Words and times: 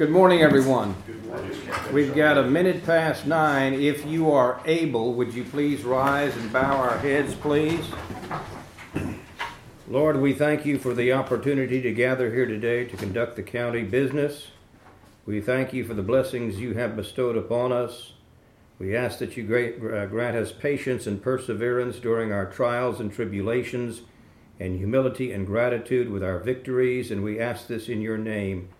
Good 0.00 0.08
morning, 0.08 0.40
everyone. 0.40 0.94
We've 1.92 2.14
got 2.14 2.38
a 2.38 2.44
minute 2.44 2.86
past 2.86 3.26
nine. 3.26 3.74
If 3.74 4.06
you 4.06 4.32
are 4.32 4.58
able, 4.64 5.12
would 5.12 5.34
you 5.34 5.44
please 5.44 5.84
rise 5.84 6.34
and 6.38 6.50
bow 6.50 6.78
our 6.78 6.96
heads, 6.96 7.34
please? 7.34 7.84
Lord, 9.86 10.18
we 10.18 10.32
thank 10.32 10.64
you 10.64 10.78
for 10.78 10.94
the 10.94 11.12
opportunity 11.12 11.82
to 11.82 11.92
gather 11.92 12.32
here 12.32 12.46
today 12.46 12.86
to 12.86 12.96
conduct 12.96 13.36
the 13.36 13.42
county 13.42 13.82
business. 13.82 14.52
We 15.26 15.42
thank 15.42 15.74
you 15.74 15.84
for 15.84 15.92
the 15.92 16.02
blessings 16.02 16.58
you 16.58 16.72
have 16.72 16.96
bestowed 16.96 17.36
upon 17.36 17.70
us. 17.70 18.14
We 18.78 18.96
ask 18.96 19.18
that 19.18 19.36
you 19.36 19.44
uh, 19.44 20.06
grant 20.06 20.34
us 20.34 20.50
patience 20.50 21.06
and 21.06 21.22
perseverance 21.22 21.96
during 21.96 22.32
our 22.32 22.46
trials 22.46 23.00
and 23.00 23.12
tribulations, 23.12 24.00
and 24.58 24.78
humility 24.78 25.30
and 25.30 25.46
gratitude 25.46 26.08
with 26.08 26.24
our 26.24 26.38
victories, 26.38 27.10
and 27.10 27.22
we 27.22 27.38
ask 27.38 27.66
this 27.66 27.86
in 27.86 28.00
your 28.00 28.16
name. 28.16 28.70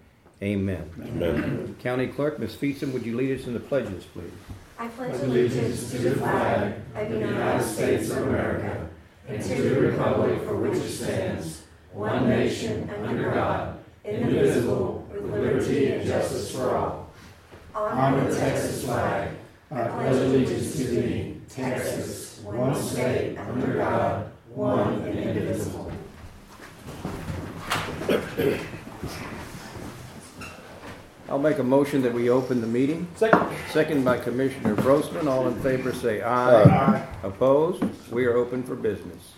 Amen. 0.42 0.90
Amen. 0.98 1.76
County 1.80 2.06
Clerk, 2.06 2.38
Ms. 2.38 2.54
Fietsam, 2.54 2.92
would 2.94 3.04
you 3.04 3.14
lead 3.14 3.38
us 3.38 3.46
in 3.46 3.52
the 3.52 3.60
pledges, 3.60 4.04
please? 4.04 4.30
I 4.78 4.88
pledge 4.88 5.20
allegiance 5.20 5.90
to 5.90 5.98
the 5.98 6.16
flag 6.16 6.74
of 6.94 7.10
the 7.10 7.18
United 7.18 7.62
States 7.62 8.10
of 8.10 8.26
America 8.26 8.88
and 9.28 9.42
to 9.42 9.62
the 9.62 9.80
republic 9.80 10.40
for 10.44 10.56
which 10.56 10.78
it 10.78 10.88
stands, 10.88 11.64
one 11.92 12.26
nation, 12.26 12.88
under 13.04 13.30
God, 13.30 13.78
indivisible, 14.02 15.06
with 15.12 15.24
liberty 15.30 15.92
and 15.92 16.06
justice 16.06 16.50
for 16.50 16.74
all. 16.74 17.10
Honor 17.74 18.30
the 18.30 18.36
Texas 18.36 18.84
flag. 18.84 19.30
I 19.70 19.88
pledge 19.88 20.16
allegiance 20.16 20.74
to 20.76 20.84
thee, 20.84 21.36
Texas, 21.50 22.40
one 22.40 22.74
state, 22.74 23.36
under 23.36 23.74
God, 23.74 24.30
one 24.48 25.02
and 25.02 25.18
indivisible. 25.18 25.92
I'll 31.30 31.38
make 31.38 31.58
a 31.58 31.62
motion 31.64 32.02
that 32.02 32.12
we 32.12 32.28
open 32.28 32.60
the 32.60 32.66
meeting. 32.66 33.06
Second. 33.14 33.46
Second 33.70 34.04
by 34.04 34.18
Commissioner 34.18 34.74
Brosman. 34.74 35.26
All 35.28 35.46
in 35.46 35.54
favor 35.60 35.92
say 35.92 36.22
aye. 36.22 36.62
Aye. 36.64 37.06
Opposed? 37.22 37.84
We 38.10 38.26
are 38.26 38.36
open 38.36 38.62
for 38.64 38.74
business. 38.74 39.34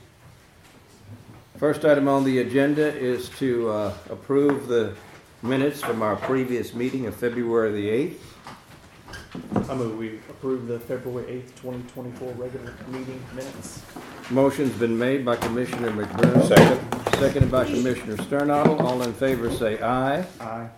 First 1.59 1.85
item 1.85 2.09
on 2.09 2.25
the 2.25 2.39
agenda 2.39 2.93
is 2.97 3.29
to 3.39 3.69
uh, 3.69 3.95
approve 4.11 4.69
the 4.69 4.95
minutes 5.43 5.83
from 5.83 6.01
our 6.03 6.17
previous 6.17 6.73
meeting 6.75 7.07
of 7.07 7.15
February 7.15 7.73
the 7.73 7.89
8th. 7.89 9.69
I 9.71 9.75
move 9.75 9.97
we 9.99 10.17
approve 10.31 10.67
the 10.67 10.79
February 10.81 11.27
eighth, 11.31 11.59
twenty 11.61 11.83
twenty-four 11.91 12.33
regular 12.33 12.75
meeting 12.89 13.23
minutes. 13.35 13.83
Motion's 14.31 14.73
been 14.79 14.99
made 14.99 15.25
by 15.25 15.37
Commissioner 15.37 15.91
McBurney. 15.91 16.49
Second. 16.49 17.15
Seconded 17.19 17.51
by 17.51 17.65
Commissioner 17.65 18.17
Sternadel. 18.25 18.79
All 18.87 19.01
in 19.03 19.13
favor 19.15 19.51
say 19.51 19.81
aye. 19.81 20.27
Aye. 20.41 20.69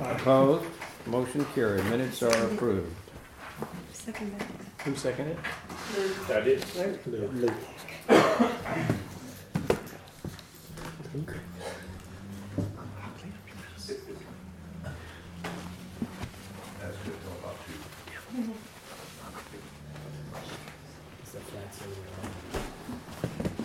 Opposed? 0.00 0.64
Motion 1.06 1.44
carried. 1.54 1.84
Minutes 1.86 2.22
are 2.22 2.46
approved. 2.46 2.94
Second 3.92 4.38
that. 4.38 4.46
Who 4.84 4.94
seconded 4.94 5.36
it? 5.36 6.30
I 6.30 6.40
did. 6.40 6.64
Luke. 7.34 7.52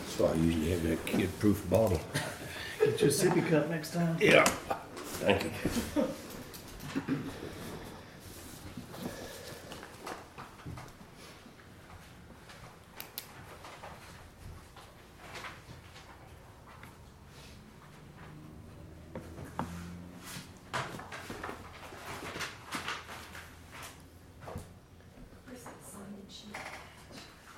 So 0.07 0.27
I 0.27 0.33
usually 0.35 0.71
have 0.71 0.83
that 0.83 1.05
kid-proof 1.05 1.69
bottle. 1.69 1.99
Get 2.79 3.01
your 3.01 3.09
sippy 3.09 3.47
cup 3.49 3.69
next 3.69 3.93
time. 3.93 4.17
Yeah. 4.21 4.45
Thank 5.23 5.43
you. 5.45 6.03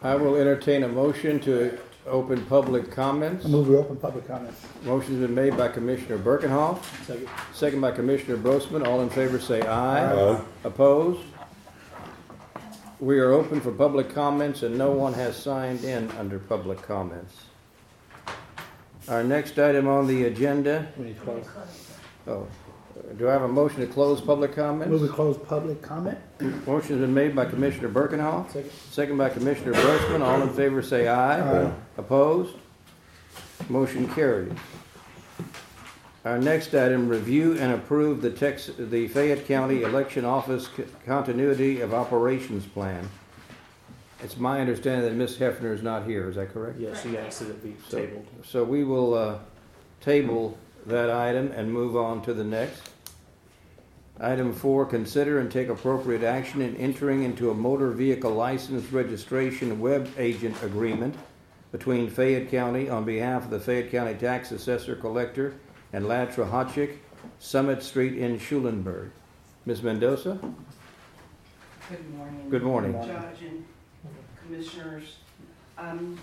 I 0.04 0.14
will 0.14 0.36
entertain 0.36 0.84
a 0.84 0.88
motion 0.88 1.40
to 1.40 1.80
open 2.08 2.46
public 2.46 2.92
comments. 2.92 3.46
I 3.46 3.50
move 3.50 3.68
we 3.68 3.76
open 3.76 3.96
public 3.98 4.28
comments. 4.28 4.62
Motion's 4.84 5.20
been 5.22 5.34
made 5.36 5.58
by 5.58 5.68
Commissioner 5.68 6.18
Birkenhoff, 6.18 6.84
Second. 7.06 7.30
second 7.54 7.82
by 7.82 7.92
Commissioner 7.92 8.38
Brosman. 8.38 8.86
All 8.88 9.02
in 9.02 9.10
favor 9.10 9.40
say 9.40 9.62
aye. 9.62 10.14
Aye. 10.14 10.42
Opposed? 10.64 11.22
We 13.00 13.20
are 13.20 13.32
open 13.34 13.60
for 13.60 13.72
public 13.72 14.14
comments 14.14 14.64
and 14.64 14.78
no 14.78 14.92
one 14.92 15.14
has 15.14 15.36
signed 15.36 15.84
in 15.84 16.10
under 16.12 16.40
public 16.40 16.82
comments. 16.82 17.44
Our 19.10 19.24
next 19.24 19.60
item 19.60 19.88
on 19.88 20.08
the 20.08 20.26
agenda, 20.26 20.88
We 20.98 21.06
need 21.06 21.16
to 21.18 21.22
close. 21.22 21.46
oh, 22.28 22.48
do 23.18 23.30
I 23.30 23.34
have 23.34 23.42
a 23.44 23.48
motion 23.48 23.82
to 23.82 23.88
close 23.88 24.22
public 24.22 24.56
Move 24.90 25.02
we 25.02 25.08
close 25.08 25.38
public 25.38 25.82
comment. 25.82 26.18
Motion's 26.66 27.02
been 27.02 27.14
made 27.14 27.36
by 27.36 27.46
Commissioner 27.46 27.90
Birkenhoff, 27.90 28.52
Second. 28.52 28.72
second 28.92 29.18
by 29.18 29.30
Commissioner 29.30 29.74
Brosman. 29.74 30.22
All 30.22 30.42
in 30.42 30.50
favor 30.50 30.82
say 30.82 31.08
aye. 31.08 31.40
Aye. 31.68 31.72
Opposed? 31.98 32.56
Motion 33.70 34.08
carries. 34.14 34.54
Our 36.24 36.40
next 36.40 36.74
item, 36.74 37.08
review 37.08 37.54
and 37.60 37.72
approve 37.74 38.22
the 38.22 38.32
Tex, 38.32 38.72
the 38.80 39.08
Fayette 39.08 39.46
County 39.46 39.84
Election 39.84 40.26
Office 40.26 40.68
C- 40.76 40.84
Continuity 41.06 41.82
of 41.82 41.94
Operations 41.94 42.66
Plan. 42.66 43.08
It's 44.24 44.38
my 44.38 44.60
understanding 44.60 45.08
that 45.08 45.14
Ms. 45.16 45.38
Hefner 45.38 45.72
is 45.74 45.84
not 45.84 46.06
here, 46.06 46.28
is 46.30 46.36
that 46.38 46.52
correct? 46.52 46.80
Yes, 46.80 47.04
she 47.04 47.16
asked 47.18 47.42
that 47.42 47.50
it 47.50 47.64
be 47.64 47.76
tabled. 47.92 48.26
So 48.44 48.64
we 48.64 48.84
will, 48.84 49.14
uh, 49.14 49.38
table 50.02 50.58
that 50.86 51.10
item 51.10 51.52
and 51.52 51.72
move 51.72 51.96
on 51.96 52.22
to 52.24 52.34
the 52.34 52.44
next. 52.44 52.90
Item 54.20 54.54
four, 54.54 54.86
consider 54.86 55.40
and 55.40 55.52
take 55.52 55.68
appropriate 55.68 56.24
action 56.24 56.62
in 56.62 56.76
entering 56.78 57.24
into 57.24 57.50
a 57.52 57.54
motor 57.54 57.92
vehicle 57.92 58.32
license 58.32 58.92
registration 58.92 59.80
web 59.80 60.10
agent 60.18 60.56
agreement 60.64 61.16
between 61.72 62.10
Fayette 62.10 62.50
County 62.50 62.90
on 62.90 63.04
behalf 63.04 63.44
of 63.44 63.50
the 63.50 63.60
Fayette 63.60 63.92
County 63.92 64.14
Tax 64.14 64.52
Assessor 64.52 64.96
Collector 64.96 65.56
and 65.92 66.06
Latra 66.06 66.50
Hotchick, 66.50 66.98
Summit 67.40 67.84
Street 67.84 68.18
in 68.18 68.40
Schulenburg. 68.40 69.12
Ms. 69.66 69.84
Mendoza? 69.84 70.40
Good 71.90 72.16
morning. 72.16 72.50
Good 72.50 72.64
morning. 72.64 72.94
Judge 72.94 73.42
and 73.42 73.66
Commissioners. 74.46 75.18
Um, 75.78 76.18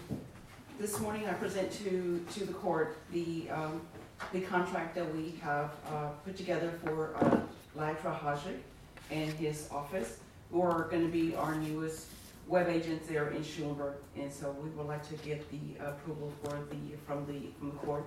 This 0.78 0.98
morning 1.00 1.28
I 1.28 1.34
present 1.34 1.70
to, 1.84 2.24
to 2.34 2.44
the 2.44 2.52
court 2.54 2.96
the, 3.12 3.50
um, 3.50 3.82
the 4.32 4.40
contract 4.40 4.94
that 4.94 5.14
we 5.14 5.34
have 5.42 5.70
uh, 5.88 6.08
put 6.24 6.36
together 6.36 6.72
for 6.84 7.14
uh, 7.16 7.40
Litra 7.76 8.18
Hajik 8.18 8.58
and 9.10 9.30
his 9.34 9.68
office, 9.70 10.18
who 10.50 10.62
are 10.62 10.88
gonna 10.90 11.08
be 11.08 11.34
our 11.34 11.54
newest 11.54 12.06
web 12.46 12.68
agents 12.68 13.08
there 13.08 13.30
in 13.30 13.42
Schulenburg. 13.42 13.94
And 14.16 14.32
so 14.32 14.54
we 14.62 14.70
would 14.70 14.86
like 14.86 15.06
to 15.08 15.14
get 15.26 15.48
the 15.50 15.84
approval 15.84 16.32
for 16.42 16.50
the, 16.70 16.96
from 17.06 17.26
the, 17.26 17.48
from 17.58 17.70
the 17.70 17.76
court 17.76 18.04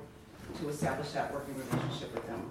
to 0.59 0.69
establish 0.69 1.11
that 1.11 1.33
working 1.33 1.55
relationship 1.55 2.13
with 2.13 2.27
them. 2.27 2.49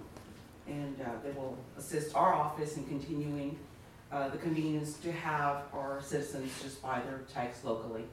And 0.67 1.01
uh, 1.01 1.11
they 1.23 1.31
will 1.33 1.57
assist 1.79 2.15
our 2.17 2.33
office 2.33 2.77
in 2.77 2.85
continuing 2.87 3.57
uh, 4.11 4.29
the 4.29 4.39
convenience 4.39 4.97
to 4.99 5.13
have 5.13 5.63
our 5.73 6.01
citizens 6.01 6.51
just 6.63 6.83
buy 6.83 7.01
their 7.01 7.21
tax 7.33 7.65
locally 7.65 8.05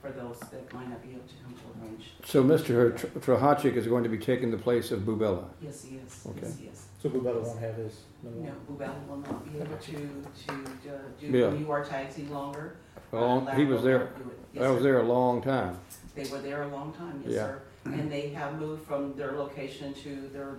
for 0.00 0.10
those 0.10 0.38
that 0.50 0.72
might 0.72 0.88
not 0.88 1.02
be 1.02 1.10
able 1.10 1.22
to 1.26 1.34
come 1.44 1.54
to 1.54 1.60
La 1.80 1.86
Grange. 1.86 2.04
So 2.24 2.44
Mr. 2.44 2.96
Tr- 2.96 3.06
Trahachik 3.18 3.74
is 3.76 3.86
going 3.86 4.04
to 4.04 4.08
be 4.08 4.18
taking 4.18 4.50
the 4.50 4.56
place 4.58 4.90
of 4.92 5.00
Bubella. 5.00 5.44
Yes, 5.60 5.84
he 5.84 5.96
is. 5.96 6.24
Okay. 6.26 6.40
Yes, 6.42 6.56
he 6.58 6.66
is. 6.66 6.84
So 7.02 7.08
Bubella 7.10 7.42
won't 7.42 7.58
have 7.60 7.74
his. 7.76 8.00
no 8.22 8.30
more. 8.30 8.46
No, 8.46 8.74
Bubel 8.86 9.08
will 9.08 9.16
not 9.18 9.52
be 9.52 9.58
able 9.60 9.76
to, 9.76 9.92
to 9.92 10.52
uh, 10.92 10.98
Yeah. 11.20 11.50
do 11.50 11.66
UR 11.68 11.84
tags 11.84 12.18
any 12.18 12.28
longer. 12.28 12.76
Well, 13.10 13.46
Uh, 13.48 13.54
he 13.54 13.64
was 13.64 13.78
will 13.78 13.84
there, 13.86 13.98
not 14.00 14.18
do 14.24 14.30
it. 14.30 14.38
Yes, 14.54 14.64
I 14.64 14.70
was 14.70 14.78
sir. 14.78 14.82
there 14.84 15.00
a 15.00 15.04
long 15.04 15.42
time. 15.42 15.78
They 16.14 16.28
were 16.30 16.38
there 16.38 16.62
a 16.62 16.68
long 16.68 16.92
time, 16.92 17.22
yes, 17.24 17.34
Yeah. 17.34 17.46
sir. 17.46 17.62
And 17.86 18.10
they 18.10 18.28
have 18.30 18.58
moved 18.60 18.86
from 18.86 19.14
their 19.16 19.32
location 19.32 19.94
to 19.94 20.28
their 20.32 20.56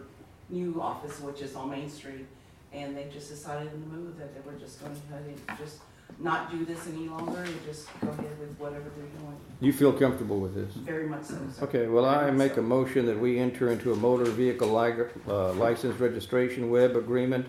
new 0.50 0.82
office, 0.82 1.20
which 1.20 1.42
is 1.42 1.56
on 1.56 1.70
Main 1.70 1.90
Street. 1.90 2.26
And 2.74 2.96
they 2.96 3.08
just 3.12 3.30
decided 3.30 3.72
in 3.74 3.82
the 3.82 3.88
move 3.96 4.18
that 4.18 4.34
they 4.34 4.42
were 4.50 4.58
just 4.58 4.80
going 4.80 4.94
to 4.96 5.02
ahead 5.16 5.26
and 5.48 5.58
just 5.58 5.80
not 6.20 6.52
do 6.52 6.66
this 6.66 6.88
any 6.88 7.08
longer 7.08 7.42
and 7.44 7.66
just 7.66 7.88
go 8.02 8.10
ahead 8.10 8.40
with 8.40 8.58
whatever 8.58 8.86
they're 8.96 9.06
doing. 9.22 9.38
You 9.62 9.72
feel 9.74 9.94
comfortable 9.94 10.40
with 10.40 10.56
this? 10.56 10.74
Very 10.76 11.08
much 11.08 11.24
so, 11.24 11.36
sir. 11.54 11.64
Okay, 11.66 11.88
well, 11.88 12.06
I 12.06 12.20
Very 12.22 12.32
much 12.32 12.38
make 12.40 12.54
so. 12.56 12.62
a 12.62 12.64
motion 12.64 13.06
that 13.06 13.20
we 13.20 13.40
enter 13.40 13.72
into 13.72 13.94
a 13.94 13.96
motor 13.96 14.26
vehicle 14.26 14.70
li- 14.74 15.04
uh, 15.28 15.54
license 15.54 16.00
registration 16.00 16.70
web 16.70 16.96
agreement, 16.96 17.46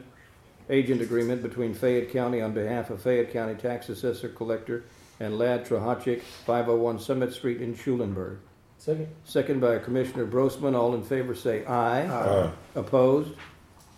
agent 0.69 1.01
agreement 1.01 1.43
between 1.43 1.75
Fayette 1.75 2.11
County 2.11 2.41
on 2.41 2.53
behalf 2.53 2.91
of 2.91 3.01
Fayette 3.03 3.33
County 3.33 3.55
Tax 3.55 3.89
Assessor 3.89 4.29
Collector 4.29 4.85
and 5.19 5.37
Lad 5.39 5.67
Trahachik, 5.67 6.23
501 6.47 6.99
Summit 7.01 7.33
Street 7.33 7.61
in 7.61 7.75
Schulenburg. 7.77 8.39
Second. 8.79 9.09
Second 9.25 9.61
by 9.61 9.79
Commissioner 9.79 10.27
Brosman. 10.27 10.75
All 10.75 10.95
in 10.95 11.03
favor 11.03 11.35
say 11.35 11.65
aye. 11.67 12.07
Aye. 12.07 12.51
Opposed? 12.75 13.33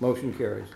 Motion 0.00 0.34
carries. 0.34 0.66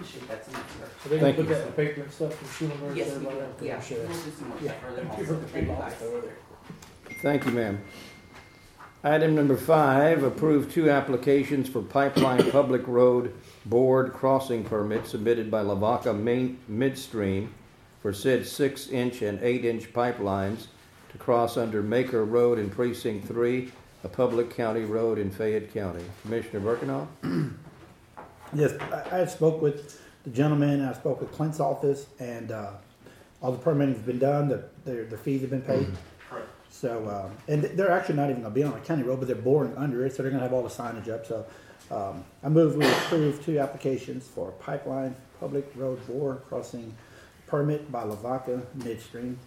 Appreciate 0.00 0.28
that 0.28 0.44
so 0.46 0.52
much, 0.52 0.60
sir. 0.78 0.88
So 1.02 1.08
they 1.08 1.16
can 1.18 1.24
Thank 1.24 1.36
put 1.36 1.42
you. 1.48 1.54
that 1.54 1.60
in 1.60 1.66
the 1.66 1.72
paper 1.72 2.00
and 2.02 2.12
stuff, 2.12 2.40
and 2.40 2.50
shoot 2.50 2.68
them 2.80 2.96
Yes, 2.96 3.06
we 3.08 3.24
there, 3.24 3.32
will, 3.34 3.40
right 3.40 3.48
yeah, 3.60 3.72
there, 3.74 3.82
sure. 3.82 3.98
we'll 3.98 4.08
do 4.08 4.30
some 4.38 4.48
more 4.48 4.58
Yeah. 4.62 4.70
stuff 4.70 4.80
for 4.80 4.92
them 4.94 5.04
You're 5.06 5.12
also. 5.14 5.24
gonna 5.34 5.38
be 5.46 5.52
Thank 5.52 5.66
you 5.66 5.72
lost 5.72 5.98
guys. 6.00 6.08
over 6.08 6.20
there. 6.20 6.36
Thank 7.22 7.44
you, 7.46 7.50
ma'am. 7.52 7.80
Item 9.04 9.34
number 9.34 9.56
five, 9.56 10.22
approve 10.24 10.72
two 10.72 10.90
applications 10.90 11.68
for 11.68 11.82
Pipeline 11.82 12.50
Public 12.50 12.86
Road 12.86 13.32
Board 13.64 14.12
crossing 14.12 14.64
permits 14.64 15.10
submitted 15.10 15.50
by 15.50 15.60
Lavaca 15.62 16.12
Main 16.12 16.58
Midstream 16.68 17.54
for 18.02 18.12
said 18.12 18.46
six-inch 18.46 19.22
and 19.22 19.40
eight-inch 19.42 19.92
pipelines 19.92 20.66
to 21.12 21.18
cross 21.18 21.56
under 21.56 21.82
Maker 21.82 22.24
Road 22.24 22.58
in 22.58 22.70
Precinct 22.70 23.26
Three, 23.26 23.72
a 24.04 24.08
public 24.08 24.50
county 24.54 24.82
road 24.82 25.18
in 25.18 25.30
Fayette 25.30 25.72
County. 25.72 26.04
Commissioner 26.22 26.60
Birkenhoff? 26.60 27.06
Yes, 28.54 28.74
I, 28.92 29.20
I 29.22 29.24
spoke 29.26 29.60
with 29.60 30.00
the 30.24 30.30
gentleman, 30.30 30.84
I 30.84 30.92
spoke 30.94 31.20
with 31.20 31.32
Clint's 31.32 31.60
office, 31.60 32.06
and, 32.18 32.50
uh, 32.50 32.70
all 33.40 33.52
the 33.52 33.58
permitting's 33.58 33.98
been 33.98 34.18
done, 34.18 34.48
the, 34.48 34.64
their, 34.84 35.04
the 35.04 35.16
fees 35.16 35.42
have 35.42 35.50
been 35.50 35.62
paid. 35.62 35.86
Correct. 36.28 36.48
So, 36.70 37.08
um, 37.08 37.36
and 37.46 37.62
they're 37.62 37.90
actually 37.90 38.16
not 38.16 38.30
even 38.30 38.42
gonna 38.42 38.54
be 38.54 38.62
on 38.64 38.72
a 38.74 38.80
county 38.80 39.02
road, 39.04 39.18
but 39.20 39.26
they're 39.28 39.36
boring 39.36 39.76
under 39.76 40.04
it, 40.04 40.14
so 40.14 40.22
they're 40.22 40.30
gonna 40.32 40.42
have 40.42 40.52
all 40.52 40.62
the 40.62 40.68
signage 40.68 41.08
up, 41.08 41.26
so. 41.26 41.46
Um, 41.90 42.22
I 42.42 42.50
move 42.50 42.76
we 42.76 42.84
approve 42.84 43.42
two 43.42 43.58
applications 43.58 44.26
for 44.28 44.50
pipeline 44.60 45.16
public 45.40 45.70
road 45.74 45.98
bore 46.06 46.36
crossing 46.48 46.92
permit 47.46 47.90
by 47.90 48.02
Lavaca 48.02 48.60
Midstream. 48.84 49.38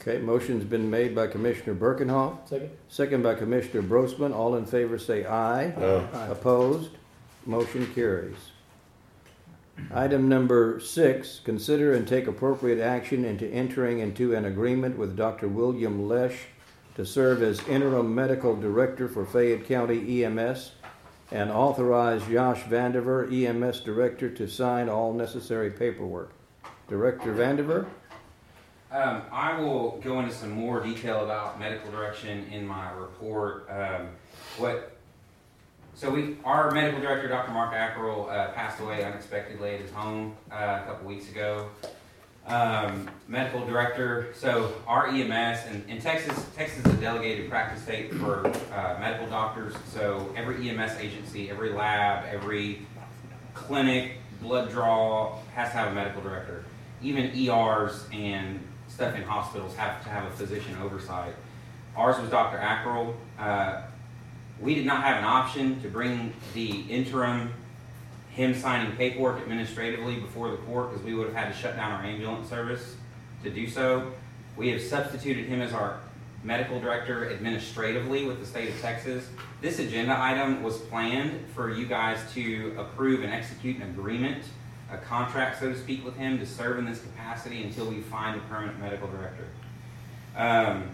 Okay, 0.00 0.16
motion's 0.18 0.64
been 0.64 0.88
made 0.88 1.14
by 1.14 1.26
Commissioner 1.26 1.74
Birkenhoff, 1.74 2.48
Second? 2.48 2.70
second 2.88 3.22
by 3.22 3.34
Commissioner 3.34 3.82
Brosman. 3.82 4.34
All 4.34 4.54
in 4.54 4.64
favor 4.64 4.96
say 4.98 5.26
aye. 5.26 5.72
Uh, 5.72 6.28
Opposed? 6.30 6.92
Motion 7.48 7.86
carries. 7.94 8.36
Item 9.92 10.28
number 10.28 10.78
six, 10.80 11.40
consider 11.42 11.94
and 11.94 12.06
take 12.06 12.26
appropriate 12.26 12.78
action 12.78 13.24
into 13.24 13.48
entering 13.48 14.00
into 14.00 14.34
an 14.34 14.44
agreement 14.44 14.98
with 14.98 15.16
Dr. 15.16 15.48
William 15.48 16.06
Lesh 16.06 16.48
to 16.96 17.06
serve 17.06 17.42
as 17.42 17.66
interim 17.66 18.14
medical 18.14 18.54
director 18.54 19.08
for 19.08 19.24
Fayette 19.24 19.66
County 19.66 20.24
EMS 20.24 20.72
and 21.30 21.50
authorize 21.50 22.22
Josh 22.26 22.64
Vandiver, 22.64 23.32
EMS 23.32 23.80
director, 23.80 24.28
to 24.28 24.46
sign 24.46 24.90
all 24.90 25.14
necessary 25.14 25.70
paperwork. 25.70 26.32
Director 26.88 27.34
Vandiver? 27.34 27.86
Um, 28.92 29.22
I 29.32 29.58
will 29.58 30.00
go 30.04 30.20
into 30.20 30.34
some 30.34 30.50
more 30.50 30.80
detail 30.82 31.24
about 31.24 31.58
medical 31.58 31.90
direction 31.90 32.46
in 32.52 32.66
my 32.66 32.90
report. 32.92 33.66
Um, 33.70 34.08
what, 34.58 34.97
so 35.98 36.08
we, 36.08 36.36
our 36.44 36.70
medical 36.70 37.00
director, 37.00 37.26
Dr. 37.26 37.50
Mark 37.50 37.74
Ackerell, 37.74 38.30
uh, 38.30 38.52
passed 38.52 38.78
away 38.78 39.02
unexpectedly 39.02 39.70
at 39.70 39.80
his 39.80 39.90
home 39.90 40.36
uh, 40.48 40.78
a 40.80 40.86
couple 40.86 41.08
weeks 41.08 41.28
ago. 41.28 41.70
Um, 42.46 43.10
medical 43.26 43.66
director, 43.66 44.28
so 44.32 44.74
our 44.86 45.08
EMS 45.08 45.58
and 45.66 45.84
in 45.90 46.00
Texas, 46.00 46.46
Texas 46.54 46.86
is 46.86 46.94
a 46.94 46.96
delegated 46.98 47.50
practice 47.50 47.82
state 47.82 48.14
for 48.14 48.46
uh, 48.72 48.96
medical 49.00 49.26
doctors. 49.26 49.74
So 49.92 50.32
every 50.36 50.70
EMS 50.70 50.92
agency, 51.00 51.50
every 51.50 51.72
lab, 51.72 52.26
every 52.26 52.86
clinic, 53.52 54.18
blood 54.40 54.70
draw 54.70 55.40
has 55.56 55.72
to 55.72 55.78
have 55.78 55.90
a 55.90 55.94
medical 55.96 56.22
director. 56.22 56.64
Even 57.02 57.36
ERs 57.36 58.06
and 58.12 58.60
stuff 58.86 59.16
in 59.16 59.22
hospitals 59.24 59.74
have 59.74 60.04
to 60.04 60.10
have 60.10 60.26
a 60.26 60.30
physician 60.30 60.76
oversight. 60.80 61.34
Ours 61.96 62.20
was 62.20 62.30
Dr. 62.30 62.58
Ackerell. 62.58 63.14
We 64.60 64.74
did 64.74 64.86
not 64.86 65.04
have 65.04 65.18
an 65.18 65.24
option 65.24 65.80
to 65.82 65.88
bring 65.88 66.32
the 66.54 66.80
interim, 66.88 67.52
him 68.30 68.54
signing 68.54 68.96
paperwork 68.96 69.40
administratively 69.40 70.16
before 70.16 70.50
the 70.50 70.56
court 70.58 70.90
because 70.90 71.04
we 71.04 71.14
would 71.14 71.28
have 71.28 71.36
had 71.36 71.52
to 71.52 71.58
shut 71.58 71.76
down 71.76 71.92
our 71.92 72.04
ambulance 72.04 72.48
service 72.48 72.96
to 73.44 73.50
do 73.50 73.68
so. 73.68 74.12
We 74.56 74.70
have 74.70 74.82
substituted 74.82 75.46
him 75.46 75.60
as 75.60 75.72
our 75.72 76.00
medical 76.42 76.80
director 76.80 77.30
administratively 77.30 78.24
with 78.24 78.40
the 78.40 78.46
state 78.46 78.68
of 78.68 78.80
Texas. 78.80 79.28
This 79.60 79.78
agenda 79.78 80.16
item 80.20 80.62
was 80.62 80.78
planned 80.78 81.44
for 81.54 81.72
you 81.72 81.86
guys 81.86 82.18
to 82.34 82.74
approve 82.78 83.22
and 83.22 83.32
execute 83.32 83.76
an 83.76 83.82
agreement, 83.82 84.42
a 84.90 84.98
contract, 84.98 85.60
so 85.60 85.72
to 85.72 85.78
speak, 85.78 86.04
with 86.04 86.16
him 86.16 86.38
to 86.38 86.46
serve 86.46 86.78
in 86.78 86.84
this 86.84 87.00
capacity 87.00 87.62
until 87.62 87.86
we 87.86 88.00
find 88.00 88.36
a 88.36 88.42
permanent 88.44 88.80
medical 88.80 89.08
director. 89.08 89.46
Um, 90.36 90.90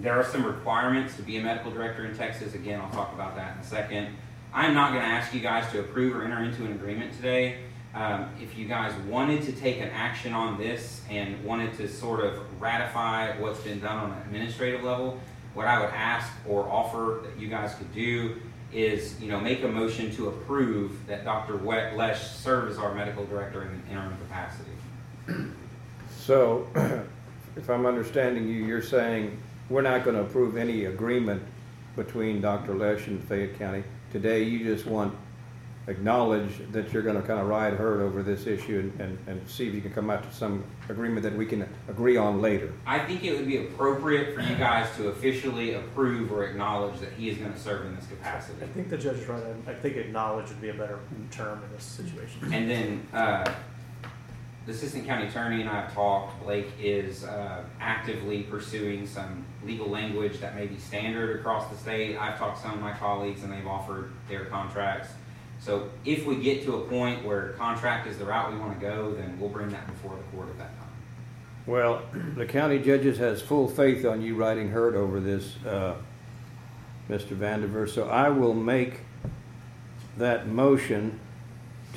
there 0.00 0.14
are 0.14 0.24
some 0.24 0.44
requirements 0.44 1.16
to 1.16 1.22
be 1.22 1.36
a 1.36 1.42
medical 1.42 1.70
director 1.70 2.06
in 2.06 2.16
Texas. 2.16 2.54
Again, 2.54 2.80
I'll 2.80 2.90
talk 2.90 3.12
about 3.12 3.36
that 3.36 3.56
in 3.56 3.60
a 3.60 3.64
second. 3.64 4.08
I'm 4.52 4.74
not 4.74 4.92
going 4.92 5.02
to 5.02 5.08
ask 5.08 5.34
you 5.34 5.40
guys 5.40 5.70
to 5.72 5.80
approve 5.80 6.16
or 6.16 6.24
enter 6.24 6.42
into 6.42 6.64
an 6.64 6.72
agreement 6.72 7.14
today. 7.14 7.58
Um, 7.94 8.30
if 8.40 8.56
you 8.56 8.66
guys 8.66 8.94
wanted 9.08 9.42
to 9.42 9.52
take 9.52 9.80
an 9.80 9.90
action 9.90 10.32
on 10.32 10.56
this 10.58 11.02
and 11.10 11.42
wanted 11.44 11.76
to 11.76 11.88
sort 11.88 12.24
of 12.24 12.40
ratify 12.60 13.38
what's 13.38 13.60
been 13.60 13.80
done 13.80 13.96
on 13.96 14.12
an 14.12 14.18
administrative 14.22 14.82
level, 14.82 15.20
what 15.54 15.66
I 15.66 15.80
would 15.80 15.90
ask 15.90 16.32
or 16.48 16.68
offer 16.68 17.20
that 17.24 17.38
you 17.38 17.48
guys 17.48 17.74
could 17.74 17.92
do 17.92 18.36
is, 18.72 19.20
you 19.20 19.28
know, 19.28 19.40
make 19.40 19.64
a 19.64 19.68
motion 19.68 20.14
to 20.14 20.28
approve 20.28 21.04
that 21.08 21.24
Dr. 21.24 21.54
Lesh 21.56 22.22
serve 22.22 22.70
as 22.70 22.78
our 22.78 22.94
medical 22.94 23.26
director 23.26 23.62
in 23.62 23.68
an 23.68 23.82
interim 23.90 24.16
capacity. 24.18 24.70
So, 26.16 26.68
if 27.56 27.68
I'm 27.68 27.84
understanding 27.86 28.46
you, 28.46 28.64
you're 28.64 28.82
saying 28.82 29.36
we're 29.70 29.82
not 29.82 30.04
going 30.04 30.16
to 30.16 30.22
approve 30.22 30.56
any 30.56 30.84
agreement 30.86 31.42
between 31.96 32.40
Dr. 32.40 32.74
Lesh 32.74 33.06
and 33.06 33.22
Fayette 33.22 33.58
County. 33.58 33.84
Today, 34.12 34.42
you 34.42 34.64
just 34.64 34.84
want 34.84 35.14
acknowledge 35.86 36.50
that 36.72 36.92
you're 36.92 37.02
going 37.02 37.20
to 37.20 37.26
kind 37.26 37.40
of 37.40 37.48
ride 37.48 37.72
herd 37.72 38.00
over 38.00 38.22
this 38.22 38.46
issue 38.46 38.92
and, 38.98 39.00
and, 39.00 39.18
and 39.26 39.48
see 39.48 39.66
if 39.66 39.74
you 39.74 39.80
can 39.80 39.92
come 39.92 40.10
out 40.10 40.22
to 40.22 40.32
some 40.32 40.62
agreement 40.88 41.22
that 41.22 41.34
we 41.34 41.46
can 41.46 41.66
agree 41.88 42.16
on 42.16 42.40
later. 42.40 42.72
I 42.86 42.98
think 42.98 43.24
it 43.24 43.34
would 43.34 43.46
be 43.46 43.56
appropriate 43.56 44.34
for 44.34 44.40
you 44.40 44.54
guys 44.56 44.94
to 44.96 45.08
officially 45.08 45.74
approve 45.74 46.30
or 46.32 46.44
acknowledge 46.44 47.00
that 47.00 47.12
he 47.14 47.28
is 47.30 47.38
going 47.38 47.52
to 47.52 47.58
serve 47.58 47.86
in 47.86 47.96
this 47.96 48.06
capacity. 48.06 48.62
I 48.62 48.66
think 48.66 48.88
the 48.88 48.98
judge 48.98 49.18
is 49.18 49.26
right, 49.26 49.42
I 49.66 49.70
I 49.70 49.74
think 49.74 49.96
acknowledge 49.96 50.48
would 50.48 50.60
be 50.60 50.68
a 50.68 50.74
better 50.74 50.98
term 51.30 51.62
in 51.64 51.72
this 51.72 51.84
situation. 51.84 52.52
And 52.52 52.70
then, 52.70 53.06
uh, 53.12 53.52
the 54.70 54.76
assistant 54.76 55.04
county 55.04 55.26
attorney 55.26 55.60
and 55.60 55.68
I 55.68 55.80
have 55.80 55.92
talked, 55.92 56.40
Blake 56.44 56.68
is, 56.80 57.24
uh, 57.24 57.64
actively 57.80 58.44
pursuing 58.44 59.04
some 59.04 59.44
legal 59.64 59.88
language 59.88 60.38
that 60.40 60.54
may 60.54 60.66
be 60.66 60.78
standard 60.78 61.40
across 61.40 61.68
the 61.70 61.76
state. 61.76 62.16
I've 62.16 62.38
talked 62.38 62.58
to 62.58 62.62
some 62.62 62.74
of 62.74 62.80
my 62.80 62.92
colleagues 62.92 63.42
and 63.42 63.52
they've 63.52 63.66
offered 63.66 64.12
their 64.28 64.44
contracts. 64.44 65.08
So 65.58 65.90
if 66.04 66.24
we 66.24 66.36
get 66.36 66.62
to 66.64 66.76
a 66.76 66.80
point 66.86 67.24
where 67.24 67.50
contract 67.54 68.06
is 68.06 68.16
the 68.16 68.24
route 68.24 68.52
we 68.52 68.58
wanna 68.58 68.78
go, 68.80 69.12
then 69.12 69.38
we'll 69.40 69.50
bring 69.50 69.70
that 69.70 69.86
before 69.88 70.16
the 70.16 70.36
court 70.36 70.48
at 70.50 70.58
that 70.58 70.78
time. 70.78 70.88
Well, 71.66 72.02
the 72.36 72.46
county 72.46 72.78
judges 72.78 73.18
has 73.18 73.42
full 73.42 73.66
faith 73.66 74.04
on 74.04 74.22
you 74.22 74.36
riding 74.36 74.70
herd 74.70 74.94
over 74.94 75.18
this, 75.18 75.56
uh, 75.66 75.96
Mr. 77.08 77.36
Vandiver, 77.36 77.90
so 77.90 78.08
I 78.08 78.28
will 78.28 78.54
make 78.54 79.00
that 80.16 80.46
motion 80.46 81.18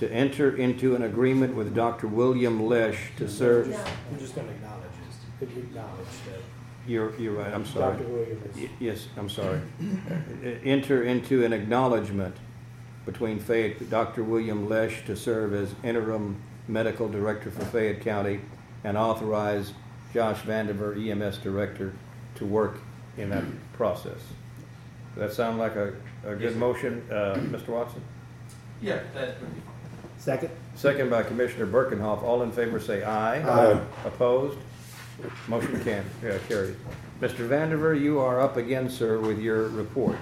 to 0.07 0.11
enter 0.13 0.55
into 0.57 0.95
an 0.95 1.03
agreement 1.03 1.55
with 1.55 1.73
Dr. 1.73 2.07
William 2.07 2.65
Lesh 2.67 3.11
to 3.17 3.29
serve. 3.29 3.69
No. 3.69 3.83
We're 4.11 4.17
just 4.19 4.35
gonna 4.35 4.49
acknowledge 4.49 4.91
this, 5.39 5.49
acknowledge 5.57 6.07
that 6.29 6.41
You're, 6.85 7.17
you're 7.17 7.33
right, 7.33 7.53
I'm 7.53 7.65
sorry. 7.65 7.95
Dr. 7.97 8.09
Williams 8.09 8.55
Y- 8.57 8.63
is, 8.63 8.69
Yes, 8.79 9.07
I'm 9.17 9.29
sorry. 9.29 9.61
Uh, 9.81 10.47
Enter 10.65 11.03
into 11.03 11.45
an 11.45 11.53
acknowledgement 11.53 12.35
between 13.05 13.39
Fayette, 13.39 13.89
Dr. 13.89 14.23
William 14.23 14.67
Lesh 14.67 15.05
to 15.05 15.15
serve 15.15 15.53
as 15.53 15.73
interim 15.83 16.41
medical 16.67 17.07
director 17.07 17.49
for 17.49 17.63
Fayette 17.65 18.01
County 18.01 18.41
and 18.83 18.97
authorize 18.97 19.73
Josh 20.13 20.41
Vandiver, 20.41 20.95
EMS 20.97 21.37
director, 21.37 21.93
to 22.35 22.45
work 22.45 22.79
in 23.17 23.29
that 23.29 23.43
process. 23.73 24.19
Does 25.15 25.29
that 25.29 25.33
sound 25.33 25.59
like 25.59 25.75
a, 25.77 25.93
a 26.25 26.31
Yes, 26.31 26.39
good 26.39 26.53
sir. 26.53 26.59
motion, 26.59 27.03
uh, 27.09 27.35
Mr. 27.37 27.69
Watson? 27.69 28.01
Yeah, 28.81 28.99
that 29.13 29.39
would 29.39 29.55
be 29.55 29.61
fine. 29.61 29.62
Second? 30.23 30.51
Second 30.75 31.09
by 31.09 31.21
Commissioner 31.21 31.67
Birkenhoff. 31.67 32.23
All 32.23 32.43
in 32.43 32.51
favor 32.53 32.79
say 32.79 33.03
aye. 33.03 33.41
Aye. 33.41 33.81
Opposed? 34.05 34.57
Motion 35.49 35.83
can, 35.83 36.05
yeah, 36.23 36.37
carried. 36.47 36.77
Mr. 37.19 37.45
Vandiver, 37.45 37.99
you 37.99 38.19
are 38.19 38.39
up 38.39 38.55
again, 38.55 38.89
sir, 38.89 39.19
with 39.19 39.37
your 39.37 39.67
report. 39.67 40.15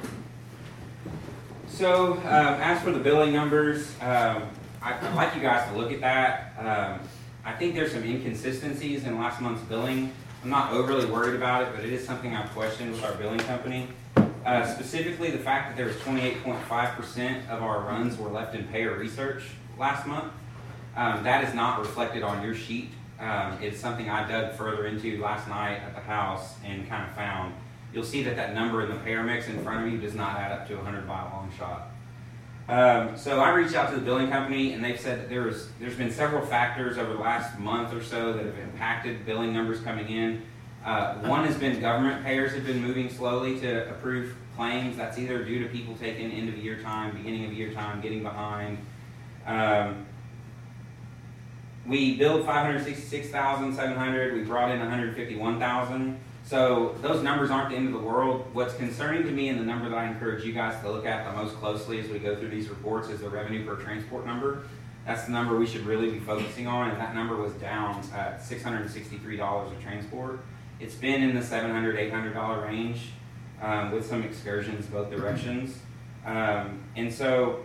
So, 1.67 2.13
um, 2.13 2.23
as 2.23 2.81
for 2.81 2.91
the 2.91 2.97
billing 2.97 3.31
numbers, 3.31 3.91
um, 4.01 4.49
I, 4.81 4.97
I'd 4.99 5.13
like 5.13 5.35
you 5.35 5.41
guys 5.41 5.69
to 5.71 5.77
look 5.77 5.91
at 5.91 6.01
that. 6.01 6.55
Um, 6.57 7.07
I 7.45 7.51
think 7.53 7.75
there's 7.75 7.91
some 7.91 8.03
inconsistencies 8.03 9.03
in 9.03 9.19
last 9.19 9.39
month's 9.39 9.63
billing. 9.65 10.11
I'm 10.43 10.49
not 10.49 10.73
overly 10.73 11.05
worried 11.05 11.35
about 11.35 11.61
it, 11.61 11.75
but 11.75 11.85
it 11.85 11.93
is 11.93 12.03
something 12.03 12.35
I've 12.35 12.49
questioned 12.53 12.91
with 12.91 13.03
our 13.03 13.13
billing 13.13 13.39
company. 13.41 13.87
Uh, 14.47 14.65
specifically, 14.65 15.29
the 15.29 15.37
fact 15.37 15.69
that 15.69 15.77
there 15.77 15.85
was 15.85 15.95
28.5% 15.97 17.47
of 17.49 17.61
our 17.61 17.81
runs 17.81 18.17
were 18.17 18.29
left 18.29 18.55
in 18.55 18.63
payer 18.69 18.97
research 18.97 19.43
last 19.81 20.05
month. 20.05 20.31
Um, 20.95 21.23
that 21.23 21.43
is 21.43 21.53
not 21.53 21.79
reflected 21.79 22.23
on 22.23 22.43
your 22.43 22.53
sheet. 22.53 22.91
Um, 23.19 23.57
it's 23.61 23.79
something 23.79 24.09
I 24.09 24.27
dug 24.27 24.53
further 24.53 24.85
into 24.85 25.19
last 25.19 25.47
night 25.47 25.79
at 25.79 25.95
the 25.95 26.01
house 26.01 26.55
and 26.63 26.87
kind 26.87 27.09
of 27.09 27.15
found. 27.15 27.55
You'll 27.93 28.03
see 28.03 28.23
that 28.23 28.35
that 28.35 28.53
number 28.53 28.83
in 28.83 28.89
the 28.89 28.95
payer 28.97 29.23
mix 29.23 29.47
in 29.47 29.61
front 29.63 29.85
of 29.85 29.91
you 29.91 29.99
does 29.99 30.15
not 30.15 30.37
add 30.37 30.51
up 30.51 30.67
to 30.67 30.75
100 30.75 31.07
by 31.07 31.21
a 31.21 31.25
long 31.25 31.51
shot. 31.57 31.87
Um, 32.69 33.17
so 33.17 33.39
I 33.41 33.49
reached 33.49 33.75
out 33.75 33.89
to 33.89 33.95
the 33.95 34.01
billing 34.01 34.29
company, 34.29 34.73
and 34.73 34.83
they've 34.83 34.99
said 34.99 35.19
that 35.19 35.29
there 35.29 35.41
was 35.41 35.69
there's 35.79 35.95
been 35.95 36.11
several 36.11 36.45
factors 36.45 36.97
over 36.97 37.13
the 37.13 37.19
last 37.19 37.59
month 37.59 37.93
or 37.93 38.03
so 38.03 38.33
that 38.33 38.45
have 38.45 38.57
impacted 38.59 39.25
billing 39.25 39.51
numbers 39.51 39.81
coming 39.81 40.07
in. 40.07 40.43
Uh, 40.85 41.15
one 41.15 41.45
has 41.45 41.57
been 41.57 41.79
government 41.79 42.23
payers 42.23 42.53
have 42.53 42.65
been 42.65 42.81
moving 42.81 43.09
slowly 43.09 43.59
to 43.59 43.89
approve 43.89 44.35
claims. 44.55 44.95
That's 44.95 45.17
either 45.17 45.43
due 45.43 45.61
to 45.63 45.69
people 45.69 45.95
taking 45.95 46.31
end 46.31 46.49
of 46.49 46.57
year 46.57 46.81
time, 46.81 47.15
beginning 47.15 47.45
of 47.45 47.53
year 47.53 47.73
time, 47.73 47.99
getting 47.99 48.23
behind. 48.23 48.77
Um, 49.45 50.05
we 51.85 52.17
seven 53.73 53.97
hundred. 53.97 54.33
We 54.33 54.43
brought 54.43 54.71
in 54.71 54.79
one 54.79 54.89
hundred 54.89 55.15
fifty-one 55.15 55.59
thousand. 55.59 56.19
So 56.43 56.95
those 57.01 57.23
numbers 57.23 57.51
aren't 57.51 57.69
the 57.69 57.75
end 57.75 57.87
of 57.87 57.93
the 57.93 58.05
world. 58.07 58.45
What's 58.53 58.73
concerning 58.73 59.23
to 59.23 59.31
me, 59.31 59.49
and 59.49 59.59
the 59.59 59.63
number 59.63 59.89
that 59.89 59.97
I 59.97 60.07
encourage 60.07 60.43
you 60.43 60.53
guys 60.53 60.81
to 60.81 60.91
look 60.91 61.05
at 61.05 61.25
the 61.25 61.41
most 61.41 61.55
closely 61.55 61.99
as 61.99 62.09
we 62.09 62.19
go 62.19 62.35
through 62.35 62.49
these 62.49 62.69
reports, 62.69 63.09
is 63.09 63.21
the 63.21 63.29
revenue 63.29 63.65
per 63.65 63.75
transport 63.75 64.25
number. 64.25 64.63
That's 65.05 65.25
the 65.25 65.31
number 65.31 65.57
we 65.57 65.65
should 65.65 65.85
really 65.85 66.11
be 66.11 66.19
focusing 66.19 66.67
on, 66.67 66.91
and 66.91 66.99
that 66.99 67.15
number 67.15 67.35
was 67.35 67.53
down 67.53 68.03
at 68.13 68.43
six 68.43 68.63
hundred 68.63 68.81
and 68.81 68.91
sixty-three 68.91 69.37
dollars 69.37 69.71
a 69.71 69.81
transport. 69.81 70.39
It's 70.79 70.95
been 70.95 71.23
in 71.23 71.35
the 71.35 71.43
seven 71.43 71.71
hundred, 71.71 71.97
eight 71.97 72.11
hundred 72.11 72.33
dollar 72.33 72.65
range, 72.65 73.09
um, 73.61 73.91
with 73.91 74.05
some 74.05 74.23
excursions 74.23 74.85
both 74.87 75.09
directions. 75.09 75.77
Um, 76.25 76.83
and 76.95 77.11
so 77.11 77.63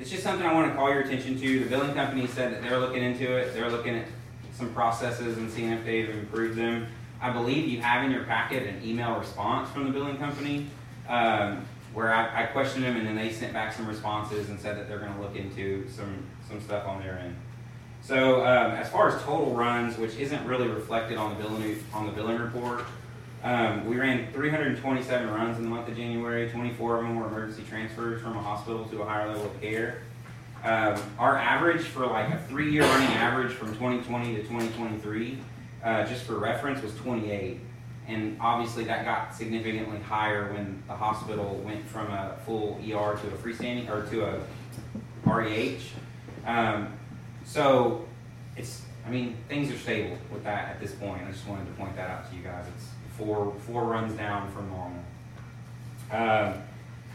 it's 0.00 0.10
just 0.10 0.22
something 0.22 0.46
I 0.46 0.52
want 0.52 0.70
to 0.70 0.76
call 0.76 0.90
your 0.90 1.00
attention 1.00 1.38
to. 1.40 1.60
The 1.60 1.68
billing 1.68 1.94
company 1.94 2.26
said 2.26 2.52
that 2.52 2.62
they're 2.62 2.78
looking 2.78 3.02
into 3.02 3.36
it. 3.36 3.52
They're 3.52 3.70
looking 3.70 3.96
at 3.96 4.06
some 4.54 4.72
processes 4.72 5.38
and 5.38 5.50
seeing 5.50 5.70
if 5.70 5.84
they've 5.84 6.10
improved 6.10 6.56
them. 6.56 6.86
I 7.20 7.30
believe 7.30 7.68
you 7.68 7.80
have 7.80 8.04
in 8.04 8.10
your 8.10 8.24
packet 8.24 8.66
an 8.66 8.80
email 8.84 9.18
response 9.18 9.70
from 9.70 9.86
the 9.86 9.90
billing 9.90 10.18
company 10.18 10.66
um, 11.08 11.64
where 11.92 12.14
I, 12.14 12.44
I 12.44 12.46
questioned 12.46 12.84
them 12.84 12.96
and 12.96 13.06
then 13.06 13.16
they 13.16 13.32
sent 13.32 13.52
back 13.52 13.72
some 13.72 13.88
responses 13.88 14.50
and 14.50 14.60
said 14.60 14.76
that 14.76 14.88
they're 14.88 15.00
going 15.00 15.14
to 15.14 15.20
look 15.20 15.34
into 15.34 15.88
some 15.88 16.24
some 16.48 16.60
stuff 16.60 16.86
on 16.86 17.02
their 17.02 17.18
end. 17.18 17.36
So 18.02 18.40
um, 18.46 18.72
as 18.72 18.88
far 18.88 19.08
as 19.08 19.20
total 19.22 19.54
runs, 19.54 19.98
which 19.98 20.14
isn't 20.16 20.46
really 20.46 20.68
reflected 20.68 21.18
on 21.18 21.36
the 21.36 21.42
billing 21.42 21.84
on 21.92 22.06
the 22.06 22.12
billing 22.12 22.38
report, 22.38 22.84
um, 23.42 23.86
we 23.86 23.96
ran 23.96 24.32
327 24.32 25.30
runs 25.30 25.58
in 25.58 25.62
the 25.62 25.68
month 25.68 25.88
of 25.88 25.96
January. 25.96 26.50
24 26.50 26.96
of 26.96 27.02
them 27.02 27.16
were 27.16 27.26
emergency 27.28 27.62
transfers 27.68 28.20
from 28.20 28.36
a 28.36 28.42
hospital 28.42 28.84
to 28.86 29.02
a 29.02 29.04
higher 29.04 29.28
level 29.28 29.46
of 29.46 29.60
care. 29.60 30.02
Um, 30.64 31.00
our 31.18 31.36
average 31.36 31.82
for 31.82 32.06
like 32.06 32.30
a 32.30 32.38
three-year 32.48 32.82
running 32.82 33.08
average 33.10 33.52
from 33.52 33.68
2020 33.74 34.34
to 34.34 34.42
2023, 34.42 35.38
uh, 35.84 36.04
just 36.06 36.24
for 36.24 36.36
reference, 36.38 36.82
was 36.82 36.94
28. 36.96 37.60
And 38.08 38.36
obviously 38.40 38.84
that 38.84 39.04
got 39.04 39.34
significantly 39.34 40.00
higher 40.00 40.52
when 40.52 40.82
the 40.88 40.94
hospital 40.94 41.60
went 41.64 41.86
from 41.86 42.10
a 42.10 42.36
full 42.44 42.80
ER 42.82 43.16
to 43.16 43.26
a 43.28 43.38
freestanding 43.38 43.88
or 43.88 44.08
to 44.10 44.24
a 44.24 44.40
REH. 45.26 45.78
Um, 46.44 46.92
so 47.44 48.08
it's, 48.56 48.82
I 49.06 49.10
mean, 49.10 49.36
things 49.48 49.70
are 49.70 49.78
stable 49.78 50.18
with 50.32 50.42
that 50.44 50.70
at 50.70 50.80
this 50.80 50.92
point. 50.92 51.22
I 51.22 51.30
just 51.30 51.46
wanted 51.46 51.66
to 51.66 51.72
point 51.72 51.94
that 51.96 52.10
out 52.10 52.28
to 52.30 52.36
you 52.36 52.42
guys. 52.42 52.64
It's 52.76 52.86
four 53.18 53.52
four 53.66 53.84
runs 53.84 54.14
down 54.14 54.50
from 54.52 54.70
normal. 54.70 55.04
Um, 56.10 56.62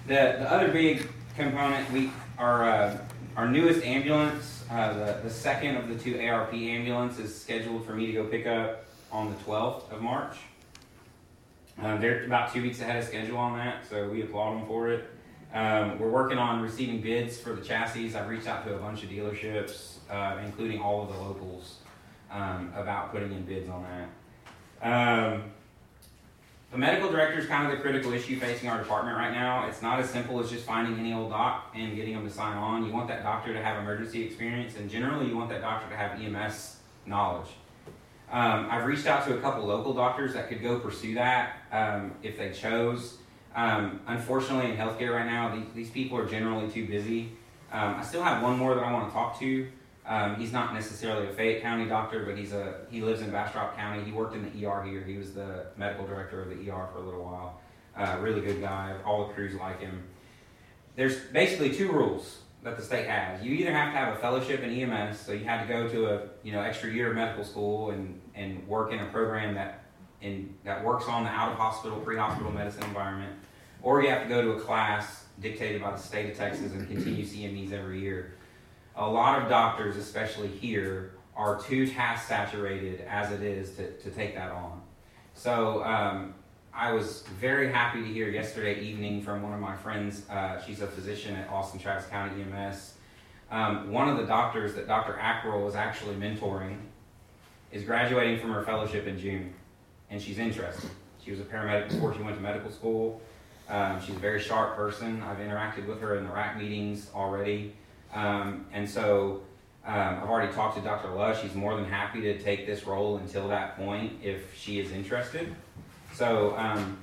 the 0.06 0.38
the 0.40 0.52
other 0.52 0.68
big 0.72 1.08
component 1.36 1.90
we 1.92 2.12
our 2.38 2.70
uh, 2.70 2.98
our 3.36 3.48
newest 3.48 3.84
ambulance, 3.84 4.66
uh, 4.70 4.94
the 4.94 5.22
the 5.24 5.30
second 5.30 5.78
of 5.78 5.88
the 5.88 5.96
two 5.96 6.20
ARP 6.20 6.54
ambulances, 6.54 7.32
is 7.32 7.42
scheduled 7.42 7.86
for 7.86 7.94
me 7.94 8.06
to 8.08 8.12
go 8.12 8.26
pick 8.26 8.46
up 8.46 8.86
on 9.12 9.30
the 9.30 9.36
12th 9.44 9.92
of 9.92 10.02
March. 10.02 10.36
Um, 11.82 12.02
they're 12.02 12.26
about 12.26 12.54
two 12.54 12.62
weeks 12.62 12.82
ahead 12.82 12.98
of 12.98 13.04
schedule 13.04 13.38
on 13.38 13.58
that, 13.58 13.88
so 13.88 14.10
we 14.10 14.22
applaud 14.22 14.58
them 14.60 14.68
for 14.68 14.90
it. 14.90 15.10
Um, 15.54 16.00
we're 16.00 16.10
working 16.10 16.40
on 16.40 16.62
receiving 16.62 17.00
bids 17.00 17.38
for 17.38 17.54
the 17.54 17.62
chassis. 17.62 18.16
I've 18.16 18.28
reached 18.28 18.48
out 18.48 18.66
to 18.66 18.76
a 18.76 18.78
bunch 18.78 19.04
of 19.04 19.10
dealerships, 19.10 19.98
uh, 20.10 20.40
including 20.44 20.82
all 20.82 21.04
of 21.04 21.10
the 21.10 21.20
locals, 21.22 21.78
um, 22.32 22.74
about 22.76 23.12
putting 23.12 23.32
in 23.32 23.44
bids 23.44 23.70
on 23.70 23.84
that. 23.84 24.90
The 26.74 26.80
medical 26.80 27.12
director 27.12 27.38
is 27.38 27.46
kind 27.46 27.72
of 27.72 27.78
the 27.78 27.84
critical 27.84 28.14
issue 28.14 28.40
facing 28.40 28.68
our 28.68 28.80
department 28.80 29.16
right 29.16 29.32
now. 29.32 29.68
It's 29.68 29.84
not 29.84 30.00
as 30.00 30.10
simple 30.10 30.40
as 30.40 30.50
just 30.50 30.66
finding 30.66 30.98
any 30.98 31.14
old 31.14 31.30
doc 31.30 31.72
and 31.76 31.96
getting 31.96 32.16
them 32.16 32.28
to 32.28 32.34
sign 32.34 32.58
on. 32.58 32.84
You 32.84 32.92
want 32.92 33.08
that 33.10 33.22
doctor 33.22 33.54
to 33.54 33.62
have 33.62 33.80
emergency 33.80 34.24
experience, 34.24 34.76
and 34.76 34.90
generally, 34.90 35.28
you 35.28 35.38
want 35.38 35.52
that 35.52 35.62
doctor 35.62 35.88
to 35.88 35.96
have 35.96 36.20
EMS 36.20 36.78
knowledge. 37.06 37.50
Um, 38.32 38.70
I've 38.72 38.88
reached 38.88 39.06
out 39.06 39.24
to 39.28 39.38
a 39.38 39.40
couple 39.40 39.64
local 39.64 39.94
doctors 39.94 40.34
that 40.34 40.50
could 40.50 40.64
go 40.64 40.80
pursue 40.80 41.14
that 41.14 41.58
um, 41.72 42.16
if 42.24 42.40
they 42.40 42.50
chose. 42.50 43.18
Um, 43.56 44.00
unfortunately, 44.08 44.72
in 44.72 44.76
healthcare 44.76 45.14
right 45.14 45.28
now, 45.28 45.56
these, 45.56 45.68
these 45.76 45.90
people 45.92 46.18
are 46.18 46.26
generally 46.26 46.72
too 46.72 46.88
busy. 46.88 47.34
Um, 47.72 47.98
I 47.98 48.04
still 48.04 48.24
have 48.24 48.42
one 48.42 48.58
more 48.58 48.74
that 48.74 48.84
I 48.84 48.92
want 48.92 49.10
to 49.10 49.14
talk 49.14 49.40
to. 49.42 49.68
Um, 50.06 50.36
he's 50.36 50.52
not 50.52 50.74
necessarily 50.74 51.28
a 51.28 51.34
Fayette 51.34 51.62
County 51.62 51.86
doctor, 51.86 52.26
but 52.26 52.38
he's 52.38 52.52
a 52.52 52.82
he 52.92 53.02
lives 53.02 53.22
in 53.22 53.32
Bastrop 53.32 53.78
County. 53.78 54.04
He 54.04 54.12
worked 54.12 54.36
in 54.36 54.44
the 54.44 54.66
ER 54.66 54.84
here. 54.84 55.02
He 55.02 55.18
was 55.18 55.34
the 55.34 55.68
medical 55.78 56.06
director 56.06 56.42
of 56.42 56.50
the 56.50 56.70
ER 56.70 56.90
for 56.92 57.00
a 57.00 57.02
little 57.02 57.24
while. 57.24 57.62
Uh, 57.96 58.18
really 58.20 58.42
good 58.42 58.60
guy. 58.60 58.96
All 59.06 59.28
the 59.28 59.34
crews 59.34 59.56
like 59.56 59.80
him. 59.80 60.04
There's 60.96 61.18
basically 61.32 61.74
two 61.74 61.92
rules 61.92 62.40
that 62.64 62.76
the 62.76 62.84
state 62.84 63.08
has. 63.08 63.42
You 63.44 63.54
either 63.54 63.72
have 63.72 63.94
to 63.94 63.98
have 63.98 64.14
a 64.14 64.18
fellowship 64.18 64.62
in 64.62 64.72
EMS, 64.72 65.20
so 65.20 65.32
you 65.32 65.46
had 65.46 65.66
to 65.66 65.74
go 65.74 65.88
to 65.88 66.08
a 66.08 66.22
you 66.44 66.52
know 66.52 66.62
extra 66.62 66.90
year 66.90 67.10
of 67.10 67.16
medical 67.16 67.46
school 67.46 67.92
and 67.92 68.20
and 68.36 68.68
work 68.68 68.92
in 68.92 69.00
a 69.00 69.06
program 69.06 69.56
that 69.56 69.86
in 70.22 70.54
that 70.66 70.84
works 70.84 71.06
on 71.08 71.24
the 71.24 71.30
out 71.30 71.54
of 71.54 71.58
hospital 71.58 71.98
pre 72.02 72.18
hospital 72.18 72.52
medicine 72.52 72.84
environment, 72.84 73.34
or 73.82 74.04
you 74.04 74.10
have 74.10 74.24
to 74.24 74.30
go 74.30 74.42
to 74.42 74.52
a 74.52 74.60
class 74.60 75.24
dictated 75.40 75.82
by 75.82 75.92
the 75.92 75.98
state 75.98 76.30
of 76.30 76.38
Texas 76.38 76.74
and 76.74 76.88
continue 76.90 77.26
CMEs 77.26 77.72
every 77.72 78.02
year 78.02 78.34
a 78.96 79.10
lot 79.10 79.42
of 79.42 79.50
doctors, 79.50 79.98
especially 79.98 80.48
here, 80.48 81.14
are 81.36 81.60
too 81.60 81.88
task 81.88 82.28
saturated 82.28 83.02
as 83.02 83.32
it 83.32 83.42
is 83.42 83.76
to, 83.76 83.92
to 83.98 84.10
take 84.12 84.36
that 84.36 84.52
on. 84.52 84.82
So 85.34 85.84
um, 85.84 86.36
I 86.74 86.92
was 86.92 87.24
very 87.40 87.72
happy 87.72 88.02
to 88.02 88.08
hear 88.08 88.30
yesterday 88.30 88.80
evening 88.82 89.22
from 89.22 89.42
one 89.42 89.54
of 89.54 89.60
my 89.60 89.76
friends. 89.76 90.28
Uh, 90.30 90.62
she's 90.62 90.82
a 90.82 90.88
physician 90.88 91.36
at 91.36 91.50
Austin 91.50 91.80
Travis 91.80 92.06
County 92.06 92.44
EMS. 92.44 92.94
Um, 93.50 93.92
one 93.92 94.10
of 94.10 94.18
the 94.18 94.26
doctors 94.26 94.74
that 94.76 94.88
Dr. 94.88 95.14
Ackrell 95.14 95.64
was 95.64 95.76
actually 95.76 96.16
mentoring 96.16 96.78
is 97.72 97.84
graduating 97.84 98.40
from 98.40 98.52
her 98.52 98.64
fellowship 98.64 99.08
in 99.08 99.18
June, 99.18 99.54
and 100.10 100.22
she's 100.22 100.38
interested. 100.38 100.90
She 101.24 101.32
was 101.32 101.40
a 101.40 101.44
paramedic 101.44 101.90
before 101.90 102.14
she 102.14 102.22
went 102.22 102.36
to 102.36 102.42
medical 102.42 102.72
school. 102.72 103.22
Um, 103.70 104.00
she's 104.02 104.16
a 104.16 104.20
very 104.20 104.40
sharp 104.40 104.76
person. 104.76 105.22
I've 105.24 105.38
interacted 105.38 105.88
with 105.88 106.02
her 106.02 106.18
in 106.18 106.26
the 106.26 106.32
RAC 106.32 106.58
meetings 106.58 107.10
already. 107.16 107.74
Um, 108.14 108.66
and 108.72 108.90
so 108.90 109.42
um, 109.86 109.96
I've 110.22 110.30
already 110.30 110.54
talked 110.54 110.78
to 110.78 110.84
Dr. 110.84 111.10
Lesh. 111.10 111.42
She's 111.42 111.56
more 111.56 111.76
than 111.76 111.86
happy 111.86 112.22
to 112.22 112.40
take 112.40 112.66
this 112.66 112.86
role 112.86 113.18
until 113.18 113.48
that 113.50 113.76
point 113.78 114.14
if 114.24 114.58
she 114.58 114.80
is 114.80 114.92
interested. 114.92 115.54
So 116.14 116.56
um, 116.58 116.98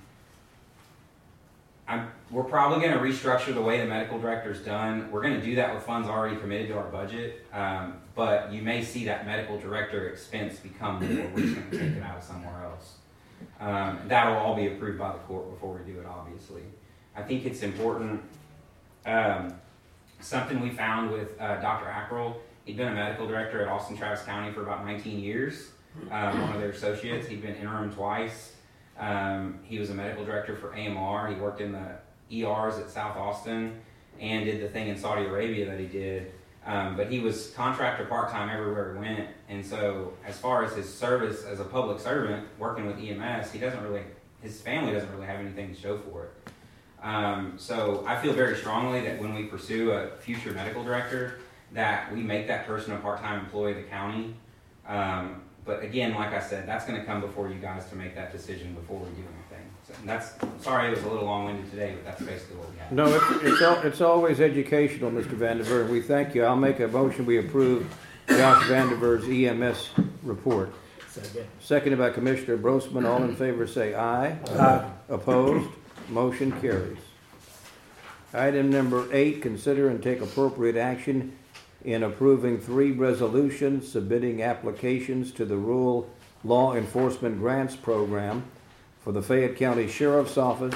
we're 2.30 2.44
probably 2.44 2.80
going 2.80 2.92
to 2.92 3.04
restructure 3.04 3.52
the 3.52 3.60
way 3.60 3.80
the 3.80 3.86
medical 3.86 4.18
director 4.18 4.52
is 4.52 4.60
done. 4.60 5.10
We're 5.10 5.22
going 5.22 5.38
to 5.38 5.44
do 5.44 5.56
that 5.56 5.74
with 5.74 5.82
funds 5.82 6.08
already 6.08 6.36
committed 6.36 6.68
to 6.68 6.78
our 6.78 6.88
budget. 6.88 7.44
Um, 7.52 7.94
but 8.14 8.52
you 8.52 8.62
may 8.62 8.84
see 8.84 9.04
that 9.06 9.26
medical 9.26 9.58
director 9.58 10.08
expense 10.08 10.58
become 10.58 11.00
more. 11.00 11.26
We're 11.34 11.42
just 11.42 11.54
going 11.56 11.70
to 11.70 11.78
take 11.78 11.96
it 11.96 12.02
out 12.02 12.18
of 12.18 12.22
somewhere 12.22 12.64
else. 12.64 12.94
Um, 13.58 14.00
that 14.08 14.28
will 14.28 14.36
all 14.36 14.54
be 14.54 14.68
approved 14.68 14.98
by 14.98 15.12
the 15.12 15.18
court 15.20 15.50
before 15.50 15.74
we 15.74 15.92
do 15.92 15.98
it, 15.98 16.06
obviously. 16.06 16.62
I 17.16 17.22
think 17.22 17.44
it's 17.44 17.62
important. 17.62 18.22
Um, 19.06 19.54
something 20.20 20.60
we 20.60 20.70
found 20.70 21.10
with 21.10 21.40
uh, 21.40 21.60
Dr. 21.60 21.86
Ackrell. 21.86 22.36
He'd 22.64 22.76
been 22.76 22.88
a 22.88 22.94
medical 22.94 23.26
director 23.26 23.62
at 23.62 23.68
Austin 23.68 23.96
Travis 23.96 24.22
County 24.22 24.52
for 24.52 24.62
about 24.62 24.84
19 24.84 25.18
years, 25.18 25.70
um, 26.10 26.40
one 26.40 26.52
of 26.52 26.60
their 26.60 26.70
associates. 26.70 27.26
He'd 27.26 27.42
been 27.42 27.56
interim 27.56 27.92
twice. 27.92 28.52
Um, 28.98 29.58
he 29.64 29.78
was 29.78 29.90
a 29.90 29.94
medical 29.94 30.24
director 30.24 30.54
for 30.56 30.74
AMR. 30.74 31.28
He 31.28 31.40
worked 31.40 31.60
in 31.60 31.72
the 31.72 31.96
ERs 32.32 32.78
at 32.78 32.90
South 32.90 33.16
Austin 33.16 33.80
and 34.20 34.44
did 34.44 34.62
the 34.62 34.68
thing 34.68 34.88
in 34.88 34.98
Saudi 34.98 35.24
Arabia 35.24 35.66
that 35.66 35.80
he 35.80 35.86
did. 35.86 36.32
Um, 36.66 36.96
but 36.96 37.10
he 37.10 37.20
was 37.20 37.50
contractor 37.56 38.04
part 38.04 38.30
time 38.30 38.50
everywhere 38.50 38.92
he 38.92 39.00
went. 39.00 39.30
And 39.48 39.64
so, 39.64 40.12
as 40.26 40.36
far 40.36 40.62
as 40.62 40.74
his 40.74 40.92
service 40.92 41.44
as 41.44 41.58
a 41.58 41.64
public 41.64 41.98
servant 41.98 42.46
working 42.58 42.86
with 42.86 42.98
EMS, 42.98 43.50
he 43.50 43.58
doesn't 43.58 43.82
really, 43.82 44.02
his 44.42 44.60
family 44.60 44.92
doesn't 44.92 45.10
really 45.10 45.26
have 45.26 45.40
anything 45.40 45.74
to 45.74 45.80
show 45.80 45.96
for 45.96 46.24
it. 46.24 46.49
Um, 47.02 47.54
so 47.56 48.04
I 48.06 48.20
feel 48.20 48.32
very 48.32 48.56
strongly 48.56 49.00
that 49.02 49.18
when 49.20 49.34
we 49.34 49.44
pursue 49.44 49.92
a 49.92 50.08
future 50.18 50.52
medical 50.52 50.84
director, 50.84 51.38
that 51.72 52.12
we 52.12 52.22
make 52.22 52.46
that 52.48 52.66
person 52.66 52.92
a 52.92 52.98
part-time 52.98 53.40
employee 53.40 53.72
of 53.72 53.76
the 53.78 53.82
county. 53.84 54.34
Um, 54.86 55.42
but 55.64 55.82
again, 55.82 56.14
like 56.14 56.32
I 56.32 56.40
said, 56.40 56.66
that's 56.66 56.84
going 56.84 56.98
to 56.98 57.06
come 57.06 57.20
before 57.20 57.48
you 57.48 57.54
guys 57.54 57.88
to 57.90 57.96
make 57.96 58.14
that 58.16 58.32
decision 58.32 58.74
before 58.74 58.98
we 58.98 59.06
do 59.10 59.22
anything. 59.22 59.66
So 59.86 59.94
that's 60.04 60.32
sorry 60.62 60.88
it 60.88 60.90
was 60.90 61.02
a 61.04 61.08
little 61.08 61.24
long-winded 61.26 61.70
today, 61.70 61.94
but 61.94 62.04
that's 62.04 62.22
basically 62.22 62.56
what 62.56 62.70
we 62.70 62.78
have. 62.78 62.92
No, 62.92 63.06
it's, 63.06 63.44
it's, 63.44 63.62
al- 63.62 63.80
it's 63.82 64.00
always 64.00 64.40
educational, 64.40 65.10
Mr. 65.10 65.36
Vandiver, 65.36 65.82
and 65.82 65.90
we 65.90 66.00
thank 66.02 66.34
you. 66.34 66.44
I'll 66.44 66.56
make 66.56 66.80
a 66.80 66.88
motion, 66.88 67.24
we 67.24 67.38
approve 67.38 67.86
Josh 68.28 68.64
Vandiver's 68.64 69.24
EMS 69.28 69.90
report. 70.22 70.72
Second. 71.08 71.46
Seconded 71.60 71.98
by 71.98 72.10
Commissioner 72.10 72.56
Brosman. 72.56 73.08
All 73.08 73.22
in 73.24 73.34
favor 73.34 73.66
say 73.66 73.94
aye. 73.94 74.38
Aye. 74.48 74.90
Opposed? 75.08 75.68
Motion 76.08 76.52
carries. 76.60 76.98
Item 78.32 78.70
number 78.70 79.08
eight, 79.12 79.42
consider 79.42 79.88
and 79.88 80.02
take 80.02 80.20
appropriate 80.20 80.76
action 80.76 81.36
in 81.84 82.02
approving 82.02 82.58
three 82.58 82.92
resolutions 82.92 83.90
submitting 83.90 84.42
applications 84.42 85.32
to 85.32 85.44
the 85.44 85.56
Rural 85.56 86.08
Law 86.44 86.74
Enforcement 86.74 87.38
Grants 87.38 87.74
Program 87.76 88.44
for 89.00 89.12
the 89.12 89.22
Fayette 89.22 89.56
County 89.56 89.88
Sheriff's 89.88 90.36
Office, 90.36 90.74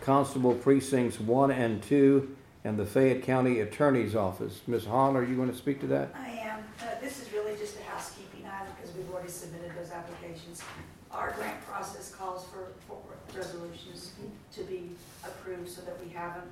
Constable 0.00 0.54
Precincts 0.54 1.20
One 1.20 1.50
and 1.50 1.82
Two, 1.82 2.34
and 2.64 2.78
the 2.78 2.86
Fayette 2.86 3.22
County 3.22 3.60
Attorney's 3.60 4.16
Office. 4.16 4.60
Ms. 4.66 4.84
Hahn, 4.86 5.16
are 5.16 5.24
you 5.24 5.36
going 5.36 5.50
to 5.50 5.56
speak 5.56 5.80
to 5.80 5.86
that? 5.88 6.14
I 6.14 6.28
am. 6.30 6.60
Uh, 6.80 6.86
This 7.00 7.20
is 7.20 7.32
really 7.32 7.56
just 7.56 7.78
a 7.78 7.82
housekeeping 7.84 8.46
item 8.46 8.72
because 8.80 8.94
we've 8.96 9.10
already 9.12 9.28
submitted 9.28 9.72
those 9.76 9.90
applications. 9.90 10.62
Our 11.10 11.32
grant 11.32 11.60
process 11.66 12.14
calls 12.14 12.46
for, 12.46 12.72
for 12.88 12.98
resolutions 13.36 14.12
to 14.54 14.62
be 14.64 14.90
approved 15.24 15.68
so 15.68 15.82
that 15.82 15.98
we 16.04 16.12
have 16.12 16.34
them. 16.34 16.44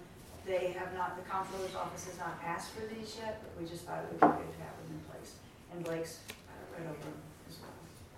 They 0.46 0.74
have 0.78 0.94
not, 0.94 1.16
the 1.16 1.30
comptroller's 1.30 1.74
office 1.74 2.06
has 2.06 2.18
not 2.18 2.40
asked 2.44 2.72
for 2.72 2.82
these 2.94 3.16
yet, 3.22 3.42
but 3.42 3.62
we 3.62 3.68
just 3.68 3.84
thought 3.84 3.98
it 3.98 4.10
would 4.10 4.20
be 4.20 4.26
good 4.26 4.52
to 4.52 4.62
have 4.62 4.74
them 4.78 4.90
in 4.90 5.00
place. 5.10 5.34
And 5.72 5.84
Blake's 5.84 6.18
uh, 6.30 6.78
read 6.78 6.88
over 6.88 6.98
them 7.00 7.14
as 7.48 7.56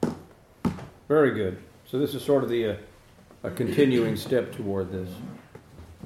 well. 0.05 0.75
Very 1.09 1.33
good. 1.33 1.59
So 1.87 1.99
this 1.99 2.15
is 2.15 2.25
sort 2.25 2.45
of 2.45 2.51
the, 2.51 2.69
uh, 2.71 2.77
a 3.43 3.51
continuing 3.51 4.17
step 4.17 4.53
toward 4.55 4.93
this. 4.93 5.11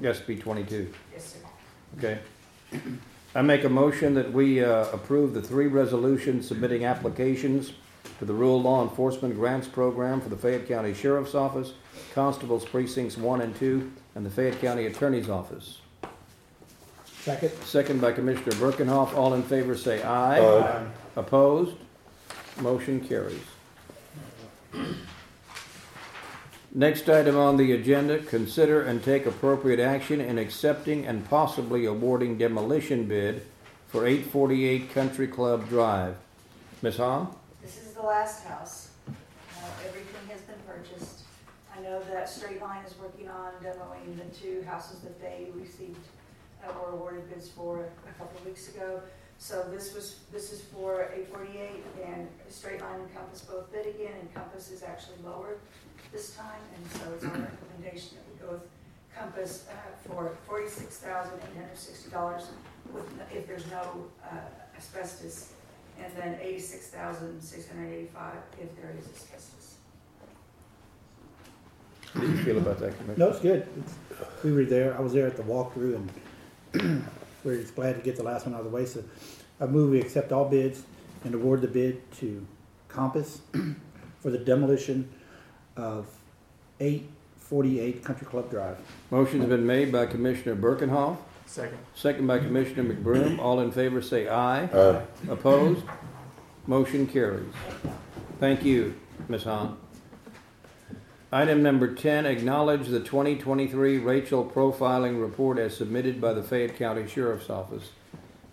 SB 0.01 0.39
twenty-two. 0.39 0.93
Yes, 1.11 1.35
sir. 1.35 1.39
Okay. 1.97 2.19
I 3.33 3.41
make 3.41 3.63
a 3.63 3.69
motion 3.69 4.13
that 4.13 4.31
we 4.31 4.63
uh, 4.63 4.85
approve 4.89 5.33
the 5.33 5.41
three 5.41 5.67
resolutions 5.67 6.47
submitting 6.47 6.85
applications 6.85 7.73
to 8.19 8.25
the 8.25 8.33
Rural 8.33 8.61
Law 8.61 8.83
Enforcement 8.83 9.35
Grants 9.35 9.67
Program 9.67 10.21
for 10.21 10.29
the 10.29 10.35
Fayette 10.35 10.67
County 10.67 10.93
Sheriff's 10.93 11.35
Office, 11.35 11.73
Constables 12.13 12.65
Precincts 12.65 13.17
One 13.17 13.41
and 13.41 13.55
Two, 13.55 13.91
and 14.15 14.25
the 14.25 14.29
Fayette 14.29 14.59
County 14.59 14.85
Attorney's 14.85 15.29
Office. 15.29 15.79
Second? 17.21 17.51
Second 17.63 18.01
by 18.01 18.13
Commissioner 18.13 18.53
Birkenhoff. 18.53 19.13
All 19.15 19.33
in 19.33 19.43
favor 19.43 19.75
say 19.75 20.01
aye. 20.01 20.39
Aye. 20.39 20.87
Opposed? 21.15 21.75
Motion 22.61 23.01
carries. 23.01 23.41
Next 26.73 27.09
item 27.09 27.37
on 27.37 27.57
the 27.57 27.71
agenda, 27.71 28.19
consider 28.19 28.81
and 28.81 29.03
take 29.03 29.25
appropriate 29.25 29.79
action 29.79 30.21
in 30.21 30.37
accepting 30.37 31.05
and 31.07 31.27
possibly 31.27 31.85
awarding 31.85 32.37
demolition 32.37 33.07
bid 33.07 33.43
for 33.87 34.05
848 34.05 34.91
Country 34.93 35.27
Club 35.27 35.67
Drive. 35.69 36.15
Ms. 36.81 36.97
Hahn? 36.97 37.33
The 37.97 38.03
last 38.03 38.43
house. 38.45 38.89
Uh, 39.07 39.11
Everything 39.87 40.29
has 40.29 40.41
been 40.41 40.59
purchased. 40.67 41.23
I 41.75 41.81
know 41.81 41.99
that 42.11 42.29
Straight 42.29 42.61
Line 42.61 42.85
is 42.85 42.93
working 42.99 43.27
on 43.27 43.53
demoing 43.63 44.15
the 44.17 44.37
two 44.37 44.61
houses 44.67 44.99
that 44.99 45.19
they 45.19 45.47
received, 45.55 45.97
uh, 46.63 46.71
were 46.79 46.91
awarded 46.91 47.27
bids 47.27 47.49
for 47.49 47.89
a 48.07 48.19
couple 48.19 48.37
of 48.37 48.45
weeks 48.45 48.69
ago. 48.69 49.01
So 49.39 49.65
this 49.71 49.95
was, 49.95 50.19
this 50.31 50.53
is 50.53 50.61
for 50.61 51.11
eight 51.15 51.27
forty-eight, 51.33 51.83
and 52.05 52.27
Straight 52.49 52.81
Line 52.81 52.99
and 52.99 53.15
Compass 53.15 53.41
both 53.41 53.71
bid 53.71 53.87
again, 53.87 54.13
and 54.19 54.31
Compass 54.31 54.69
is 54.69 54.83
actually 54.83 55.17
lower 55.25 55.57
this 56.11 56.35
time, 56.35 56.61
and 56.75 57.01
so 57.01 57.11
it's 57.15 57.23
our 57.25 57.31
recommendation 57.49 58.17
that 58.17 58.25
we 58.31 58.47
go 58.47 58.53
with 58.53 58.69
Compass 59.17 59.65
uh, 59.71 60.07
for 60.07 60.37
forty-six 60.47 60.97
thousand 60.97 61.33
eight 61.39 61.57
hundred 61.59 61.75
sixty 61.75 62.11
dollars 62.11 62.43
with, 62.93 63.09
if 63.33 63.47
there's 63.47 63.65
no 63.71 64.05
uh, 64.23 64.35
asbestos 64.77 65.53
and 66.03 66.13
then 66.15 66.37
eighty-six 66.41 66.87
thousand, 66.87 67.41
six 67.41 67.67
hundred 67.69 67.91
eighty-five 67.93 68.35
if 68.61 68.75
there 68.75 68.93
is 68.97 69.05
asbestos. 69.05 69.75
How 72.13 72.21
do 72.21 72.27
you 72.31 72.37
feel 72.37 72.57
about 72.57 72.79
that, 72.79 72.97
Commissioner? 72.97 73.25
No, 73.25 73.29
it's 73.31 73.39
good. 73.39 73.61
It's- 73.61 73.95
We 74.43 74.51
were 74.51 74.65
there, 74.65 74.97
I 74.97 75.01
was 75.01 75.13
there 75.13 75.27
at 75.27 75.35
the 75.37 75.43
walkthrough 75.43 75.95
and 76.73 77.03
we're 77.43 77.57
just 77.61 77.75
glad 77.75 77.95
to 77.95 78.01
get 78.01 78.15
the 78.15 78.23
last 78.23 78.45
one 78.45 78.53
out 78.55 78.61
of 78.61 78.65
the 78.65 78.71
way. 78.71 78.85
So 78.85 79.03
I 79.59 79.65
move 79.65 79.91
we 79.91 79.99
accept 79.99 80.31
all 80.31 80.45
bids 80.45 80.83
and 81.23 81.33
award 81.35 81.61
the 81.61 81.67
bid 81.67 82.09
to 82.19 82.45
Compass 82.87 83.41
for 84.21 84.29
the 84.31 84.37
demolition 84.37 85.09
of 85.75 86.07
eight 86.79 87.09
forty-eight 87.37 88.03
Country 88.03 88.25
Club 88.27 88.49
Drive. 88.49 88.77
Motion's 89.11 89.45
been 89.45 89.65
made 89.65 89.91
by 89.91 90.05
Commissioner 90.05 90.55
Birkenhoff, 90.55 91.17
Second. 91.47 91.77
second 91.95 92.27
by 92.27 92.39
Commissioner 92.39 92.93
McBroom. 92.93 93.39
All 93.39 93.61
in 93.61 93.71
favor 93.71 94.01
say 94.01 94.27
aye. 94.27 94.65
Aye. 94.65 95.01
Opposed? 95.29 95.83
Motion 96.67 97.07
carries. 97.07 97.53
Thank 98.39 98.63
you, 98.63 98.93
Ms. 99.29 99.43
Hahn. 99.45 99.77
Item 101.31 101.63
number 101.63 101.93
10, 101.93 102.25
acknowledge 102.25 102.87
the 102.87 102.99
2023 102.99 103.97
racial 103.97 104.45
profiling 104.45 105.21
report 105.21 105.57
as 105.57 105.75
submitted 105.75 106.21
by 106.21 106.33
the 106.33 106.43
Fayette 106.43 106.77
County 106.77 107.07
Sheriff's 107.07 107.49
Office. 107.49 107.89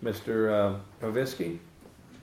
Mr. 0.03 0.51
uh, 0.51 0.79
Novinsky? 1.05 1.59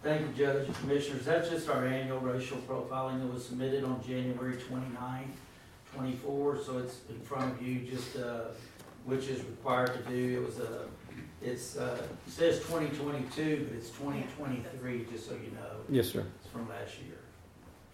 Thank 0.03 0.21
you, 0.23 0.45
Judge 0.47 0.67
and 0.67 0.75
Commissioners. 0.77 1.25
That's 1.25 1.49
just 1.49 1.69
our 1.69 1.87
annual 1.87 2.19
racial 2.21 2.59
profiling 2.69 3.21
that 3.21 3.33
was 3.33 3.47
submitted 3.47 3.85
on 3.85 4.03
January 4.03 4.57
29, 4.57 5.33
24. 5.95 6.59
So 6.65 6.79
it's 6.79 7.01
in 7.09 7.21
front 7.21 7.53
of 7.53 7.63
you, 7.63 7.81
just, 7.81 8.17
uh, 8.17 8.47
which 9.05 9.29
is 9.29 9.43
required 9.45 9.93
to 9.95 10.11
do. 10.11 10.43
It 10.43 10.47
was 10.47 10.59
a, 10.59 10.87
it's, 11.43 11.77
uh, 11.77 11.99
it 12.27 12.33
says 12.33 12.59
2022, 12.61 13.67
but 13.69 13.77
it's 13.77 13.91
2023, 13.91 15.07
just 15.11 15.29
so 15.29 15.35
you 15.35 15.51
know. 15.51 15.77
Yes, 15.89 16.09
sir. 16.09 16.25
It's 16.41 16.53
from 16.53 16.69
last 16.69 16.99
year. 17.05 17.19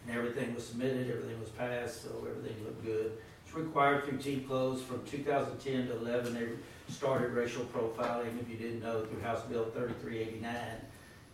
And 0.07 0.17
everything 0.17 0.55
was 0.55 0.67
submitted, 0.67 1.11
everything 1.11 1.41
was 1.41 1.51
passed, 1.51 2.03
so 2.03 2.27
everything 2.29 2.63
looked 2.65 2.85
good. 2.85 3.13
It's 3.45 3.55
required 3.55 4.05
through 4.05 4.19
TCOLE 4.19 4.81
from 4.81 5.05
2010 5.07 5.89
to 5.89 5.97
11. 5.97 6.35
They 6.35 6.49
started 6.93 7.33
racial 7.33 7.65
profiling, 7.65 8.41
if 8.41 8.49
you 8.49 8.57
didn't 8.57 8.83
know, 8.83 9.05
through 9.07 9.21
House 9.23 9.43
Bill 9.43 9.65
3389. 9.71 10.55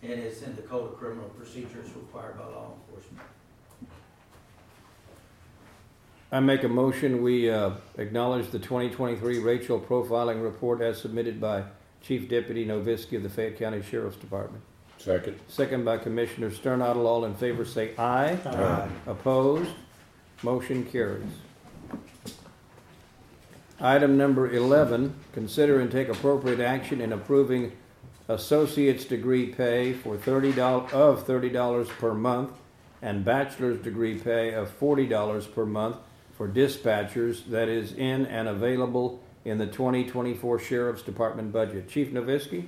And 0.02 0.12
it's 0.12 0.42
in 0.42 0.54
the 0.54 0.62
Code 0.62 0.92
of 0.92 0.98
Criminal 0.98 1.28
Procedures 1.30 1.88
required 1.96 2.38
by 2.38 2.44
law 2.44 2.74
enforcement. 2.76 3.26
I 6.35 6.40
make 6.40 6.64
a 6.64 6.68
motion, 6.68 7.23
we 7.23 7.49
uh, 7.49 7.75
acknowledge 7.97 8.51
the 8.51 8.59
2023 8.59 9.38
racial 9.38 9.79
profiling 9.79 10.42
report 10.42 10.81
as 10.81 11.01
submitted 11.01 11.40
by 11.40 11.62
Chief 12.03 12.29
Deputy 12.29 12.66
Novinsky 12.66 13.16
of 13.16 13.23
the 13.23 13.29
Fayette 13.29 13.57
County 13.57 13.81
Sheriff's 13.83 14.16
Department. 14.16 14.64
Second. 14.99 15.38
Second 15.47 15.85
by 15.85 15.97
Commissioner 15.97 16.51
Sternadel. 16.51 17.07
All 17.07 17.25
in 17.25 17.37
favor 17.37 17.64
say 17.64 17.94
aye. 17.97 18.37
Aye. 18.47 18.88
Opposed? 19.07 19.70
Motion 20.42 20.85
carries. 20.87 21.23
Item 23.81 24.16
number 24.18 24.51
11, 24.51 25.14
consider 25.33 25.79
and 25.79 25.88
take 25.88 26.09
appropriate 26.09 26.59
action 26.59 27.01
in 27.01 27.12
approving 27.12 27.70
associate's 28.27 29.05
degree 29.05 29.53
pay 29.53 29.92
for 29.92 30.16
$30, 30.16 30.59
of 30.92 31.25
$30 31.29 31.88
per 31.90 32.12
month 32.12 32.51
and 33.03 33.25
bachelor's 33.25 33.79
degree 33.81 34.18
pay 34.18 34.53
of 34.53 34.77
$40 34.81 35.55
per 35.55 35.64
month 35.64 35.99
for 36.37 36.49
dispatchers 36.49 37.47
that 37.47 37.68
is 37.68 37.92
in 37.92 38.27
and 38.27 38.49
available 38.49 39.23
in 39.44 39.59
the 39.59 39.66
2024 39.66 40.59
Sheriff's 40.59 41.03
Department 41.03 41.53
budget. 41.53 41.88
Chief 41.88 42.11
Novinsky? 42.11 42.66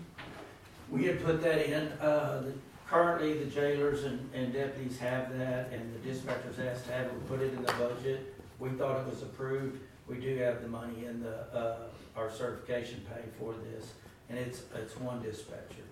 We 0.91 1.05
had 1.05 1.23
put 1.25 1.43
that 1.43 1.67
in, 1.67 1.89
uh, 2.01 2.43
the- 2.47 2.53
currently 2.87 3.35
the 3.43 3.47
jailers 3.47 4.05
and, 4.05 4.31
and 4.33 4.53
deputies 4.53 4.99
have 4.99 5.37
that, 5.37 5.73
and 5.73 5.93
the 5.95 6.09
dispatchers 6.09 6.65
asked 6.65 6.87
to 6.87 6.93
have 6.93 7.07
it, 7.07 7.29
put 7.29 7.41
it 7.41 7.53
in 7.55 7.63
the 7.63 7.73
budget. 7.73 8.35
We 8.61 8.71
thought 8.71 9.01
it 9.01 9.11
was 9.11 9.23
approved, 9.23 9.81
we 10.07 10.17
do 10.17 10.37
have 10.37 10.63
the 10.63 10.69
money 10.69 11.05
in 11.05 11.21
the, 11.21 11.53
uh, 11.53 11.89
our 12.17 12.31
certification 12.31 13.05
pay 13.13 13.23
for 13.39 13.55
this, 13.73 13.95
and 14.29 14.39
it's, 14.39 14.63
it's 14.77 14.97
one 14.97 15.21
dispatcher 15.23 15.83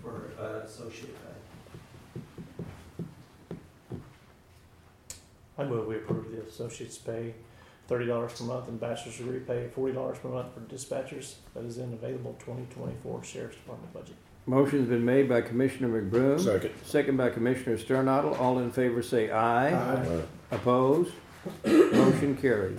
for, 0.00 0.30
uh, 0.38 0.64
associate 0.64 1.14
pay. 1.24 1.35
I 5.58 5.64
move 5.64 5.86
we 5.86 5.96
approve 5.96 6.30
the 6.30 6.42
associate's 6.42 6.98
pay 6.98 7.34
thirty 7.88 8.06
dollars 8.06 8.32
per 8.38 8.44
month 8.44 8.68
and 8.68 8.78
bachelor's 8.80 9.16
degree 9.18 9.38
pay 9.40 9.68
forty 9.68 9.94
dollars 9.94 10.18
per 10.18 10.28
month 10.28 10.48
for 10.54 10.60
dispatchers 10.60 11.36
that 11.54 11.64
is 11.64 11.78
in 11.78 11.92
available 11.92 12.36
twenty 12.38 12.66
twenty-four 12.74 13.24
sheriff's 13.24 13.56
department 13.56 13.92
budget. 13.92 14.16
Motion's 14.46 14.88
been 14.88 15.04
made 15.04 15.28
by 15.28 15.40
Commissioner 15.40 16.00
McBroom. 16.02 16.38
Second. 16.40 16.70
Second 16.84 17.16
by 17.16 17.30
Commissioner 17.30 17.76
Sternadel. 17.78 18.34
All 18.34 18.60
in 18.60 18.70
favor 18.70 19.02
say 19.02 19.30
aye. 19.30 19.72
Aye. 19.74 20.22
Opposed? 20.52 21.12
Motion 21.64 22.36
carries. 22.36 22.78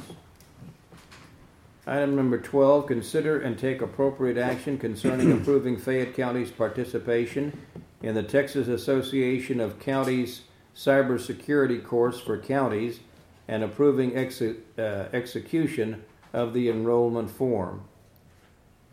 Item 1.85 2.17
number 2.17 2.37
12, 2.37 2.85
consider 2.85 3.39
and 3.39 3.57
take 3.57 3.81
appropriate 3.81 4.37
action 4.37 4.77
concerning 4.77 5.31
approving 5.31 5.77
Fayette 5.77 6.13
County's 6.15 6.51
participation 6.51 7.57
in 8.01 8.13
the 8.13 8.23
Texas 8.23 8.67
Association 8.67 9.61
of 9.61 9.79
Counties 9.79 10.41
Cybersecurity 10.77 11.83
Course 11.83 12.19
for 12.19 12.37
Counties 12.37 12.99
and 13.47 13.63
approving 13.63 14.15
exe- 14.15 14.61
uh, 14.77 15.09
execution 15.11 16.03
of 16.33 16.53
the 16.53 16.69
enrollment 16.69 17.31
form. 17.31 17.81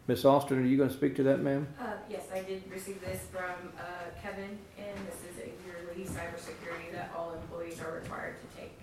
Ms. 0.07 0.25
Austin, 0.25 0.59
are 0.59 0.66
you 0.66 0.79
going 0.79 0.88
to 0.88 0.94
speak 0.97 1.14
to 1.16 1.23
that, 1.25 1.40
ma'am? 1.40 1.68
Uh, 1.79 1.92
yes, 2.09 2.25
I 2.33 2.40
did 2.40 2.62
receive 2.70 3.03
this 3.03 3.27
from, 3.31 3.68
uh, 3.79 3.83
Kevin, 4.23 4.57
and 4.79 4.97
this 5.07 5.20
is 5.29 5.38
a 5.44 5.53
yearly 5.66 6.09
cybersecurity 6.09 6.90
that 6.92 7.12
all 7.14 7.35
employees 7.35 7.79
are 7.81 8.01
required 8.01 8.37
to 8.40 8.59
take. 8.59 8.79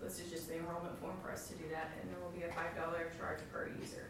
So 0.00 0.06
this 0.06 0.18
is 0.18 0.28
just 0.30 0.48
the 0.48 0.56
enrollment 0.58 0.98
form 1.00 1.14
for 1.22 1.30
us 1.30 1.46
to 1.48 1.54
do 1.54 1.68
that, 1.70 1.90
and 2.02 2.10
there 2.10 2.18
will 2.20 2.34
be 2.34 2.42
a 2.42 2.52
five 2.52 2.74
dollar 2.76 3.10
charge 3.18 3.38
per 3.52 3.70
user. 3.80 4.06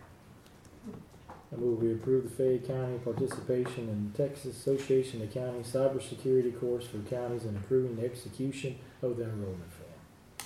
I 1.53 1.57
move 1.57 1.81
we 1.83 1.93
approve 1.93 2.25
the 2.25 2.31
Fayette 2.31 2.67
County 2.67 2.99
participation 2.99 3.89
in 3.89 4.13
Texas 4.17 4.57
Association 4.57 5.23
of 5.23 5.33
County 5.33 5.61
Cybersecurity 5.61 6.59
Course 6.61 6.87
for 6.87 6.99
counties 7.09 7.45
and 7.45 7.57
approving 7.57 7.97
the 7.97 8.05
execution 8.05 8.77
of 9.03 9.17
the 9.17 9.25
enrollment 9.25 9.71
form. 9.73 9.85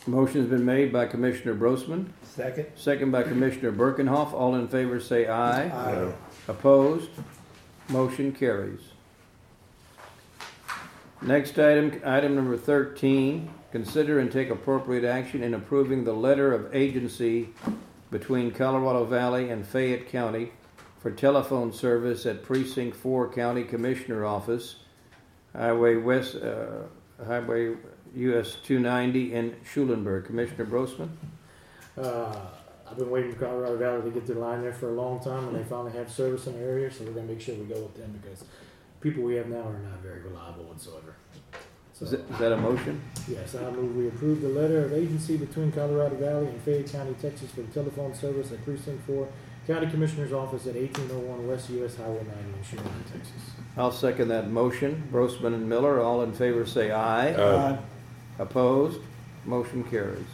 Motion's 0.07 0.49
been 0.49 0.65
made 0.65 0.93
by 0.93 1.07
Commissioner 1.07 1.55
Brosman, 1.55 2.07
Second? 2.23 2.67
second 2.77 3.11
by 3.11 3.23
Commissioner 3.25 3.73
Birkenhoff. 3.73 4.33
All 4.33 4.55
in 4.55 4.69
favor 4.69 5.01
say 5.01 5.27
aye. 5.27 5.67
Aye. 5.69 6.13
Opposed? 6.49 7.11
Motion 7.89 8.33
carries. 8.33 8.81
Next 11.21 11.57
item, 11.59 12.01
item 12.05 12.35
number 12.35 12.57
thirteen, 12.57 13.49
consider 13.71 14.19
and 14.19 14.31
take 14.31 14.51
appropriate 14.51 15.05
action 15.05 15.43
in 15.45 15.55
approving 15.55 16.03
the 16.05 16.13
letter 16.13 16.53
of 16.53 16.75
agency 16.75 17.51
between 18.11 18.51
Colorado 18.51 19.05
Valley 19.05 19.51
and 19.51 19.65
Fayette 19.67 20.09
County 20.09 20.53
for 21.03 21.11
telephone 21.11 21.73
service 21.73 22.25
at 22.27 22.45
Precinct 22.45 22.97
Four 22.97 23.29
County 23.33 23.65
Commissioner 23.65 24.25
Office, 24.25 24.77
Highway 25.55 25.97
West, 25.97 26.37
uh, 26.37 26.85
Highway 27.27 27.75
US 28.15 28.57
two 28.63 28.79
ninety 28.79 29.35
in 29.35 29.57
Schulenburg. 29.65 30.27
Commissioner 30.27 30.65
Brosman? 30.65 31.09
Uh, 31.99 32.33
I've 32.89 32.97
been 32.97 33.11
waiting 33.11 33.33
for 33.33 33.47
Colorado 33.47 33.77
Valley 33.77 34.03
to 34.03 34.11
get 34.11 34.27
their 34.27 34.37
line 34.37 34.63
there 34.63 34.73
for 34.73 34.91
a 34.91 34.95
long 34.95 35.19
time, 35.21 35.49
and 35.49 35.57
they 35.57 35.65
finally 35.65 35.93
have 35.93 36.11
service 36.11 36.47
in 36.47 36.53
the 36.55 36.61
area, 36.61 36.91
so 36.91 37.05
we're 37.05 37.13
gonna 37.13 37.27
make 37.27 37.41
sure 37.41 37.55
we 37.57 37.65
go 37.65 37.81
with 37.83 37.97
them 37.97 38.19
because 38.23 38.45
people 39.01 39.25
we 39.25 39.35
have 39.35 39.49
now 39.49 39.63
are 39.63 39.79
not 39.79 39.99
very 40.03 40.21
reliable 40.21 40.65
whatsoever. 40.65 41.17
So, 41.95 42.05
Is 42.05 42.11
that- 42.13 42.31
is 42.31 42.39
that 42.39 42.53
a 42.53 42.57
motion? 42.57 43.01
yes, 43.29 43.55
I 43.57 43.71
move 43.73 43.97
we 43.97 44.07
approve 44.09 44.41
the 44.41 44.49
letter 44.49 44.85
of 44.85 44.93
agency 44.93 45.37
between 45.37 45.73
Colorado 45.73 46.15
Valley 46.17 46.47
and 46.47 46.61
Fayette 46.63 46.87
County, 46.93 47.15
Texas 47.21 47.51
for 47.51 47.63
the 47.63 47.73
telephone 47.73 48.15
service 48.15 48.53
at 48.53 48.65
precinct 48.65 49.05
four, 49.07 49.29
County 49.67 49.87
Commissioner's 49.89 50.33
Office 50.33 50.67
at 50.67 50.75
eighteen 50.77 51.09
oh 51.13 51.19
one 51.19 51.47
West 51.47 51.71
US 51.71 51.97
Highway 51.97 52.17
ninety 52.25 52.59
in 52.59 52.65
Schulenburg, 52.65 53.05
Texas. 53.13 53.51
I'll 53.77 53.93
second 53.93 54.29
that 54.29 54.51
motion. 54.51 55.05
Grossman 55.13 55.55
and 55.55 55.69
Miller, 55.69 56.01
all 56.01 56.23
in 56.23 56.33
favor 56.33 56.67
say 56.67 56.91
aye. 56.91 57.33
Aye. 57.35 57.79
Opposed? 58.39 59.01
Motion 59.45 59.85
carries. 59.85 60.27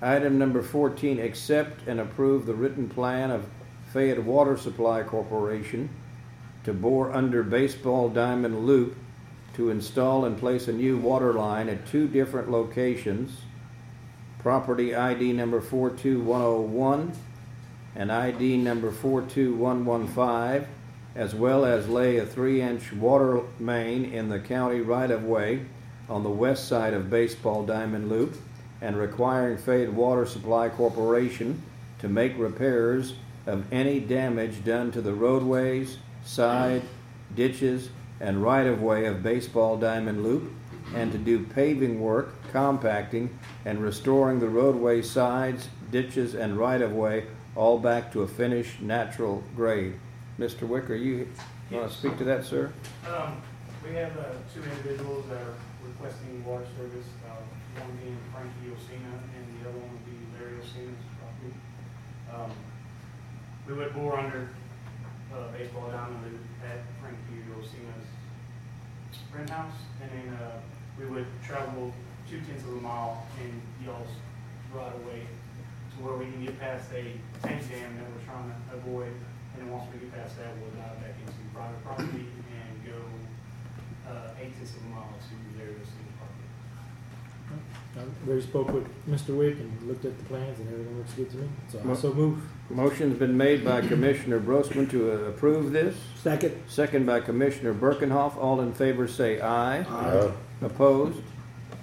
Item 0.00 0.38
number 0.38 0.62
fourteen, 0.62 1.20
accept 1.20 1.86
and 1.86 2.00
approve 2.00 2.46
the 2.46 2.54
written 2.54 2.88
plan 2.88 3.30
of 3.30 3.44
Fayette 3.92 4.24
Water 4.24 4.56
Supply 4.56 5.02
Corporation 5.02 5.90
to 6.64 6.72
bore 6.72 7.12
under 7.12 7.42
baseball 7.42 8.08
diamond 8.08 8.66
loop 8.66 8.96
to 9.54 9.68
install 9.68 10.24
and 10.24 10.38
place 10.38 10.68
a 10.68 10.72
new 10.72 10.96
water 10.96 11.34
line 11.34 11.68
at 11.68 11.86
two 11.86 12.08
different 12.08 12.50
locations. 12.50 13.36
Property 14.42 14.94
ID 14.94 15.32
number 15.32 15.60
four-two-one-oh-one 15.60 17.12
oh 17.14 17.18
and 17.94 18.10
ID 18.10 18.56
number 18.56 18.90
four-two-one-one-five, 18.90 20.66
as 21.14 21.34
well 21.34 21.64
as 21.64 21.88
lay 21.88 22.16
a 22.16 22.26
three-inch 22.26 22.92
water 22.94 23.42
main 23.60 24.04
in 24.04 24.28
the 24.28 24.40
county 24.40 24.80
right-of-way 24.80 25.64
on 26.08 26.22
the 26.22 26.30
west 26.30 26.66
side 26.66 26.94
of 26.94 27.10
Baseball 27.10 27.64
Diamond 27.64 28.08
Loop, 28.08 28.36
and 28.80 28.96
requiring 28.96 29.56
Fayette 29.56 29.92
Water 29.92 30.26
Supply 30.26 30.68
Corporation 30.68 31.62
to 32.00 32.08
make 32.08 32.36
repairs 32.36 33.14
of 33.46 33.72
any 33.72 34.00
damage 34.00 34.64
done 34.64 34.90
to 34.90 35.00
the 35.00 35.12
roadways, 35.12 35.98
side, 36.24 36.82
ditches, 37.36 37.90
and 38.20 38.42
right-of-way 38.42 39.04
of 39.06 39.22
Baseball 39.22 39.76
Diamond 39.76 40.24
Loop, 40.24 40.52
and 40.94 41.12
to 41.12 41.18
do 41.18 41.44
paving 41.44 42.00
work, 42.00 42.34
compacting, 42.52 43.38
and 43.64 43.82
restoring 43.82 44.40
the 44.40 44.48
roadway 44.48 45.02
sides, 45.02 45.68
ditches, 45.90 46.34
and 46.34 46.56
right-of-way 46.56 47.26
all 47.54 47.78
back 47.78 48.12
to 48.12 48.22
a 48.22 48.28
finished 48.28 48.80
natural 48.80 49.42
grade. 49.54 49.94
Mr. 50.38 50.66
Wicker, 50.66 50.94
you 50.94 51.28
want 51.70 51.90
to 51.90 51.96
speak 51.96 52.16
to 52.18 52.24
that, 52.24 52.44
sir? 52.44 52.72
Um, 53.06 53.40
we 53.84 53.94
have, 53.94 54.16
uh, 54.16 54.24
two 54.54 54.62
individuals 54.62 55.26
that 55.28 55.42
are 55.42 55.54
requesting 55.84 56.44
water 56.44 56.66
service, 56.76 57.06
uh, 57.28 57.34
one 57.82 57.96
being 58.02 58.16
Frankie 58.32 58.72
Osina 58.72 59.12
and 59.36 59.44
the 59.60 59.68
other 59.68 59.78
one 59.78 59.90
would 59.92 60.06
be 60.06 60.16
Larry 60.38 60.56
Osina's 60.60 61.04
property. 61.20 61.54
Um, 62.32 62.50
we 63.66 63.74
would 63.74 63.94
bore 63.94 64.18
under, 64.18 64.48
uh, 65.34 65.48
baseball 65.56 65.90
diamond 65.90 66.38
at 66.64 66.80
Frankie 67.00 67.44
Osina's 67.52 68.01
rent 69.34 69.50
house, 69.50 69.72
and 70.02 70.10
then, 70.10 70.34
uh, 70.34 70.60
we 70.98 71.06
would 71.06 71.26
travel 71.44 71.92
two 72.28 72.40
tenths 72.42 72.64
of 72.64 72.74
a 72.76 72.80
mile 72.80 73.26
in 73.40 73.60
y'all's 73.84 74.08
right 74.74 74.92
away 75.04 75.26
to 75.92 75.96
where 76.04 76.16
we 76.16 76.26
can 76.26 76.44
get 76.44 76.58
past 76.60 76.90
a 76.92 77.16
tank 77.42 77.62
dam 77.68 77.96
that 77.96 78.06
we're 78.12 78.24
trying 78.24 78.48
to 78.48 78.56
avoid, 78.76 79.08
and 79.08 79.56
then 79.58 79.70
once 79.70 79.88
we 79.92 80.00
get 80.00 80.12
past 80.12 80.36
that, 80.36 80.52
we'll 80.60 80.70
dive 80.76 81.00
back 81.00 81.16
into 81.20 81.32
private 81.54 81.82
property 81.84 82.26
and 82.28 82.72
go, 82.84 82.96
uh, 84.08 84.40
eight 84.40 84.56
tenths 84.56 84.76
of 84.76 84.84
a 84.84 84.88
mile 84.88 85.08
to 85.16 85.58
their 85.58 85.72
city 85.80 86.12
property. 86.20 87.81
I 87.96 88.26
already 88.26 88.42
spoke 88.42 88.72
with 88.72 88.86
Mr. 89.06 89.36
Wick 89.36 89.56
and 89.58 89.82
looked 89.86 90.04
at 90.06 90.16
the 90.18 90.24
plans 90.24 90.58
and 90.60 90.68
everything 90.72 90.96
looks 90.98 91.12
good 91.12 91.30
to 91.30 91.36
me, 91.36 91.48
so 91.70 91.78
I 91.78 91.82
Mo- 91.82 91.94
so 91.94 92.12
move. 92.14 92.42
Motion's 92.70 93.18
been 93.18 93.36
made 93.36 93.64
by 93.64 93.82
Commissioner 93.82 94.40
Brosman 94.40 94.88
to 94.90 95.12
uh, 95.12 95.14
approve 95.28 95.72
this, 95.72 95.94
Second? 96.22 96.54
second 96.68 97.04
by 97.04 97.20
Commissioner 97.20 97.74
Birkenhoff. 97.74 98.36
All 98.38 98.60
in 98.62 98.72
favor 98.72 99.06
say 99.06 99.40
aye. 99.40 99.80
Aye. 99.82 100.32
Opposed? 100.62 101.20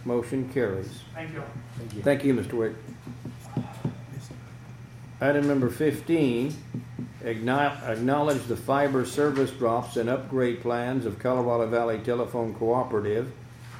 Motion 0.05 0.49
carries. 0.49 1.01
Thank 1.13 1.33
you. 1.33 1.43
Thank 1.77 1.93
you. 1.93 2.01
Thank 2.01 2.23
you, 2.23 2.33
Mr. 2.33 2.53
Wick. 2.53 2.73
Item 5.21 5.47
number 5.47 5.69
fifteen, 5.69 6.55
acknow- 7.23 7.83
acknowledge 7.87 8.41
the 8.45 8.55
fiber 8.55 9.05
service 9.05 9.51
drops 9.51 9.97
and 9.97 10.09
upgrade 10.09 10.61
plans 10.61 11.05
of 11.05 11.19
Colorado 11.19 11.67
Valley 11.67 11.99
Telephone 11.99 12.55
Cooperative 12.55 13.31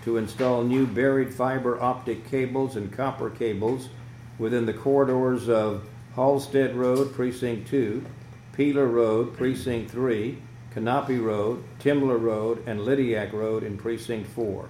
to 0.10 0.18
install 0.18 0.64
new 0.64 0.88
buried 0.88 1.32
fiber 1.32 1.80
optic 1.80 2.28
cables 2.32 2.76
and 2.76 2.92
copper 2.92 3.30
cables 3.30 3.90
within 4.40 4.66
the 4.66 4.74
corridors 4.74 5.48
of 5.48 5.88
Halsted 6.16 6.76
Road, 6.76 7.14
Precinct 7.14 7.68
Two, 7.68 8.04
Peeler 8.54 8.88
Road, 8.88 9.38
Precinct 9.38 9.92
Three, 9.92 10.40
Canopy 10.74 11.20
Road, 11.20 11.64
Timler 11.80 12.20
Road, 12.20 12.64
and 12.66 12.82
Lydiac 12.82 13.32
Road 13.34 13.62
in 13.62 13.78
Precinct 13.78 14.28
Four. 14.32 14.70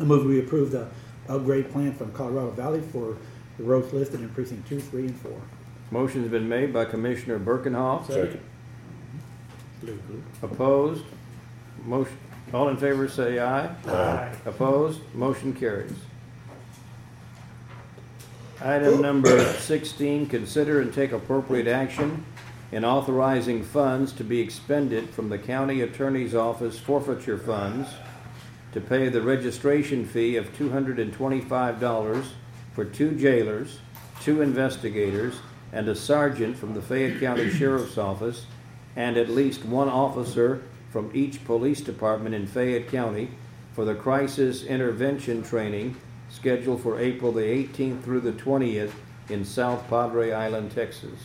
I 0.00 0.02
move 0.02 0.26
we 0.26 0.40
approve 0.40 0.72
the 0.72 0.88
upgrade 1.28 1.70
plan 1.70 1.94
from 1.94 2.10
Colorado 2.12 2.50
Valley 2.50 2.80
for 2.80 3.16
the 3.58 3.62
roads 3.62 3.92
listed 3.92 4.20
in 4.20 4.28
precinct 4.30 4.68
two, 4.68 4.80
three, 4.80 5.06
and 5.06 5.20
four. 5.20 5.40
Motion's 5.92 6.28
been 6.28 6.48
made 6.48 6.72
by 6.72 6.84
Commissioner 6.84 7.38
Birkenhoff. 7.38 8.08
Second. 8.08 8.40
Blue, 9.82 9.94
blue. 10.08 10.22
Opposed? 10.42 11.04
Motion, 11.84 12.18
all 12.54 12.68
in 12.68 12.76
favor 12.76 13.08
say 13.08 13.38
aye. 13.38 13.66
Aye. 13.86 14.32
Opposed? 14.46 15.00
Motion 15.14 15.52
carries. 15.52 15.92
Item 18.62 19.02
number 19.02 19.38
sixteen, 19.54 20.26
consider 20.26 20.80
and 20.80 20.92
take 20.92 21.12
appropriate 21.12 21.66
action 21.66 22.24
in 22.72 22.84
authorizing 22.84 23.62
funds 23.62 24.12
to 24.14 24.24
be 24.24 24.40
expended 24.40 25.10
from 25.10 25.28
the 25.28 25.38
county 25.38 25.82
attorney's 25.82 26.34
office 26.34 26.78
forfeiture 26.78 27.38
funds 27.38 27.88
to 28.72 28.80
pay 28.80 29.08
the 29.08 29.20
registration 29.20 30.06
fee 30.06 30.36
of 30.36 30.56
two 30.56 30.70
hundred 30.70 30.98
and 30.98 31.12
twenty-five 31.12 31.78
dollars 31.78 32.26
for 32.74 32.84
two 32.84 33.12
jailers, 33.12 33.78
two 34.22 34.40
investigators, 34.40 35.34
and 35.72 35.88
a 35.88 35.94
sergeant 35.94 36.56
from 36.56 36.72
the 36.74 36.82
Fayette 36.82 37.20
County 37.20 37.50
Sheriff's 37.50 37.98
Office, 37.98 38.46
and 38.96 39.16
at 39.18 39.28
least 39.28 39.64
one 39.66 39.88
officer 39.88 40.62
from 40.96 41.10
each 41.12 41.44
police 41.44 41.82
department 41.82 42.34
in 42.34 42.46
Fayette 42.46 42.88
County 42.88 43.28
for 43.74 43.84
the 43.84 43.94
crisis 43.94 44.62
intervention 44.62 45.42
training 45.42 45.94
scheduled 46.30 46.82
for 46.82 46.98
April 46.98 47.32
the 47.32 47.42
18th 47.42 48.02
through 48.02 48.20
the 48.20 48.32
20th 48.32 48.92
in 49.28 49.44
South 49.44 49.86
Padre 49.90 50.32
Island, 50.32 50.70
Texas. 50.70 51.18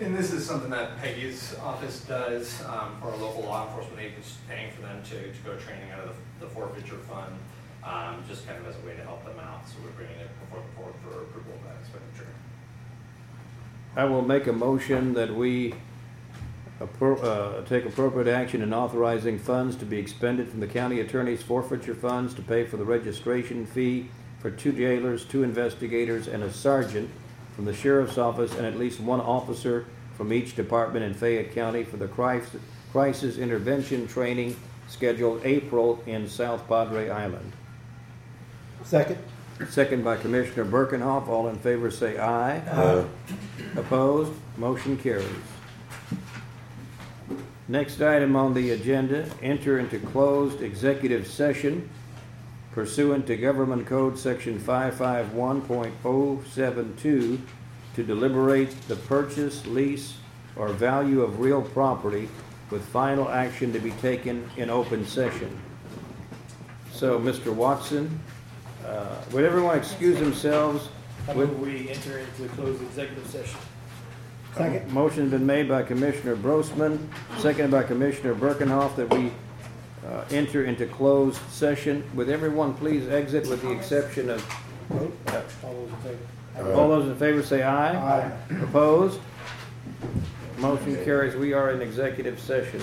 And 0.00 0.16
this 0.16 0.32
is 0.32 0.44
something 0.44 0.70
that 0.70 0.98
Peggy's 0.98 1.54
office 1.62 2.00
does 2.06 2.60
um, 2.64 2.96
for 3.00 3.10
our 3.10 3.16
local 3.18 3.44
law 3.44 3.68
enforcement 3.68 4.00
agents, 4.00 4.38
paying 4.48 4.72
for 4.72 4.82
them 4.82 5.00
to, 5.04 5.32
to 5.32 5.38
go 5.44 5.54
training 5.58 5.92
out 5.92 6.00
of 6.00 6.16
the- 6.40 6.46
the 6.46 6.52
forfeiture 6.52 6.98
fund, 7.08 7.32
um, 7.84 8.24
just 8.28 8.44
kind 8.48 8.58
of 8.58 8.66
as 8.66 8.74
a 8.82 8.84
way 8.84 8.96
to 8.96 9.02
help 9.04 9.24
them 9.24 9.38
out. 9.38 9.64
So 9.68 9.76
we're 9.84 9.90
bringing 9.90 10.18
it 10.18 10.30
before 10.40 10.60
the 10.60 10.82
board 10.82 10.94
for 11.04 11.22
approval 11.22 11.52
of 11.54 11.62
that 11.68 11.76
expenditure. 11.82 12.34
I 13.94 14.06
will 14.06 14.22
make 14.22 14.48
a 14.48 14.52
motion 14.52 15.14
that 15.14 15.32
we 15.32 15.74
uh, 16.82 17.62
take 17.64 17.84
appropriate 17.84 18.28
action 18.28 18.62
in 18.62 18.72
authorizing 18.72 19.38
funds 19.38 19.76
to 19.76 19.84
be 19.84 19.98
expended 19.98 20.48
from 20.48 20.60
the 20.60 20.66
county 20.66 21.00
attorney's 21.00 21.42
forfeiture 21.42 21.94
funds 21.94 22.34
to 22.34 22.42
pay 22.42 22.64
for 22.64 22.76
the 22.76 22.84
registration 22.84 23.66
fee 23.66 24.08
for 24.40 24.50
two 24.50 24.72
jailers, 24.72 25.24
two 25.24 25.42
investigators, 25.42 26.26
and 26.26 26.42
a 26.42 26.52
sergeant 26.52 27.08
from 27.54 27.64
the 27.64 27.74
sheriff's 27.74 28.18
office, 28.18 28.54
and 28.54 28.66
at 28.66 28.78
least 28.78 29.00
one 29.00 29.20
officer 29.20 29.86
from 30.16 30.32
each 30.32 30.56
department 30.56 31.04
in 31.04 31.14
Fayette 31.14 31.54
County 31.54 31.84
for 31.84 31.96
the 31.96 32.08
crisis, 32.08 32.60
crisis 32.90 33.38
intervention 33.38 34.06
training 34.08 34.56
scheduled 34.88 35.40
April 35.44 36.02
in 36.06 36.28
South 36.28 36.66
Padre 36.68 37.08
Island. 37.08 37.52
Second? 38.84 39.18
second 39.68 40.02
by 40.02 40.16
Commissioner 40.16 40.64
Birkenhoff. 40.64 41.28
All 41.28 41.48
in 41.48 41.56
favor 41.56 41.90
say 41.90 42.18
aye. 42.18 42.58
Aye. 42.58 43.04
Opposed? 43.76 44.32
Motion 44.56 44.96
carries. 44.96 45.28
Next 47.68 48.02
item 48.02 48.34
on 48.34 48.54
the 48.54 48.72
agenda, 48.72 49.30
enter 49.40 49.78
into 49.78 50.00
closed 50.00 50.62
executive 50.62 51.28
session 51.28 51.88
pursuant 52.72 53.24
to 53.26 53.36
Government 53.36 53.86
Code 53.86 54.18
Section 54.18 54.58
551.072 54.58 57.40
to 57.94 58.02
deliberate 58.02 58.74
the 58.88 58.96
purchase, 58.96 59.64
lease, 59.66 60.16
or 60.56 60.68
value 60.68 61.20
of 61.20 61.38
real 61.38 61.60
property 61.62 62.28
with 62.70 62.82
final 62.86 63.28
action 63.28 63.72
to 63.74 63.78
be 63.78 63.90
taken 63.92 64.50
in 64.56 64.68
open 64.70 65.06
session. 65.06 65.56
So, 66.92 67.18
Mr. 67.18 67.54
Watson, 67.54 68.18
uh, 68.86 69.16
would 69.32 69.44
everyone 69.44 69.76
excuse 69.76 70.18
themselves? 70.18 70.88
I 71.28 71.34
move 71.34 71.60
we 71.60 71.90
enter 71.90 72.18
into 72.18 72.48
closed 72.54 72.80
executive 72.82 73.26
session. 73.26 73.60
Second. 74.54 74.92
Motion's 74.92 75.30
been 75.30 75.46
made 75.46 75.68
by 75.68 75.82
Commissioner 75.82 76.36
Brosman, 76.36 76.98
seconded 77.38 77.70
by 77.70 77.82
Commissioner 77.84 78.34
Birkenhoff, 78.34 78.96
that 78.96 79.12
we 79.14 79.32
uh, 80.06 80.24
enter 80.30 80.64
into 80.64 80.86
closed 80.86 81.40
session. 81.48 82.04
Would 82.14 82.28
everyone 82.28 82.74
please 82.74 83.08
exit 83.08 83.48
with 83.48 83.62
the 83.62 83.70
exception 83.70 84.28
of, 84.28 84.44
All 84.90 84.98
those 85.72 85.88
in 85.90 85.96
favor? 85.96 86.72
all 86.74 86.88
those 86.90 87.08
in 87.08 87.16
favor 87.16 87.42
say 87.42 87.62
aye. 87.62 87.94
Aye. 88.26 88.32
Opposed? 88.62 89.18
Motion 90.58 91.02
carries. 91.02 91.34
We 91.34 91.54
are 91.54 91.70
in 91.70 91.80
executive 91.80 92.38
session. 92.38 92.82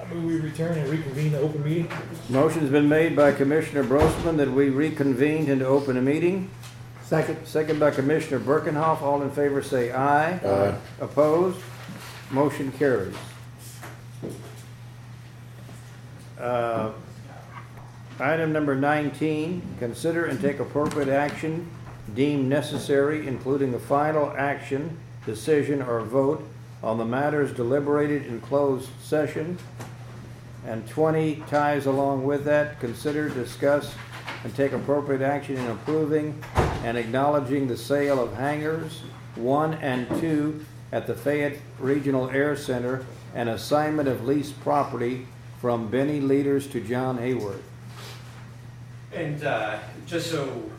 I 0.00 0.14
move 0.14 0.24
we 0.24 0.40
return 0.40 0.78
and 0.78 0.88
reconvene 0.88 1.32
the 1.32 1.40
open 1.40 1.62
meeting. 1.62 1.88
Motion's 2.30 2.70
been 2.70 2.88
made 2.88 3.14
by 3.14 3.32
Commissioner 3.32 3.84
Brosman 3.84 4.38
that 4.38 4.50
we 4.50 4.70
reconvened 4.70 5.50
into 5.50 5.66
open 5.66 5.98
a 5.98 6.02
meeting. 6.02 6.48
Second. 7.12 7.46
Second 7.46 7.78
by 7.78 7.90
Commissioner 7.90 8.40
Birkenhoff. 8.40 9.02
All 9.02 9.20
in 9.20 9.30
favor 9.30 9.62
say 9.62 9.92
aye. 9.92 10.32
Aye. 10.32 10.74
Opposed? 10.98 11.58
Motion 12.30 12.72
carries. 12.72 13.14
Uh, 16.40 16.92
Item 18.18 18.50
number 18.50 18.74
19, 18.74 19.60
consider 19.78 20.24
and 20.24 20.40
take 20.40 20.58
appropriate 20.58 21.10
action 21.10 21.68
deemed 22.14 22.48
necessary, 22.48 23.26
including 23.26 23.74
a 23.74 23.78
final 23.78 24.32
action, 24.38 24.96
decision, 25.26 25.82
or 25.82 26.00
vote 26.00 26.42
on 26.82 26.96
the 26.96 27.04
matters 27.04 27.52
deliberated 27.52 28.24
in 28.24 28.40
closed 28.40 28.88
session. 29.02 29.58
And 30.66 30.88
20 30.88 31.42
ties 31.46 31.84
along 31.84 32.24
with 32.24 32.46
that, 32.46 32.80
consider, 32.80 33.28
discuss, 33.28 33.94
and 34.44 34.54
take 34.54 34.72
appropriate 34.72 35.22
action 35.22 35.56
in 35.56 35.66
approving 35.68 36.42
and 36.84 36.96
acknowledging 36.96 37.68
the 37.68 37.76
sale 37.76 38.20
of 38.22 38.34
hangars 38.34 39.02
one 39.36 39.74
and 39.74 40.08
two 40.20 40.64
at 40.90 41.06
the 41.06 41.14
Fayette 41.14 41.58
Regional 41.78 42.28
Air 42.30 42.54
Center 42.54 43.06
and 43.34 43.48
assignment 43.48 44.08
of 44.08 44.26
leased 44.26 44.60
property 44.60 45.26
from 45.60 45.88
Benny 45.88 46.20
Leaders 46.20 46.66
to 46.68 46.80
John 46.80 47.18
Hayworth. 47.18 47.62
And 49.14 49.42
uh, 49.44 49.78
just 50.06 50.30
so 50.30 50.70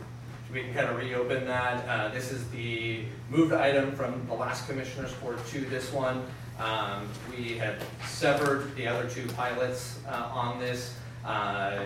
we 0.51 0.61
can 0.61 0.73
kind 0.73 0.87
of 0.87 0.97
reopen 0.97 1.45
that, 1.45 1.87
uh, 1.87 2.09
this 2.09 2.31
is 2.31 2.47
the 2.49 3.05
moved 3.29 3.53
item 3.53 3.95
from 3.95 4.25
the 4.27 4.33
last 4.33 4.67
Commissioners 4.67 5.13
Court 5.13 5.43
to 5.47 5.61
this 5.61 5.91
one. 5.91 6.23
Um, 6.59 7.09
We 7.31 7.57
have 7.57 7.83
severed 8.05 8.75
the 8.75 8.87
other 8.87 9.09
two 9.09 9.27
pilots 9.29 9.99
uh, 10.07 10.29
on 10.31 10.59
this 10.59 10.93
uh, 11.25 11.79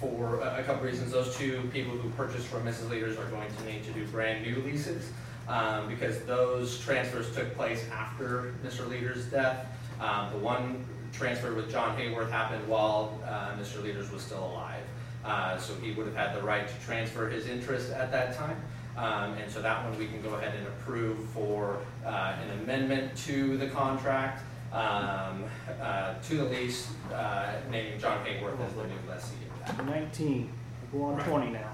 for 0.00 0.40
a 0.40 0.56
a 0.60 0.62
couple 0.62 0.84
reasons. 0.84 1.12
Those 1.12 1.36
two 1.36 1.68
people 1.72 1.92
who 1.92 2.08
purchased 2.10 2.46
from 2.46 2.64
Mrs. 2.64 2.90
Leaders 2.90 3.18
are 3.18 3.26
going 3.26 3.48
to 3.58 3.64
need 3.64 3.84
to 3.84 3.92
do 3.92 4.06
brand-new 4.06 4.62
leases 4.62 5.10
um, 5.48 5.88
because 5.88 6.20
those 6.24 6.78
transfers 6.80 7.34
took 7.34 7.54
place 7.54 7.84
after 7.92 8.54
Mr. 8.64 8.88
Leaders' 8.88 9.26
death. 9.26 9.66
Um, 10.00 10.32
The 10.32 10.38
one 10.38 10.84
transfer 11.12 11.54
with 11.54 11.70
John 11.70 11.96
Hayworth 11.96 12.30
happened 12.30 12.66
while 12.68 13.18
uh, 13.24 13.56
Mr. 13.56 13.82
Leaders 13.82 14.10
was 14.10 14.22
still 14.22 14.44
alive. 14.44 14.82
Uh, 15.24 15.56
So 15.58 15.74
he 15.76 15.92
would 15.92 16.06
have 16.06 16.16
had 16.16 16.34
the 16.36 16.42
right 16.42 16.66
to 16.66 16.86
transfer 16.86 17.28
his 17.28 17.46
interest 17.46 17.92
at 17.92 18.10
that 18.12 18.36
time. 18.36 18.56
Um, 18.96 19.34
And 19.38 19.50
so 19.50 19.62
that 19.62 19.84
one 19.84 19.98
we 19.98 20.06
can 20.06 20.20
go 20.22 20.34
ahead 20.34 20.54
and 20.58 20.66
approve 20.68 21.18
for 21.30 21.78
uh, 22.04 22.34
an 22.42 22.50
amendment 22.60 23.16
to 23.28 23.56
the 23.56 23.68
contract, 23.68 24.42
um, 24.72 25.44
uh, 25.80 26.14
to 26.28 26.36
the 26.36 26.44
lease, 26.44 26.90
uh, 27.12 27.52
naming 27.70 27.98
John 27.98 28.24
Hayworth 28.26 28.60
as 28.66 28.72
the 28.74 28.84
new 28.84 29.02
lessee 29.08 29.45
of 29.68 29.76
that. 29.76 29.86
Nineteen, 29.86 30.50
we're 30.92 31.06
on 31.08 31.16
Right. 31.16 31.26
twenty 31.26 31.50
now. 31.50 31.68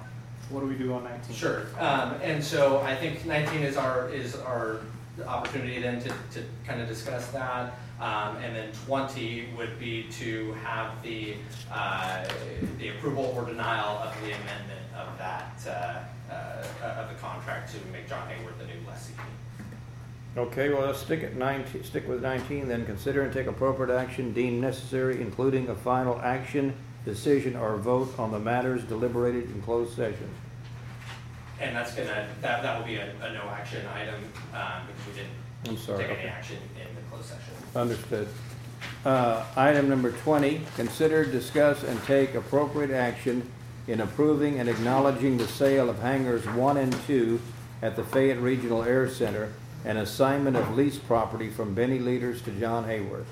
What 0.51 0.61
do 0.61 0.67
we 0.67 0.75
do 0.75 0.93
on 0.93 1.05
nineteen? 1.05 1.35
Sure, 1.35 1.63
um, 1.79 2.15
and 2.23 2.43
so 2.43 2.81
I 2.81 2.95
think 2.97 3.25
nineteen 3.25 3.63
is 3.63 3.77
our, 3.77 4.09
is 4.11 4.37
our 4.37 4.79
opportunity 5.27 5.81
then 5.81 6.01
to, 6.03 6.09
to 6.09 6.43
kind 6.67 6.81
of 6.81 6.89
discuss 6.89 7.29
that. 7.29 7.75
Um, 8.01 8.37
and 8.39 8.57
then 8.57 8.71
twenty 8.87 9.47
would 9.57 9.79
be 9.79 10.05
to 10.19 10.53
have 10.65 10.91
the, 11.03 11.35
uh, 11.71 12.25
the 12.79 12.89
approval 12.89 13.33
or 13.37 13.45
denial 13.45 13.99
of 13.99 14.13
the 14.23 14.33
amendment 14.33 14.81
of 14.97 15.17
that, 15.19 15.55
uh, 15.69 16.33
uh, 16.33 17.01
of 17.01 17.09
the 17.09 17.15
contract 17.21 17.73
to 17.73 17.79
make 17.93 18.09
John 18.09 18.27
Hayworth 18.29 18.59
the 18.59 18.65
new 18.65 18.87
lessee. 18.89 19.13
Okay, 20.37 20.71
well, 20.71 20.87
let's 20.87 20.99
stick 21.01 21.23
at 21.23 21.37
19, 21.37 21.85
stick 21.85 22.09
with 22.09 22.23
19, 22.23 22.67
then 22.67 22.85
consider 22.87 23.23
and 23.23 23.33
take 23.33 23.47
appropriate 23.47 23.95
action 23.95 24.33
deemed 24.33 24.61
necessary, 24.63 25.21
including 25.21 25.69
a 25.69 25.75
final 25.75 26.19
action, 26.23 26.75
decision, 27.05 27.57
or 27.57 27.77
vote 27.77 28.19
on 28.19 28.31
the 28.31 28.39
matters 28.39 28.85
deliberated 28.85 29.45
in 29.51 29.63
closed 29.63 29.95
session. 29.95 30.29
And 31.61 31.77
that's 31.77 31.95
gonna, 31.95 32.29
that, 32.41 32.63
that 32.63 32.79
will 32.79 32.87
be 32.87 32.97
a, 32.97 33.15
a 33.23 33.33
no 33.33 33.43
action 33.51 33.87
item, 33.95 34.17
um, 34.55 34.87
because 34.87 35.07
we 35.07 35.13
didn't 35.15 35.33
I'm 35.69 35.77
sorry. 35.77 35.99
take 36.05 36.11
any 36.11 36.19
okay. 36.21 36.29
action 36.29 36.57
in 36.77 36.95
the 36.95 37.03
closed 37.11 37.29
session. 37.29 37.55
Understood. 37.75 38.29
Uh, 39.05 39.45
Item 39.57 39.89
number 39.89 40.13
20, 40.13 40.61
consider, 40.77 41.25
discuss, 41.25 41.83
and 41.83 42.03
take 42.05 42.35
appropriate 42.35 42.91
action 42.91 43.49
in 43.87 44.01
approving 44.01 44.61
and 44.61 44.69
acknowledging 44.69 45.37
the 45.37 45.49
sale 45.49 45.91
of 45.91 45.99
hangars 46.01 46.47
1 46.47 46.77
and 46.77 46.93
2 47.07 47.41
at 47.83 47.97
the 47.97 48.05
Fayette 48.05 48.41
Regional 48.41 48.83
Air 48.85 49.09
Center 49.09 49.53
and 49.85 49.99
assignment 49.99 50.57
of 50.57 50.77
leased 50.77 51.05
property 51.07 51.51
from 51.51 51.75
Benny 51.75 51.99
Leaders 51.99 52.43
to 52.43 52.53
John 52.53 52.85
Hayworth. 52.85 53.25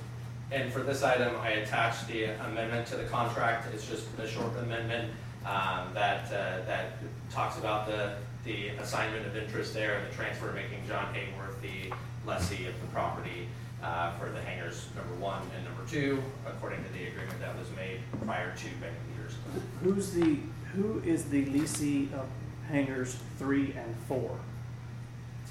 And 0.52 0.72
for 0.72 0.80
this 0.80 1.02
item, 1.02 1.36
I 1.40 1.50
attached 1.50 2.08
the 2.08 2.24
amendment 2.44 2.86
to 2.88 2.96
the 2.96 3.04
contract, 3.04 3.72
it's 3.72 3.88
just 3.88 4.06
a 4.18 4.26
short 4.26 4.56
amendment, 4.58 5.12
um, 5.46 5.94
that, 5.94 6.26
uh, 6.26 6.64
that 6.66 6.92
talks 7.30 7.56
about 7.56 7.86
the, 7.86 8.14
the 8.44 8.68
assignment 8.68 9.26
of 9.26 9.36
interest 9.36 9.74
there 9.74 9.94
and 9.94 10.10
the 10.10 10.14
transfer, 10.14 10.52
making 10.52 10.86
John 10.88 11.14
Hayworth 11.14 11.60
the 11.62 11.94
lessee 12.26 12.66
of 12.66 12.80
the 12.80 12.86
property, 12.92 13.46
uh, 13.82 14.12
for 14.18 14.28
the 14.30 14.40
hangars 14.40 14.88
number 14.96 15.14
one 15.14 15.40
and 15.56 15.64
number 15.64 15.82
two, 15.88 16.22
according 16.46 16.82
to 16.84 16.92
the 16.92 17.06
agreement 17.06 17.38
that 17.40 17.56
was 17.58 17.68
made 17.76 18.00
prior 18.26 18.54
to 18.56 18.64
Benny 18.80 18.92
Leaders. 19.16 19.36
Who's 19.82 20.12
the, 20.12 20.38
who 20.74 21.00
is 21.04 21.24
the 21.26 21.46
leasing 21.46 22.10
of 22.14 22.26
hangars 22.68 23.16
three 23.38 23.72
and 23.76 23.94
four? 24.08 24.38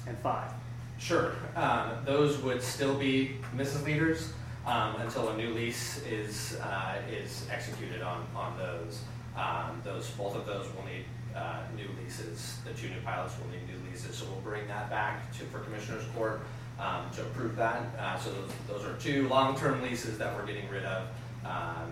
And 0.06 0.16
five? 0.18 0.52
Sure, 0.98 1.32
um, 1.56 1.92
those 2.04 2.38
would 2.42 2.62
still 2.62 2.94
be 2.94 3.36
Mrs. 3.56 3.84
Leaders, 3.84 4.32
um, 4.70 4.94
until 5.00 5.28
a 5.30 5.36
new 5.36 5.52
lease 5.52 6.00
is, 6.04 6.56
uh, 6.60 6.98
is 7.10 7.46
executed 7.50 8.02
on, 8.02 8.24
on 8.36 8.56
those. 8.56 9.02
Um, 9.36 9.82
those, 9.84 10.08
both 10.10 10.36
of 10.36 10.46
those 10.46 10.66
will 10.74 10.84
need, 10.84 11.04
uh, 11.34 11.62
new 11.76 11.88
leases, 12.02 12.58
the 12.64 12.72
two 12.72 12.88
new 12.88 13.00
pilots 13.04 13.34
will 13.38 13.48
need 13.48 13.66
new 13.66 13.90
leases, 13.90 14.16
so 14.16 14.26
we'll 14.26 14.40
bring 14.40 14.66
that 14.68 14.88
back 14.88 15.36
to, 15.38 15.44
for 15.44 15.58
Commissioners 15.60 16.04
Court, 16.14 16.40
um, 16.78 17.10
to 17.14 17.22
approve 17.22 17.56
that. 17.56 17.82
Uh, 17.98 18.18
so 18.18 18.30
those, 18.32 18.50
those 18.68 18.84
are 18.84 18.96
two 18.98 19.28
long-term 19.28 19.82
leases 19.82 20.18
that 20.18 20.34
we're 20.34 20.46
getting 20.46 20.68
rid 20.68 20.84
of, 20.84 21.06
um, 21.44 21.90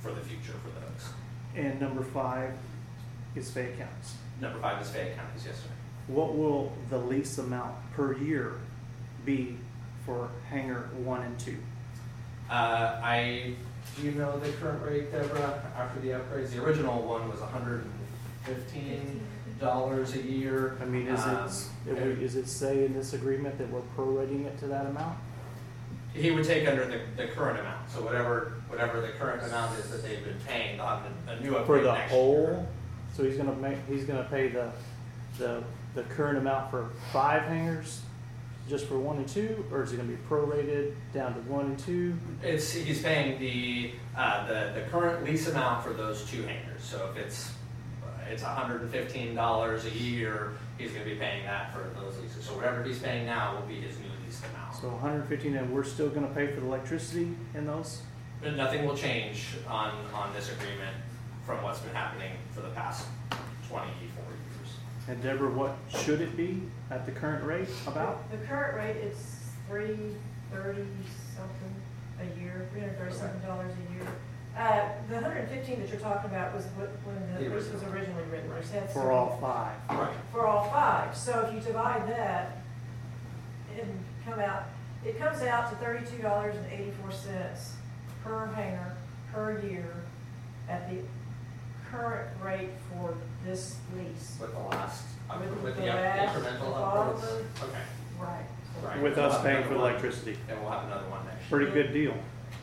for 0.00 0.12
the 0.12 0.20
future 0.20 0.54
for 0.62 0.70
those. 0.80 1.12
And 1.56 1.80
number 1.80 2.02
five 2.02 2.52
is 3.34 3.50
Fayette 3.50 3.78
County's. 3.78 4.14
Number 4.40 4.58
five 4.60 4.80
is 4.80 4.90
Fayette 4.90 5.16
County's, 5.16 5.44
yes, 5.46 5.56
sir. 5.56 5.68
What 6.06 6.36
will 6.36 6.72
the 6.90 6.98
lease 6.98 7.38
amount 7.38 7.74
per 7.92 8.14
year 8.16 8.60
be 9.24 9.56
for 10.06 10.30
hangar 10.50 10.88
one 10.96 11.22
and 11.22 11.38
two? 11.38 11.56
Uh, 12.50 13.00
I, 13.02 13.54
do 13.96 14.02
you 14.02 14.12
know 14.12 14.38
the 14.38 14.50
current 14.52 14.82
rate, 14.84 15.10
Deborah, 15.12 15.62
after 15.76 16.00
the 16.00 16.08
upgrades? 16.08 16.50
The 16.50 16.62
original 16.62 17.02
one 17.02 17.28
was 17.30 17.40
hundred 17.40 17.82
and 17.84 17.92
fifteen 18.44 19.20
dollars 19.60 20.14
a 20.14 20.22
year. 20.22 20.76
I 20.80 20.84
mean, 20.84 21.06
is 21.06 21.20
Um, 21.20 21.48
it, 21.88 21.96
it- 21.98 22.22
is 22.22 22.36
it 22.36 22.48
say 22.48 22.84
in 22.84 22.92
this 22.92 23.12
agreement 23.14 23.56
that 23.58 23.70
we're 23.70 23.80
prorating 23.96 24.44
it 24.46 24.58
to 24.60 24.66
that 24.66 24.86
amount? 24.86 25.16
He 26.12 26.30
would 26.30 26.44
take 26.44 26.68
under 26.68 26.84
the, 26.84 27.00
the 27.16 27.26
current 27.28 27.58
amount, 27.58 27.90
so 27.90 28.00
whatever, 28.02 28.52
whatever 28.68 29.00
the 29.00 29.08
current 29.08 29.42
amount 29.44 29.76
is 29.80 29.90
that 29.90 30.02
they've 30.04 30.22
been 30.24 30.38
paying, 30.46 30.78
a- 30.78 31.02
a 31.28 31.40
new 31.40 31.50
For 31.52 31.58
upgrade 31.60 31.84
the 31.84 31.92
next 31.92 32.12
year. 32.12 32.20
whole? 32.20 32.68
So 33.16 33.24
he's 33.24 33.36
gonna 33.36 33.54
make, 33.56 33.78
he's 33.88 34.04
gonna 34.04 34.26
pay 34.30 34.46
the, 34.48 34.70
the, 35.38 35.64
the 35.94 36.02
current 36.04 36.38
amount 36.38 36.70
for 36.70 36.90
five 37.12 37.42
hangars, 37.42 38.02
just 38.68 38.86
for 38.86 38.98
one 38.98 39.18
and 39.18 39.28
two, 39.28 39.64
or 39.70 39.82
is 39.82 39.92
it 39.92 39.96
gonna 39.96 40.08
be 40.08 40.18
prorated 40.28 40.94
down 41.12 41.34
to 41.34 41.40
one 41.40 41.66
and 41.66 41.78
two? 41.78 42.16
It's, 42.42 42.72
he's 42.72 43.02
paying 43.02 43.38
the, 43.38 43.92
uh, 44.16 44.46
the, 44.46 44.80
the 44.80 44.86
current 44.88 45.24
lease 45.24 45.48
amount 45.48 45.84
for 45.84 45.92
those 45.92 46.24
two 46.30 46.42
hangars, 46.42 46.82
so 46.82 47.10
if 47.10 47.16
it's, 47.16 47.52
It's 48.30 48.42
hundred 48.42 48.80
and 48.80 48.90
fifteen 48.90 49.34
dollars 49.34 49.84
a 49.84 49.90
year, 49.90 50.52
he's 50.78 50.92
gonna 50.92 51.04
be 51.04 51.14
paying 51.16 51.44
that 51.44 51.74
for 51.74 51.90
those 52.00 52.18
leases. 52.18 52.42
So 52.46 52.56
whatever 52.56 52.82
he's 52.82 52.98
paying 52.98 53.26
now 53.26 53.54
will 53.54 53.66
be 53.68 53.80
his 53.82 53.98
new 53.98 54.08
lease 54.24 54.40
amount. 54.50 54.74
So 54.80 54.88
hundred 54.96 55.20
and 55.20 55.28
fifteen, 55.28 55.56
and 55.56 55.70
we're 55.70 55.84
still 55.84 56.08
gonna 56.08 56.28
pay 56.28 56.46
for 56.46 56.60
the 56.60 56.66
electricity 56.66 57.28
in 57.54 57.66
those? 57.66 58.00
But 58.42 58.56
nothing 58.56 58.86
will 58.86 58.96
change 58.96 59.44
on, 59.68 59.92
on 60.14 60.32
this 60.32 60.50
agreement 60.50 60.96
from 61.44 61.62
what's 61.62 61.80
been 61.80 61.94
happening 61.94 62.32
for 62.54 62.62
the 62.62 62.70
past 62.70 63.06
20 63.68 63.86
years. 64.00 64.12
And 65.06 65.22
Deborah, 65.22 65.50
what 65.50 65.76
should 66.02 66.20
it 66.20 66.36
be 66.36 66.62
at 66.90 67.04
the 67.04 67.12
current 67.12 67.44
rate 67.44 67.68
about? 67.86 68.30
The 68.30 68.38
current 68.38 68.76
rate 68.76 68.96
is 68.96 69.16
three 69.68 69.98
thirty 70.50 70.86
something 71.36 71.74
a 72.20 72.40
year, 72.40 72.66
three 72.72 72.80
hundred 72.80 72.98
thirty-seven 72.98 73.42
dollars 73.46 73.72
a 73.72 73.92
year. 73.94 74.06
Uh, 74.56 74.88
the 75.10 75.20
hundred 75.20 75.38
and 75.40 75.48
fifteen 75.48 75.80
that 75.80 75.90
you're 75.90 76.00
talking 76.00 76.30
about 76.30 76.54
was 76.54 76.64
what, 76.76 76.88
when 77.04 77.16
The 77.36 77.50
the 77.50 77.54
lease 77.56 77.70
was 77.70 77.82
originally 77.82 78.22
written, 78.30 78.48
which 78.54 78.68
had 78.70 78.90
For 78.90 79.10
all 79.12 79.36
five? 79.40 79.76
Right. 79.90 80.14
For 80.32 80.46
all 80.46 80.70
five, 80.70 81.14
so 81.16 81.40
if 81.40 81.54
you 81.54 81.60
divide 81.60 82.08
that 82.08 82.62
and 83.78 83.98
come 84.24 84.38
out, 84.38 84.64
it 85.04 85.18
comes 85.18 85.42
out 85.42 85.68
to 85.70 85.76
thirty-two 85.76 86.22
dollars 86.22 86.56
and 86.56 86.72
eighty-four 86.72 87.12
cents 87.12 87.74
per 88.22 88.46
hangar, 88.46 88.96
per 89.32 89.58
year, 89.60 89.92
at 90.68 90.88
the 90.88 91.00
current 91.90 92.28
rate 92.42 92.70
for 92.90 93.16
this 93.44 93.76
lease. 93.96 94.36
With 94.40 94.52
the 94.52 94.58
last, 94.60 95.04
up- 95.30 95.40
With 95.40 95.50
with 95.62 95.76
the 95.76 95.82
the 95.82 95.86
last- 95.88 96.36
incremental 96.36 96.60
with 96.68 96.76
all 96.76 96.98
upwards? 96.98 97.22
the- 97.22 97.64
Okay. 97.66 97.78
Right. 98.20 98.44
Right. 98.82 99.02
With 99.02 99.18
us 99.18 99.42
paying 99.42 99.62
for 99.64 99.70
the 99.74 99.80
electricity? 99.80 100.36
And 100.48 100.60
we'll 100.60 100.70
have 100.70 100.84
another 100.84 101.08
one 101.08 101.24
next 101.26 101.40
year. 101.50 101.58
Pretty 101.58 101.72
good 101.72 101.92
deal. 101.92 102.14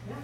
Yeah. 0.09 0.15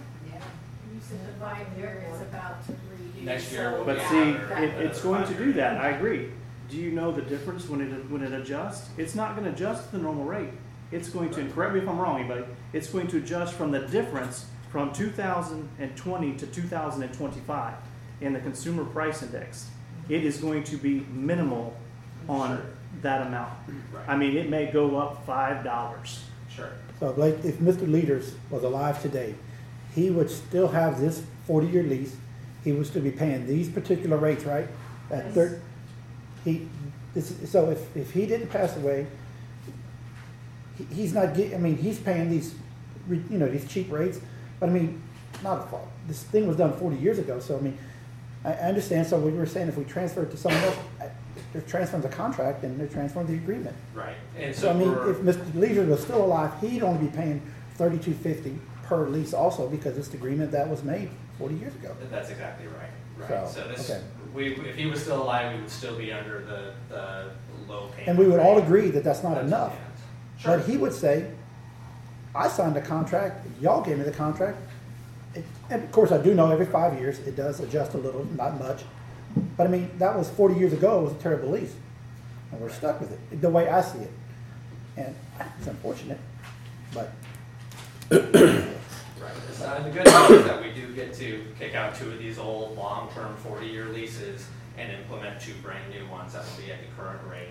You 0.92 1.00
said 1.00 1.18
the 1.26 1.32
five-year 1.44 2.04
is 2.12 2.20
about 2.22 2.64
to 2.66 2.72
redo. 2.72 3.24
Next 3.24 3.52
year 3.52 3.76
will 3.78 3.84
But 3.84 3.96
be 3.98 4.04
see, 4.04 4.30
it, 4.30 4.70
it's 4.86 5.00
going 5.02 5.26
to 5.26 5.34
do 5.34 5.52
that, 5.54 5.78
I 5.80 5.90
agree. 5.90 6.30
Do 6.70 6.76
you 6.76 6.90
know 6.92 7.10
the 7.12 7.22
difference 7.22 7.68
when 7.68 7.80
it, 7.80 8.10
when 8.10 8.22
it 8.22 8.32
adjusts? 8.32 8.90
It's 8.98 9.14
not 9.14 9.34
gonna 9.36 9.50
adjust 9.50 9.86
to 9.90 9.96
the 9.96 10.02
normal 10.02 10.24
rate. 10.24 10.50
It's 10.92 11.08
going 11.08 11.30
to, 11.30 11.40
and 11.40 11.52
correct 11.54 11.72
me 11.74 11.80
if 11.80 11.88
I'm 11.88 11.98
wrong, 11.98 12.18
anybody, 12.20 12.44
it's 12.72 12.88
going 12.88 13.06
to 13.08 13.16
adjust 13.18 13.54
from 13.54 13.70
the 13.70 13.80
difference 13.80 14.46
from 14.70 14.92
two 14.92 15.10
thousand 15.10 15.68
and 15.78 15.96
twenty 15.96 16.34
to 16.34 16.46
two 16.46 16.62
thousand 16.62 17.02
and 17.02 17.12
twenty-five 17.14 17.74
in 18.20 18.32
the 18.34 18.40
consumer 18.40 18.84
price 18.84 19.22
index. 19.22 19.68
It 20.08 20.24
is 20.24 20.38
going 20.38 20.64
to 20.64 20.76
be 20.76 21.00
minimal 21.12 21.76
on 22.28 22.56
Sure. 22.56 22.66
that 23.02 23.26
amount. 23.26 23.52
I 24.06 24.16
mean, 24.16 24.36
it 24.36 24.48
may 24.48 24.66
go 24.66 24.96
up 24.96 25.24
five 25.26 25.64
dollars. 25.64 26.24
sure. 26.54 26.70
So 26.98 27.12
Blake, 27.12 27.36
if 27.44 27.58
Mr. 27.58 27.90
Leaders 27.90 28.34
was 28.50 28.64
alive 28.64 29.00
today, 29.00 29.34
he 29.94 30.10
would 30.10 30.30
still 30.30 30.68
have 30.68 31.00
this 31.00 31.22
forty-year 31.46 31.82
lease. 31.84 32.16
He 32.64 32.72
would 32.72 32.86
still 32.86 33.02
be 33.02 33.10
paying 33.12 33.46
these 33.46 33.68
particular 33.68 34.16
rates, 34.16 34.44
right? 34.44 34.66
At 35.10 35.26
Yes. 35.26 35.34
third, 35.34 35.62
he, 36.44 36.68
this, 37.14 37.32
so 37.50 37.70
if, 37.70 37.96
if 37.96 38.10
he 38.12 38.26
didn't 38.26 38.48
pass 38.48 38.76
away, 38.76 39.06
he, 40.76 40.84
he's 40.94 41.12
not 41.14 41.34
get, 41.34 41.54
I 41.54 41.58
mean, 41.58 41.76
he's 41.76 41.98
paying 41.98 42.28
these, 42.30 42.54
you 43.08 43.38
know, 43.38 43.48
these 43.48 43.66
cheap 43.68 43.90
rates, 43.90 44.20
but 44.60 44.68
I 44.68 44.72
mean, 44.72 45.00
not 45.42 45.60
a 45.60 45.62
fault. 45.70 45.88
This 46.08 46.22
thing 46.24 46.46
was 46.46 46.56
done 46.56 46.72
forty 46.78 46.96
years 46.96 47.18
ago, 47.18 47.38
so 47.40 47.56
I 47.56 47.60
mean, 47.60 47.78
I, 48.44 48.52
understand, 48.52 49.06
so 49.06 49.18
we 49.18 49.32
were 49.32 49.46
saying 49.46 49.68
if 49.68 49.76
we 49.76 49.84
transfer 49.84 50.22
it 50.22 50.30
to 50.30 50.36
someone 50.36 50.62
else, 50.64 50.76
I- 51.00 51.10
they're 51.52 51.62
transferring 51.62 52.02
the 52.02 52.08
contract 52.10 52.62
and 52.64 52.78
they're 52.78 52.88
transferring 52.88 53.26
the 53.26 53.34
agreement. 53.34 53.74
Right, 53.94 54.16
and 54.36 54.54
So 54.54 54.62
so 54.62 54.70
I 54.70 54.74
mean, 54.74 54.92
for, 54.92 55.10
if 55.10 55.18
Mr. 55.18 55.54
Leisure 55.54 55.84
was 55.86 56.02
still 56.02 56.22
alive, 56.24 56.52
he'd 56.60 56.82
only 56.82 57.06
be 57.06 57.16
paying 57.16 57.40
thirty-two 57.76 58.12
fifty 58.14 58.58
per 58.82 59.08
lease 59.08 59.32
also 59.32 59.66
because 59.68 59.96
it's 59.96 60.08
the 60.08 60.18
agreement 60.18 60.50
that 60.52 60.68
was 60.68 60.82
made 60.84 61.08
forty 61.38 61.54
years 61.54 61.74
ago. 61.76 61.96
that's 62.10 62.28
exactly 62.30 62.66
right, 62.66 62.90
right. 63.30 63.48
So, 63.48 63.62
So 63.62 63.68
this, 63.68 63.88
okay. 63.90 64.02
we, 64.34 64.54
if 64.56 64.76
he 64.76 64.86
was 64.86 65.00
still 65.00 65.22
alive, 65.22 65.54
we 65.54 65.60
would 65.62 65.70
still 65.70 65.96
be 65.96 66.12
under 66.12 66.40
the, 66.44 66.72
the 66.94 67.30
low 67.66 67.86
payment. 67.96 68.08
And 68.08 68.18
we 68.18 68.26
would 68.28 68.40
all 68.40 68.56
rate. 68.56 68.64
agree 68.64 68.90
that 68.90 69.04
that's 69.04 69.22
not 69.22 69.36
That's 69.36 69.46
enough. 69.46 69.72
the. 70.36 70.42
Sure. 70.42 70.58
But 70.58 70.66
he 70.68 70.76
would 70.76 70.92
say, 70.92 71.30
I 72.34 72.48
signed 72.48 72.76
a 72.76 72.82
contract, 72.82 73.46
y'all 73.60 73.82
gave 73.82 73.96
me 73.96 74.04
the 74.04 74.12
contract. 74.12 74.58
And 75.70 75.84
of 75.84 75.92
course, 75.92 76.12
I 76.12 76.22
do 76.22 76.34
know 76.34 76.50
every 76.50 76.66
five 76.66 76.98
years, 76.98 77.18
it 77.20 77.36
does 77.36 77.60
adjust 77.60 77.94
a 77.94 77.98
little, 77.98 78.24
not 78.36 78.58
much. 78.58 78.84
But 79.56 79.66
I 79.66 79.70
mean, 79.70 79.90
that 79.98 80.16
was 80.16 80.30
forty 80.30 80.54
years 80.54 80.72
ago, 80.72 81.00
it 81.00 81.02
was 81.04 81.12
a 81.12 81.16
terrible 81.16 81.50
lease. 81.50 81.74
And 82.50 82.60
we're 82.60 82.70
stuck 82.70 83.00
with 83.00 83.12
it, 83.12 83.40
the 83.42 83.50
way 83.50 83.68
I 83.68 83.82
see 83.82 83.98
it. 83.98 84.10
And 84.96 85.14
it's 85.58 85.66
unfortunate, 85.66 86.18
but 86.94 87.12
Right, 88.10 88.22
uh, 89.62 89.82
the 89.82 89.90
good 89.90 90.06
news 90.06 90.40
is 90.40 90.44
that 90.46 90.62
we 90.62 90.70
do 90.72 90.94
get 90.94 91.12
to 91.14 91.44
kick 91.58 91.74
out 91.74 91.94
two 91.94 92.10
of 92.10 92.18
these 92.18 92.38
old, 92.38 92.76
long-term, 92.76 93.36
forty-year 93.36 93.90
leases 93.90 94.46
and 94.78 94.90
implement 94.90 95.40
two 95.40 95.52
brand-new 95.62 96.06
ones 96.08 96.32
that 96.32 96.44
will 96.44 96.64
be 96.64 96.72
at 96.72 96.78
the 96.80 96.86
current 96.96 97.20
rate, 97.30 97.48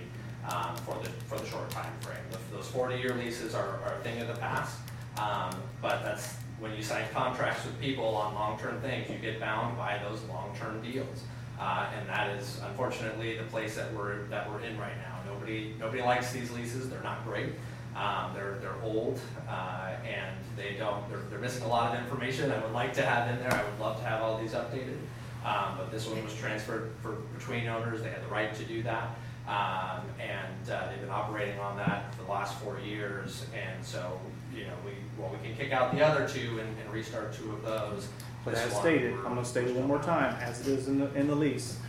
um, 0.51 0.75
for 0.77 0.97
the, 1.03 1.09
for 1.27 1.37
the 1.37 1.45
short 1.45 1.69
time 1.69 1.91
frame. 2.01 2.17
Those 2.51 2.67
forty-year 2.69 3.13
leases 3.15 3.53
are, 3.53 3.79
are 3.85 3.93
a 3.99 4.03
thing 4.03 4.19
of 4.19 4.27
the 4.29 4.35
past, 4.35 4.79
um, 5.19 5.51
but 5.81 6.01
that's, 6.03 6.37
when 6.59 6.73
you 6.75 6.81
sign 6.81 7.05
contracts 7.13 7.65
with 7.65 7.79
people 7.79 8.15
on 8.15 8.33
long-term 8.33 8.81
things, 8.81 9.09
you 9.09 9.17
get 9.17 9.39
bound 9.39 9.77
by 9.77 9.99
those 10.07 10.23
long-term 10.23 10.81
deals. 10.81 11.23
Uh, 11.59 11.89
and 11.97 12.07
that 12.07 12.29
is 12.37 12.59
unfortunately 12.67 13.37
the 13.37 13.43
place 13.45 13.75
that 13.75 13.91
we're, 13.93 14.23
that 14.25 14.49
we're 14.49 14.61
in 14.61 14.77
right 14.77 14.97
now. 14.97 15.19
Nobody, 15.31 15.75
nobody 15.79 16.01
likes 16.01 16.31
these 16.31 16.51
leases, 16.51 16.89
they're 16.89 17.01
not 17.03 17.25
great. 17.25 17.49
Um, 17.95 18.31
they're, 18.35 18.57
they're 18.61 18.79
old, 18.83 19.19
uh, 19.49 19.93
and 20.05 20.35
they 20.55 20.75
don't, 20.77 21.09
they're, 21.09 21.21
they're 21.31 21.39
missing 21.39 21.63
a 21.63 21.67
lot 21.67 21.95
of 21.95 22.03
information 22.03 22.51
I 22.51 22.59
would 22.59 22.73
like 22.73 22.93
to 22.93 23.01
have 23.03 23.29
in 23.31 23.39
there. 23.39 23.51
I 23.51 23.63
would 23.63 23.79
love 23.79 23.97
to 23.97 24.05
have 24.05 24.21
all 24.21 24.37
these 24.37 24.51
updated. 24.51 24.97
Um, 25.43 25.77
but 25.77 25.91
this 25.91 26.07
one 26.07 26.23
was 26.23 26.35
transferred 26.35 26.91
for, 27.01 27.13
between 27.37 27.67
owners, 27.67 28.03
they 28.03 28.09
had 28.09 28.23
the 28.23 28.27
right 28.27 28.53
to 28.53 28.63
do 28.65 28.83
that. 28.83 29.15
Um, 29.47 30.01
and, 30.19 30.69
uh, 30.69 30.89
they've 30.89 30.99
been 30.99 31.09
operating 31.09 31.57
on 31.59 31.77
that 31.77 32.13
for 32.13 32.23
the 32.23 32.31
last 32.31 32.59
four 32.59 32.79
years, 32.79 33.45
and 33.55 33.83
so, 33.83 34.19
you 34.57 34.65
know, 34.65 34.73
we, 34.83 34.91
well, 35.17 35.29
we 35.31 35.47
can 35.47 35.55
kick 35.55 35.71
out 35.71 35.93
the 35.93 36.05
other 36.05 36.27
two 36.27 36.59
and, 36.59 36.75
and 36.81 36.91
restart 36.91 37.33
two 37.33 37.51
of 37.51 37.63
those. 37.63 38.07
But 38.43 38.55
This 38.55 38.65
as 38.65 38.73
one, 38.73 38.81
stated, 38.81 39.13
we're- 39.13 39.25
I'm 39.27 39.35
gonna 39.35 39.45
state 39.45 39.67
it 39.67 39.75
one 39.75 39.87
more 39.87 40.01
time, 40.01 40.35
as 40.41 40.61
it 40.61 40.67
is 40.67 40.87
in 40.87 40.99
the, 40.99 41.13
in 41.13 41.27
the 41.27 41.35
lease, 41.35 41.79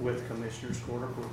with 0.00 0.26
Commissioner's 0.28 0.78
Court 0.80 1.02
approval. 1.04 1.30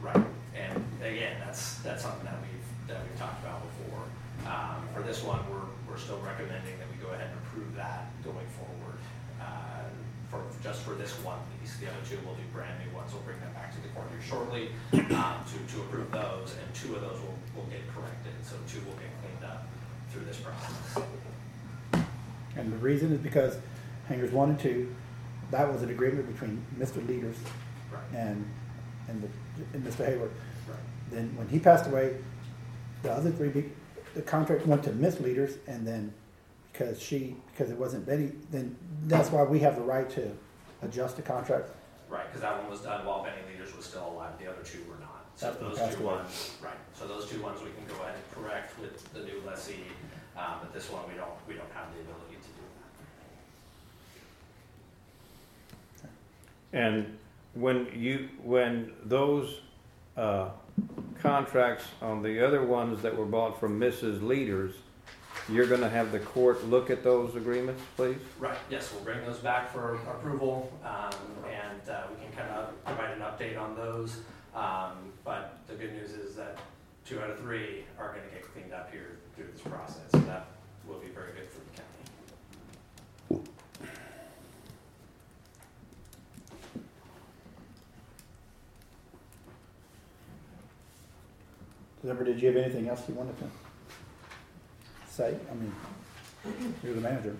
Right, 0.00 0.24
and 0.54 0.84
again, 1.02 1.36
that's, 1.44 1.78
that's 1.78 2.02
something 2.02 2.24
that 2.24 2.38
we've, 2.40 2.88
that 2.88 3.02
we've 3.02 3.18
talked 3.18 3.42
about 3.44 3.60
before. 3.62 4.02
Um, 4.46 4.82
for 4.94 5.02
this 5.02 5.22
one, 5.22 5.40
we're, 5.50 5.66
we're 5.90 5.98
still 5.98 6.18
recommending 6.20 6.78
that 6.78 6.86
we 6.90 6.96
go 7.04 7.12
ahead 7.12 7.28
and 7.30 7.38
approve 7.46 7.74
that 7.76 8.06
going 8.22 8.46
forward, 8.54 8.98
uh, 9.42 9.90
for, 10.30 10.42
just 10.62 10.82
for 10.82 10.94
this 10.94 11.12
one 11.24 11.38
lease. 11.60 11.74
The 11.82 11.88
other 11.88 11.98
two 12.08 12.18
will 12.26 12.34
do 12.36 12.46
brand 12.52 12.78
new 12.86 12.94
ones, 12.94 13.10
we'll 13.12 13.22
bring 13.26 13.40
them 13.40 13.52
back 13.54 13.74
to 13.74 13.80
the 13.82 13.88
court 13.90 14.06
here 14.14 14.22
shortly, 14.22 14.70
um, 15.18 15.42
to, 15.50 15.56
to 15.74 15.76
approve 15.82 16.10
those, 16.12 16.54
and 16.62 16.68
two 16.74 16.94
of 16.94 17.02
those 17.02 17.18
will, 17.18 17.34
will 17.58 17.68
get 17.74 17.82
corrected, 17.90 18.34
so 18.46 18.54
two 18.70 18.78
will 18.86 18.94
get 19.02 19.10
through 20.16 20.26
this 20.26 20.38
process. 20.38 21.06
And 22.56 22.72
the 22.72 22.76
reason 22.78 23.12
is 23.12 23.18
because 23.18 23.58
hangars 24.08 24.32
one 24.32 24.50
and 24.50 24.58
two, 24.58 24.94
that 25.50 25.70
was 25.70 25.82
an 25.82 25.90
agreement 25.90 26.32
between 26.32 26.64
Mr. 26.78 27.06
Leaders 27.06 27.36
Right, 27.92 28.02
and, 28.14 28.44
and 29.08 29.22
the, 29.22 29.28
and 29.74 29.84
Mr. 29.84 30.06
Hayworth. 30.08 30.30
right. 30.68 30.78
Then 31.10 31.36
when 31.36 31.48
he 31.48 31.58
passed 31.58 31.86
away, 31.86 32.16
the 33.02 33.12
other 33.12 33.30
three, 33.30 33.48
be- 33.50 33.70
the 34.14 34.22
contract 34.22 34.66
went 34.66 34.82
to 34.84 34.92
Miss 34.92 35.20
Leaders 35.20 35.58
and 35.68 35.86
then 35.86 36.12
because 36.72 37.00
she, 37.00 37.36
because 37.52 37.70
it 37.70 37.76
wasn't 37.76 38.04
Betty, 38.06 38.32
then 38.50 38.74
that's 39.04 39.30
why 39.30 39.42
we 39.44 39.60
have 39.60 39.76
the 39.76 39.82
right 39.82 40.10
to 40.10 40.30
adjust 40.82 41.16
the 41.16 41.22
contract. 41.22 41.68
Right, 42.08 42.26
because 42.26 42.40
that 42.42 42.58
one 42.60 42.70
was 42.70 42.80
done 42.80 43.04
while 43.04 43.22
Benny 43.22 43.42
Leaders 43.52 43.74
was 43.76 43.84
still 43.86 44.08
alive, 44.10 44.32
the 44.38 44.46
other 44.50 44.62
two 44.64 44.78
were 44.88 44.96
not. 44.98 45.05
So 45.36 45.46
That's 45.46 45.58
those 45.58 45.76
he 45.78 45.84
passed 45.84 45.98
two 45.98 46.04
away. 46.04 46.14
ones, 46.16 46.56
right, 46.62 46.72
so 46.94 47.06
those 47.06 47.28
two 47.28 47.42
ones 47.42 47.60
we 47.60 47.68
can 47.70 47.84
go 47.94 48.02
ahead 48.02 48.14
and 48.16 48.24
correct 48.44 48.78
with 48.80 49.12
the 49.12 49.20
new 49.20 49.42
lessee, 49.46 49.84
uh, 50.36 50.54
but 50.62 50.72
this 50.72 50.90
one, 50.90 51.02
we 51.08 51.14
don't, 51.14 51.28
we 51.46 51.52
don't 51.54 51.70
have 51.74 51.88
the 51.94 52.00
ability 52.00 52.36
to 52.36 52.48
do 52.48 52.64
that. 56.72 56.78
And 56.78 57.18
when 57.54 57.86
you, 57.94 58.30
when 58.42 58.92
those, 59.04 59.60
uh, 60.16 60.48
contracts 61.20 61.84
on 62.00 62.22
the 62.22 62.44
other 62.46 62.62
ones 62.62 63.02
that 63.02 63.14
were 63.14 63.26
bought 63.26 63.60
from 63.60 63.78
Mrs. 63.78 64.22
Leaders, 64.22 64.74
you're 65.50 65.66
gonna 65.66 65.88
have 65.88 66.12
the 66.12 66.18
court 66.20 66.64
look 66.66 66.88
at 66.88 67.02
those 67.04 67.36
agreements, 67.36 67.82
please? 67.94 68.16
Right, 68.38 68.56
yes, 68.70 68.90
we'll 68.92 69.04
bring 69.04 69.24
those 69.26 69.38
back 69.40 69.70
for 69.70 69.96
approval, 69.96 70.72
um, 70.82 71.10
and, 71.46 71.90
uh, 71.90 72.04
we 72.10 72.24
can 72.24 72.34
kind 72.34 72.50
of 72.52 72.84
provide 72.86 73.10
an 73.12 73.20
update 73.20 73.60
on 73.60 73.76
those. 73.76 74.20
Um, 74.56 75.12
but 75.22 75.58
the 75.68 75.74
good 75.74 75.92
news 75.92 76.12
is 76.12 76.34
that 76.36 76.56
two 77.04 77.20
out 77.20 77.28
of 77.28 77.38
three 77.40 77.84
are 77.98 78.08
gonna 78.08 78.30
get 78.32 78.50
cleaned 78.54 78.72
up 78.72 78.90
here 78.90 79.18
through 79.34 79.48
this 79.52 79.60
process, 79.60 80.10
so 80.10 80.18
that 80.20 80.46
will 80.88 80.98
be 80.98 81.08
very 81.08 81.32
good 81.32 81.46
for 81.50 81.60
the 81.60 81.76
county. 83.36 83.50
Deborah, 92.02 92.24
did 92.24 92.40
you 92.40 92.48
have 92.48 92.56
anything 92.56 92.88
else 92.88 93.02
you 93.08 93.14
wanted 93.14 93.36
to 93.38 93.44
say? 95.10 95.36
I 95.50 95.54
mean, 95.54 95.74
you're 96.82 96.94
the 96.94 97.00
manager. 97.02 97.36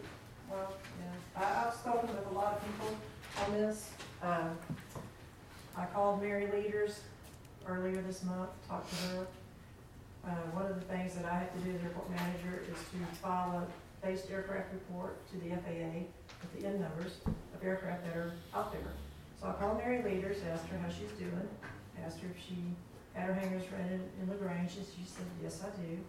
Well, 0.50 0.74
yeah, 1.00 1.42
I, 1.42 1.66
I've 1.66 1.74
spoken 1.74 2.14
with 2.14 2.26
a 2.26 2.34
lot 2.34 2.54
of 2.54 2.62
people 2.66 2.94
on 3.42 3.52
this. 3.52 3.90
Um, 4.22 4.58
I 5.76 5.84
called 5.84 6.22
Mary 6.22 6.46
Leaders 6.46 7.00
earlier 7.68 8.00
this 8.00 8.24
month, 8.24 8.48
talked 8.66 8.88
to 8.90 8.96
her. 9.08 9.26
Uh, 10.24 10.30
one 10.56 10.64
of 10.64 10.74
the 10.74 10.86
things 10.88 11.14
that 11.14 11.26
I 11.26 11.34
have 11.34 11.52
to 11.52 11.60
do 11.60 11.76
as 11.76 11.82
airport 11.84 12.10
manager 12.10 12.64
is 12.64 12.78
to 12.90 12.98
file 13.20 13.60
a 13.60 14.06
based 14.06 14.30
aircraft 14.30 14.72
report 14.72 15.20
to 15.30 15.36
the 15.36 15.50
FAA 15.50 16.08
with 16.40 16.50
the 16.58 16.66
N-numbers 16.66 17.20
of 17.26 17.62
aircraft 17.62 18.06
that 18.06 18.16
are 18.16 18.32
out 18.54 18.72
there. 18.72 18.88
So 19.38 19.48
I 19.48 19.52
called 19.52 19.76
Mary 19.76 20.02
Leaders, 20.02 20.38
asked 20.50 20.66
her 20.68 20.78
how 20.78 20.88
she's 20.88 21.12
doing, 21.18 21.48
asked 22.04 22.20
her 22.20 22.28
if 22.34 22.40
she 22.40 22.56
had 23.12 23.28
her 23.28 23.34
hangars 23.34 23.64
rented 23.70 24.00
in 24.20 24.28
La 24.28 24.34
Grange, 24.36 24.76
and 24.76 24.86
she 24.86 25.04
said, 25.04 25.26
yes, 25.42 25.60
I 25.60 25.68
do. 25.76 25.98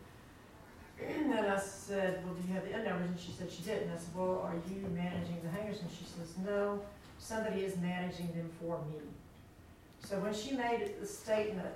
And 0.97 1.32
then 1.32 1.45
I 1.45 1.59
said, 1.59 2.24
well, 2.26 2.34
do 2.34 2.41
you 2.47 2.53
have 2.55 2.63
the 2.63 2.74
N-numbers? 2.74 3.09
And 3.09 3.20
she 3.20 3.32
said 3.32 3.51
she 3.51 3.61
didn't. 3.61 3.91
I 3.91 3.97
said, 3.97 4.15
well, 4.15 4.41
are 4.41 4.55
you 4.68 4.82
managing 4.95 5.38
the 5.43 5.49
hangars? 5.49 5.82
And 5.82 5.91
she 5.91 6.05
says, 6.05 6.34
no, 6.43 6.82
somebody 7.20 7.61
is 7.61 7.78
managing 7.78 8.32
them 8.34 8.49
for 8.59 8.80
me. 8.89 9.03
So 10.04 10.20
when 10.20 10.34
she 10.34 10.54
made 10.54 10.93
the 11.00 11.06
statement 11.06 11.68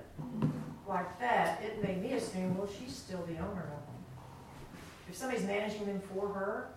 like 0.88 1.18
that, 1.20 1.62
it 1.62 1.82
made 1.82 2.02
me 2.02 2.12
assume, 2.14 2.56
well, 2.56 2.68
she's 2.68 2.94
still 2.94 3.22
the 3.26 3.36
owner 3.38 3.62
of 3.62 3.86
them. 3.86 4.02
If 5.08 5.16
somebody's 5.16 5.44
managing 5.44 5.86
them 5.86 6.00
for 6.00 6.28
her, 6.28 6.68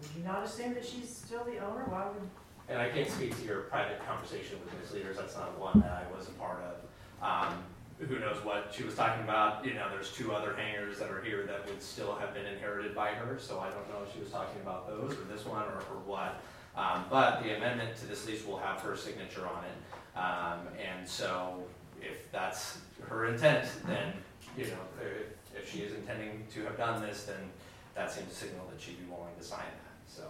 would 0.00 0.10
you 0.16 0.24
not 0.24 0.44
assume 0.44 0.74
that 0.74 0.84
she's 0.84 1.14
still 1.14 1.44
the 1.44 1.58
owner? 1.58 1.84
Why 1.88 2.06
would, 2.06 2.28
And 2.68 2.80
I 2.80 2.88
can't 2.88 3.10
speak 3.10 3.36
to 3.38 3.44
your 3.44 3.60
private 3.62 4.04
conversation 4.06 4.58
with 4.64 4.72
Ms. 4.80 4.92
Leaders, 4.92 5.16
that's 5.16 5.36
not 5.36 5.58
one 5.58 5.80
that 5.80 6.06
I 6.06 6.16
was 6.16 6.28
a 6.28 6.32
part 6.32 6.62
of. 6.62 6.76
Um, 7.22 7.62
who 7.98 8.18
knows 8.18 8.44
what 8.44 8.72
she 8.76 8.82
was 8.82 8.94
talking 8.94 9.24
about, 9.24 9.64
you 9.64 9.72
know, 9.72 9.88
there's 9.90 10.12
two 10.12 10.32
other 10.32 10.54
hangars 10.54 10.98
that 10.98 11.10
are 11.10 11.22
here 11.22 11.46
that 11.46 11.66
would 11.66 11.82
still 11.82 12.14
have 12.14 12.34
been 12.34 12.44
inherited 12.44 12.94
by 12.94 13.08
her, 13.08 13.38
so 13.38 13.58
I 13.58 13.70
don't 13.70 13.88
know 13.88 14.04
if 14.06 14.12
she 14.12 14.20
was 14.20 14.30
talking 14.30 14.60
about 14.60 14.86
those 14.86 15.12
or 15.12 15.24
this 15.24 15.46
one 15.46 15.62
or, 15.62 15.78
or 15.78 16.00
what. 16.04 16.42
Um, 16.76 17.04
but 17.10 17.42
the 17.42 17.56
amendment 17.56 17.96
to 17.96 18.06
this 18.06 18.26
lease 18.26 18.46
will 18.46 18.58
have 18.58 18.80
her 18.80 18.96
signature 18.96 19.46
on 19.46 19.64
it. 19.64 20.18
Um, 20.18 20.68
and 20.76 21.08
so 21.08 21.62
if 22.00 22.30
that's 22.30 22.78
her 23.08 23.26
intent, 23.26 23.68
then, 23.86 24.12
you 24.56 24.64
know, 24.64 24.84
if, 25.00 25.56
if 25.56 25.72
she 25.72 25.80
is 25.80 25.94
intending 25.94 26.46
to 26.52 26.64
have 26.64 26.76
done 26.76 27.00
this, 27.00 27.24
then 27.24 27.50
that 27.94 28.12
seems 28.12 28.28
to 28.28 28.34
signal 28.34 28.66
that 28.70 28.80
she'd 28.80 29.00
be 29.00 29.06
willing 29.10 29.32
to 29.38 29.44
sign 29.44 29.64
that, 29.64 29.96
so. 30.06 30.22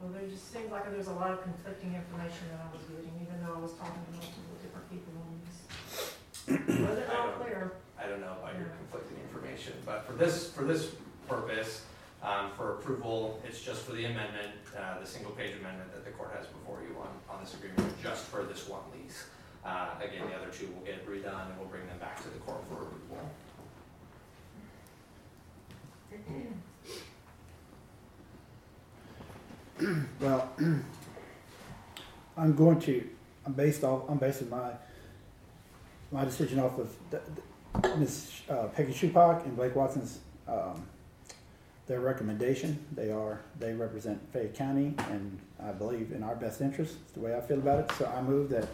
well, 0.00 0.12
there 0.12 0.28
just 0.30 0.52
seems 0.52 0.70
like 0.70 0.88
there's 0.88 1.08
a 1.08 1.12
lot 1.12 1.32
of 1.32 1.42
conflicting 1.42 1.94
information 1.94 2.46
that 2.54 2.62
I 2.62 2.70
was 2.70 2.86
getting, 2.86 3.10
even 3.20 3.42
though 3.42 3.54
I 3.54 3.58
was 3.58 3.72
talking 3.74 3.98
to 3.98 4.12
multiple 4.14 4.54
different 4.62 4.86
people 4.86 5.12
on 5.18 5.34
this. 5.42 6.78
Wasn't 6.88 7.10
all 7.10 7.32
clear. 7.42 7.72
I 7.98 8.06
don't 8.06 8.20
know 8.20 8.38
about 8.40 8.54
your 8.54 8.70
conflicting 8.78 9.18
information, 9.26 9.74
but 9.84 10.06
for 10.06 10.12
this, 10.12 10.50
for 10.52 10.62
this 10.62 10.94
purpose, 11.26 11.82
um, 12.22 12.50
for 12.56 12.74
approval, 12.74 13.40
it's 13.46 13.62
just 13.62 13.82
for 13.82 13.92
the 13.92 14.04
amendment, 14.04 14.52
uh, 14.76 14.98
the 15.00 15.06
single 15.06 15.32
page 15.32 15.52
amendment 15.58 15.92
that 15.92 16.04
the 16.04 16.10
court 16.10 16.32
has 16.36 16.46
before 16.46 16.80
you 16.82 16.96
on, 16.98 17.08
on 17.34 17.42
this 17.42 17.54
agreement, 17.54 17.94
just 18.02 18.24
for 18.24 18.42
this 18.44 18.68
one 18.68 18.82
lease. 18.92 19.24
Uh, 19.64 19.90
again, 20.00 20.26
the 20.28 20.34
other 20.34 20.50
two 20.52 20.66
will 20.74 20.84
get 20.84 21.06
redone 21.06 21.50
and 21.50 21.58
we'll 21.58 21.68
bring 21.68 21.86
them 21.86 21.98
back 21.98 22.16
to 22.22 22.28
the 22.28 22.38
court 22.38 22.62
for 22.68 22.74
approval. 22.74 23.18
Well, 30.20 30.50
I'm 32.36 32.56
going 32.56 32.80
to, 32.80 33.08
I'm 33.46 33.52
based 33.52 33.84
off, 33.84 34.02
I'm 34.08 34.18
basing 34.18 34.50
my, 34.50 34.72
my 36.10 36.24
decision 36.24 36.58
off 36.58 36.78
of 36.78 36.96
Ms. 37.98 38.42
uh, 38.50 38.64
Peggy 38.74 38.92
Shupak 38.92 39.44
and 39.44 39.54
Blake 39.56 39.76
Watson's, 39.76 40.18
um, 40.48 40.84
their 41.88 42.00
recommendation. 42.00 42.78
They 42.94 43.10
are, 43.10 43.40
they 43.58 43.72
represent 43.72 44.20
Fayette 44.32 44.54
County 44.54 44.94
and 45.10 45.38
I 45.62 45.72
believe 45.72 46.12
in 46.12 46.22
our 46.22 46.36
best 46.36 46.60
interest, 46.60 46.92
is 47.06 47.12
the 47.14 47.20
way 47.20 47.34
I 47.34 47.40
feel 47.40 47.58
about 47.58 47.80
it. 47.80 47.92
So 47.96 48.06
I 48.06 48.20
move 48.22 48.50
that 48.50 48.68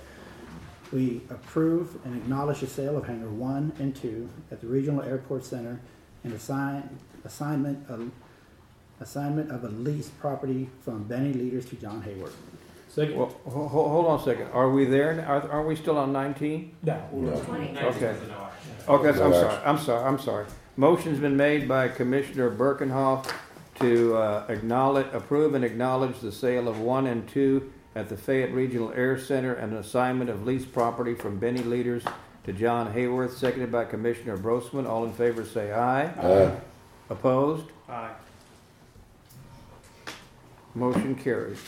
we 0.93 1.23
approve 1.31 1.97
and 2.05 2.15
acknowledge 2.17 2.61
the 2.61 2.67
sale 2.67 2.97
of 2.97 3.07
hangar 3.07 3.31
one 3.31 3.73
and 3.79 3.95
two 3.97 4.29
at 4.51 4.61
the 4.61 4.67
Regional 4.67 5.03
Airport 5.03 5.45
Center 5.45 5.81
and 6.25 6.33
assign, 6.33 6.99
assignment 7.25 7.89
of, 7.89 8.11
assignment 9.01 9.51
of 9.51 9.65
a 9.65 9.69
leased 9.69 10.17
property 10.19 10.69
from 10.83 11.05
Benny 11.05 11.33
Leaders 11.33 11.65
to 11.67 11.77
John 11.77 12.03
Hayworth. 12.03 12.33
Second. 12.89 13.17
Well, 13.17 13.35
ho- 13.45 13.67
ho- 13.69 13.89
hold 13.89 14.07
on 14.07 14.21
a 14.21 14.23
second. 14.23 14.47
Are 14.53 14.71
we 14.71 14.85
there? 14.85 15.25
Are, 15.27 15.51
are 15.51 15.67
we 15.67 15.75
still 15.75 15.99
on 15.99 16.13
nineteen? 16.13 16.77
No. 16.85 16.97
Twenty. 17.45 17.77
Okay. 17.77 18.15
Okay, 18.87 19.09
I'm 19.09 19.33
sorry, 19.33 19.57
I'm 19.65 19.79
sorry, 19.79 20.05
I'm 20.05 20.19
sorry. 20.19 20.47
Motion's 20.77 21.21
been 21.21 21.37
made 21.37 21.69
by 21.69 21.89
Commissioner 21.89 22.51
Birkenhoff 22.51 23.33
to 23.79 24.17
uh, 24.17 24.47
acknowledge, 24.49 25.07
approve 25.13 25.55
and 25.55 25.65
acknowledge 25.65 26.19
the 26.21 26.33
sale 26.33 26.69
of 26.69 26.81
one 26.81 27.07
and 27.07 27.29
two 27.29 27.73
at 27.95 28.09
the 28.09 28.17
Fayette 28.17 28.53
Regional 28.53 28.93
Air 28.93 29.17
Center 29.19 29.55
and 29.55 29.73
assignment 29.75 30.31
of 30.31 30.45
leased 30.45 30.73
property 30.73 31.15
from 31.15 31.39
Benny 31.39 31.63
Leaders 31.63 32.03
to 32.45 32.53
John 32.53 32.93
Hayworth, 32.93 33.35
seconded 33.35 33.71
by 33.71 33.85
Commissioner 33.85 34.37
Brosman. 34.37 34.87
All 34.89 35.05
in 35.05 35.13
favor 35.13 35.45
say 35.45 35.73
aye. 35.73 36.07
Aye. 36.07 36.57
Opposed? 37.09 37.67
Aye. 37.89 38.11
Motion 40.75 41.15
carries. 41.15 41.61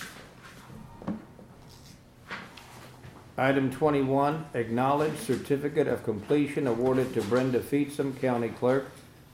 Item 3.39 3.71
twenty-one, 3.71 4.47
acknowledge 4.55 5.19
certificate 5.19 5.87
of 5.87 6.03
completion 6.03 6.67
awarded 6.67 7.13
to 7.13 7.21
Brenda 7.21 7.61
Fietsam, 7.61 8.15
County 8.15 8.49
Clerk, 8.49 8.87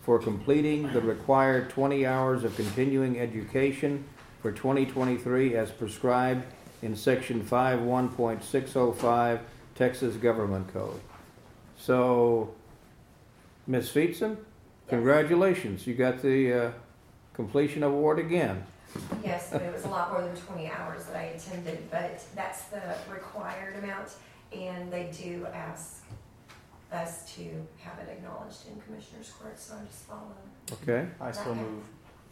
for 0.03 0.19
completing 0.19 0.93
the 0.93 1.01
required 1.01 1.71
twenty 1.71 2.05
hours 2.05 2.43
of 2.43 2.57
continuing 2.57 3.21
education 3.21 4.05
for 4.41 4.51
twenty 4.51 4.87
twenty-three 4.87 5.55
as 5.55 5.71
prescribed 5.71 6.45
in 6.83 6.97
section 6.97 7.45
five 7.45 7.81
one 7.81 8.09
point 8.09 8.43
six 8.43 8.75
oh 8.75 8.91
five 8.91 9.39
Texas 9.77 10.17
Government 10.17 10.73
Code. 10.73 11.01
So, 11.79 12.53
Ms. 13.69 13.91
Fietsam, 13.91 14.37
congratulations, 14.89 15.87
you 15.87 15.95
got 15.95 16.23
the, 16.23 16.53
uh, 16.53 16.73
completion 17.35 17.85
award 17.85 18.19
again. 18.19 18.67
Yes, 19.25 19.49
but 19.51 19.63
it 19.63 19.73
was 19.73 19.85
a 19.85 19.89
lot 19.89 20.13
more 20.13 20.23
than 20.23 20.35
twenty 20.37 20.69
hours 20.71 21.05
that 21.07 21.17
I 21.17 21.23
attended, 21.25 21.91
but 21.91 22.25
that's 22.35 22.65
the 22.65 22.81
required 23.11 23.77
amount, 23.83 24.11
and 24.53 24.93
they 24.93 25.11
do 25.17 25.47
ask 25.53 26.03
us 26.93 27.33
to 27.35 27.43
have 27.83 27.99
it 28.07 28.11
acknowledged 28.11 28.67
in 28.69 28.81
Commissioner's 28.83 29.31
Court, 29.31 29.59
so 29.59 29.75
I'm 29.77 29.87
just 29.87 30.05
following. 30.05 30.35
Okay? 30.83 31.09
I 31.21 31.33
still 31.33 31.55
move. 31.55 31.85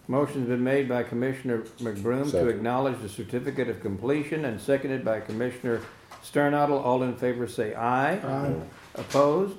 Motion's 0.09 0.49
been 0.49 0.65
made 0.65 0.89
by 0.89 1.03
Commissioner 1.03 1.63
McBroom 1.81 2.25
to 2.25 2.31
Second. 2.31 2.49
acknowledge 2.49 3.01
the 3.01 3.09
certificate 3.09 3.69
of 3.69 3.81
completion 3.81 4.45
and 4.45 4.61
seconded 4.61 5.05
by 5.05 5.21
Commissioner 5.21 5.81
Sternadel. 6.23 6.79
All 6.79 7.03
in 7.05 7.15
favor 7.17 7.47
say 7.47 7.75
aye. 7.75 8.15
Aye. 8.17 8.55
Opposed? 8.97 9.59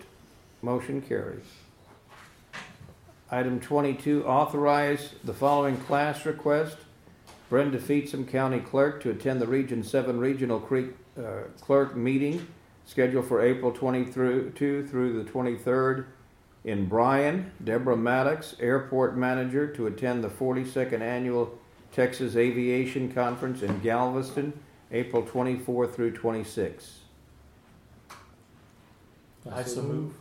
Motion 0.61 1.01
carries. 1.01 1.45
Item 3.31 3.59
twenty-two, 3.61 4.25
authorize 4.25 5.13
the 5.23 5.33
following 5.33 5.77
class 5.77 6.25
request. 6.25 6.75
Brenda 7.51 7.79
Fietsam, 7.79 8.25
County 8.25 8.59
Clerk, 8.61 9.03
to 9.03 9.09
attend 9.09 9.41
the 9.41 9.45
Region 9.45 9.83
Seven 9.83 10.21
Regional 10.21 10.57
Creek 10.57 10.91
uh, 11.19 11.41
Clerk 11.59 11.97
Meeting 11.97 12.47
scheduled 12.85 13.27
for 13.27 13.41
April 13.41 13.73
twenty-two 13.73 14.87
through 14.89 15.21
the 15.21 15.29
twenty-third 15.29 16.07
in 16.63 16.85
Bryan. 16.85 17.51
Deborah 17.61 17.97
Maddox, 17.97 18.55
Airport 18.61 19.17
Manager, 19.17 19.67
to 19.67 19.87
attend 19.87 20.23
the 20.23 20.29
forty-second 20.29 21.01
Annual 21.01 21.59
Texas 21.91 22.37
Aviation 22.37 23.11
Conference 23.11 23.61
in 23.61 23.81
Galveston, 23.81 24.53
April 24.89 25.21
twenty-four 25.21 25.87
through 25.87 26.11
twenty-six. 26.11 26.99
I 29.51 29.63
so 29.63 29.81
move. 29.81 30.13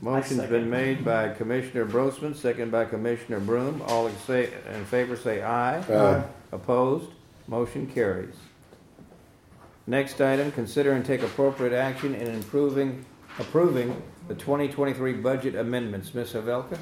Motion's 0.00 0.40
second. 0.40 0.50
been 0.50 0.68
made 0.68 1.04
by 1.04 1.28
Commissioner 1.28 1.86
Brosman, 1.86 2.34
second 2.34 2.72
by 2.72 2.86
Commissioner 2.86 3.38
Broom. 3.38 3.82
All 3.86 4.08
in 4.08 4.16
say, 4.26 4.50
in 4.74 4.84
favor 4.86 5.14
say 5.14 5.42
aye. 5.42 5.78
Aye. 5.78 6.24
Opposed? 6.52 7.10
Motion 7.48 7.86
carries. 7.86 8.36
Next 9.86 10.20
item, 10.20 10.52
consider 10.52 10.92
and 10.92 11.04
take 11.04 11.22
appropriate 11.22 11.72
action 11.76 12.14
in 12.14 12.28
improving, 12.28 13.04
approving 13.38 14.00
the 14.28 14.34
twenty 14.34 14.68
twenty-three 14.68 15.14
budget 15.14 15.56
amendments. 15.56 16.14
Ms. 16.14 16.34
Havelka? 16.34 16.78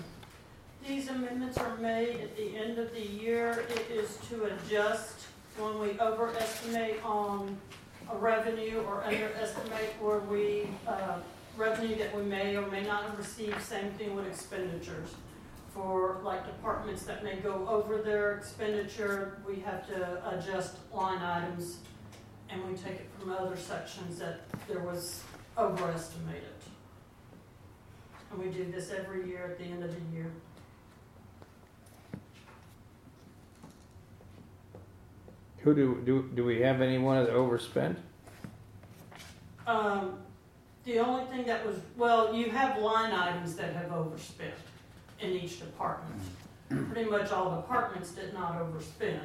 These 0.87 1.09
amendments 1.09 1.57
are 1.57 1.77
made 1.79 2.21
at 2.21 2.37
the 2.37 2.57
end 2.57 2.79
of 2.79 2.93
the 2.93 3.01
year. 3.01 3.65
It 3.71 3.91
is 3.91 4.19
to 4.29 4.45
adjust 4.45 5.15
when 5.59 5.79
we 5.79 5.99
overestimate 6.01 7.03
on 7.05 7.57
a 8.13 8.17
revenue 8.17 8.83
or 8.87 9.05
underestimate 9.05 9.91
where 10.01 10.19
we, 10.19 10.69
uh, 10.87 11.19
revenue 11.57 11.97
that 11.97 12.15
we 12.15 12.23
may 12.23 12.57
or 12.57 12.67
may 12.71 12.83
not 12.83 13.05
have 13.05 13.17
received, 13.19 13.61
same 13.63 13.91
thing 13.93 14.15
with 14.17 14.27
expenditures. 14.27 15.15
For 15.75 16.21
like 16.25 16.45
departments 16.45 17.05
that 17.05 17.23
may 17.23 17.37
go 17.37 17.67
over 17.69 17.99
their 17.99 18.37
expenditure, 18.37 19.39
we 19.47 19.61
have 19.61 19.87
to 19.89 20.37
adjust 20.37 20.77
line 20.93 21.23
items 21.23 21.79
and 22.49 22.65
we 22.67 22.75
take 22.77 22.95
it 22.95 23.09
from 23.19 23.31
other 23.31 23.57
sections 23.57 24.19
that 24.19 24.41
there 24.67 24.81
was 24.81 25.23
overestimated. 25.57 26.43
And 28.31 28.41
we 28.41 28.51
do 28.51 28.71
this 28.71 28.91
every 28.91 29.29
year 29.29 29.45
at 29.45 29.59
the 29.59 29.65
end 29.65 29.85
of 29.85 29.95
the 29.95 30.17
year. 30.17 30.31
Who 35.59 35.75
do, 35.75 36.03
do, 36.05 36.31
do 36.35 36.45
we 36.45 36.61
have 36.63 36.81
anyone 36.81 37.23
that 37.23 37.33
overspent? 37.33 37.99
Um, 39.67 40.19
the 40.85 40.99
only 40.99 41.27
thing 41.27 41.45
that 41.45 41.65
was, 41.65 41.77
well, 41.97 42.35
you 42.35 42.51
have 42.51 42.79
line 42.79 43.13
items 43.13 43.55
that 43.57 43.75
have 43.75 43.93
overspent 43.93 44.55
in 45.21 45.33
each 45.33 45.59
department. 45.61 46.21
Pretty 46.93 47.11
much 47.11 47.33
all 47.33 47.57
departments 47.57 48.13
did 48.13 48.33
not 48.33 48.55
overspend. 48.61 49.21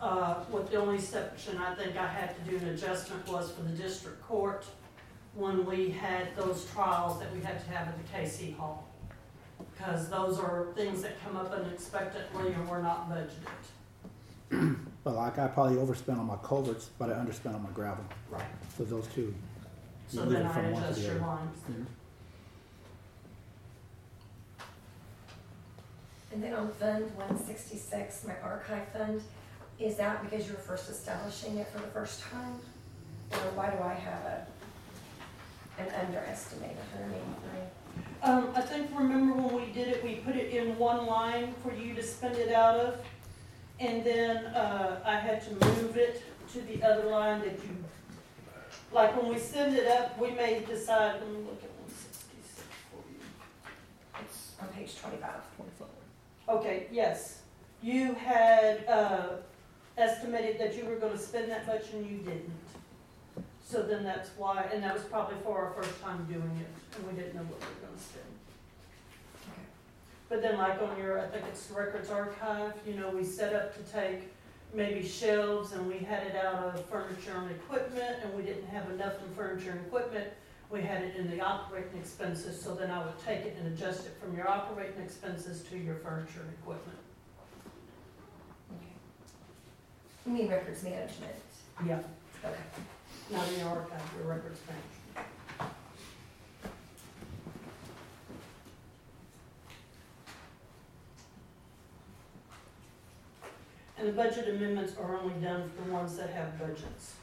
Uh, 0.00 0.34
what 0.44 0.70
the 0.70 0.76
only 0.76 0.94
exception 0.94 1.58
I 1.58 1.74
think 1.74 1.96
I 1.96 2.06
had 2.06 2.34
to 2.36 2.50
do 2.50 2.56
an 2.58 2.68
adjustment 2.68 3.26
was 3.26 3.50
for 3.50 3.62
the 3.62 3.70
district 3.76 4.22
court 4.22 4.64
when 5.34 5.66
we 5.66 5.90
had 5.90 6.34
those 6.36 6.64
trials 6.72 7.18
that 7.18 7.34
we 7.34 7.40
had 7.40 7.60
to 7.64 7.70
have 7.72 7.88
at 7.88 7.94
the 7.96 8.04
KC 8.16 8.56
Hall. 8.56 8.86
Because 9.72 10.08
those 10.08 10.38
are 10.38 10.68
things 10.76 11.02
that 11.02 11.20
come 11.24 11.36
up 11.36 11.50
unexpectedly 11.52 12.52
and 12.52 12.68
were 12.68 12.80
not 12.82 13.10
budgeted. 13.10 14.76
Well, 15.04 15.14
like 15.14 15.38
I 15.38 15.46
probably 15.46 15.78
overspent 15.78 16.18
on 16.18 16.26
my 16.26 16.36
culverts, 16.42 16.90
but 16.98 17.08
I 17.08 17.14
underspent 17.14 17.54
on 17.54 17.62
my 17.62 17.70
gravel. 17.70 18.04
Right. 18.30 18.42
So 18.76 18.84
those 18.84 19.06
two. 19.14 19.32
So 20.08 20.26
then 20.26 20.44
I 20.44 20.52
from 20.52 20.72
one 20.72 20.82
to 20.82 20.88
adjust 20.88 21.00
the 21.00 21.06
your 21.06 21.16
other. 21.16 21.26
lines 21.26 21.58
there. 21.68 21.86
And 26.38 26.44
then 26.44 26.54
on 26.54 26.70
Fund 26.70 27.10
one 27.16 27.36
sixty-six, 27.36 28.24
my 28.24 28.34
archive 28.44 28.86
fund, 28.92 29.20
is 29.80 29.96
that 29.96 30.22
because 30.22 30.46
you 30.46 30.52
were 30.52 30.60
first 30.60 30.88
establishing 30.88 31.56
it 31.56 31.66
for 31.66 31.80
the 31.80 31.88
first 31.88 32.20
time? 32.20 32.60
Or 33.32 33.38
why 33.56 33.70
do 33.70 33.82
I 33.82 33.94
have 33.94 34.24
a, 34.24 34.46
an 35.80 36.06
underestimate, 36.06 36.76
hundred 36.94 37.16
eighty-three? 37.16 38.02
Um, 38.22 38.52
I 38.54 38.60
think, 38.60 38.88
remember 38.96 39.34
when 39.34 39.52
we 39.52 39.72
did 39.72 39.88
it, 39.88 40.04
we 40.04 40.14
put 40.24 40.36
it 40.36 40.54
in 40.54 40.78
one 40.78 41.06
line 41.06 41.54
for 41.60 41.74
you 41.74 41.92
to 41.94 42.02
spend 42.04 42.36
it 42.36 42.52
out 42.52 42.78
of? 42.78 43.00
And 43.80 44.04
then, 44.04 44.46
uh, 44.54 45.00
I 45.04 45.16
had 45.16 45.42
to 45.42 45.66
move 45.66 45.96
it 45.96 46.22
to 46.52 46.60
the 46.60 46.80
other 46.84 47.10
line 47.10 47.40
that 47.40 47.54
you, 47.64 47.84
like, 48.92 49.20
when 49.20 49.28
we 49.34 49.40
send 49.40 49.76
it 49.76 49.88
up, 49.88 50.16
we 50.20 50.30
may 50.30 50.60
decide, 50.60 51.14
let 51.14 51.28
me 51.32 51.38
look 51.38 51.64
at 51.64 51.70
one 51.80 51.90
sixty-six 51.90 52.62
for 52.92 53.02
you. 53.10 53.18
It's 54.20 54.52
on 54.62 54.68
page 54.68 54.96
twenty-five. 55.00 55.42
Okay, 56.48 56.86
yes, 56.90 57.42
you 57.82 58.14
had, 58.14 58.86
uh, 58.88 59.36
estimated 59.98 60.58
that 60.58 60.76
you 60.76 60.84
were 60.84 60.96
gonna 60.96 61.18
spend 61.18 61.50
that 61.50 61.66
much 61.66 61.92
and 61.92 62.08
you 62.08 62.18
didn't. 62.18 62.52
So 63.64 63.82
then 63.82 64.02
that's 64.02 64.30
why, 64.36 64.66
and 64.72 64.82
that 64.82 64.94
was 64.94 65.02
probably 65.04 65.36
for 65.44 65.58
our 65.58 65.72
first 65.74 66.00
time 66.00 66.24
doing 66.24 66.58
it, 66.60 66.96
and 66.96 67.06
we 67.06 67.20
didn't 67.20 67.34
know 67.34 67.42
what 67.42 67.60
we 67.60 67.66
were 67.66 67.86
gonna 67.86 68.00
spend. 68.00 68.24
But 70.28 70.42
then 70.42 70.56
like 70.58 70.80
on 70.80 70.96
your, 70.98 71.20
I 71.20 71.26
think 71.26 71.44
it's 71.48 71.66
the 71.66 71.74
records 71.74 72.10
archive, 72.10 72.72
you 72.86 72.94
know, 72.94 73.10
we 73.10 73.24
set 73.24 73.54
up 73.54 73.74
to 73.76 73.92
take 73.92 74.28
maybe 74.74 75.06
shelves 75.06 75.72
and 75.72 75.86
we 75.88 75.98
had 75.98 76.26
it 76.26 76.36
out 76.36 76.74
of 76.74 76.84
furniture 76.86 77.32
and 77.34 77.50
equipment 77.50 78.16
and 78.22 78.34
we 78.34 78.42
didn't 78.42 78.66
have 78.68 78.90
enough 78.90 79.14
in 79.22 79.34
furniture 79.34 79.70
and 79.70 79.80
equipment. 79.86 80.28
We 80.70 80.82
had 80.82 81.02
it 81.02 81.16
in 81.16 81.30
the 81.30 81.40
operating 81.40 81.98
expenses, 81.98 82.60
so 82.60 82.74
then 82.74 82.90
I 82.90 83.04
would 83.04 83.18
take 83.24 83.46
it 83.46 83.56
and 83.58 83.72
adjust 83.72 84.04
it 84.06 84.14
from 84.20 84.36
your 84.36 84.48
operating 84.48 85.02
expenses 85.02 85.62
to 85.70 85.78
your 85.78 85.94
furniture 85.94 86.40
and 86.42 86.50
equipment. 86.60 86.98
Okay. 88.72 88.92
You 90.26 90.32
mean 90.32 90.48
records 90.48 90.82
management? 90.82 91.34
Yeah. 91.86 92.00
Okay. 92.44 92.54
Not 93.30 93.48
in 93.48 93.60
your 93.60 93.68
archive, 93.68 94.02
your 94.18 94.28
records 94.28 94.60
management. 94.66 94.98
And 103.98 104.08
the 104.08 104.12
budget 104.12 104.48
amendments 104.48 104.92
are 104.96 105.18
only 105.18 105.34
done 105.42 105.70
for 105.70 105.84
the 105.84 105.92
ones 105.92 106.16
that 106.18 106.30
have 106.30 106.58
budgets. 106.58 107.14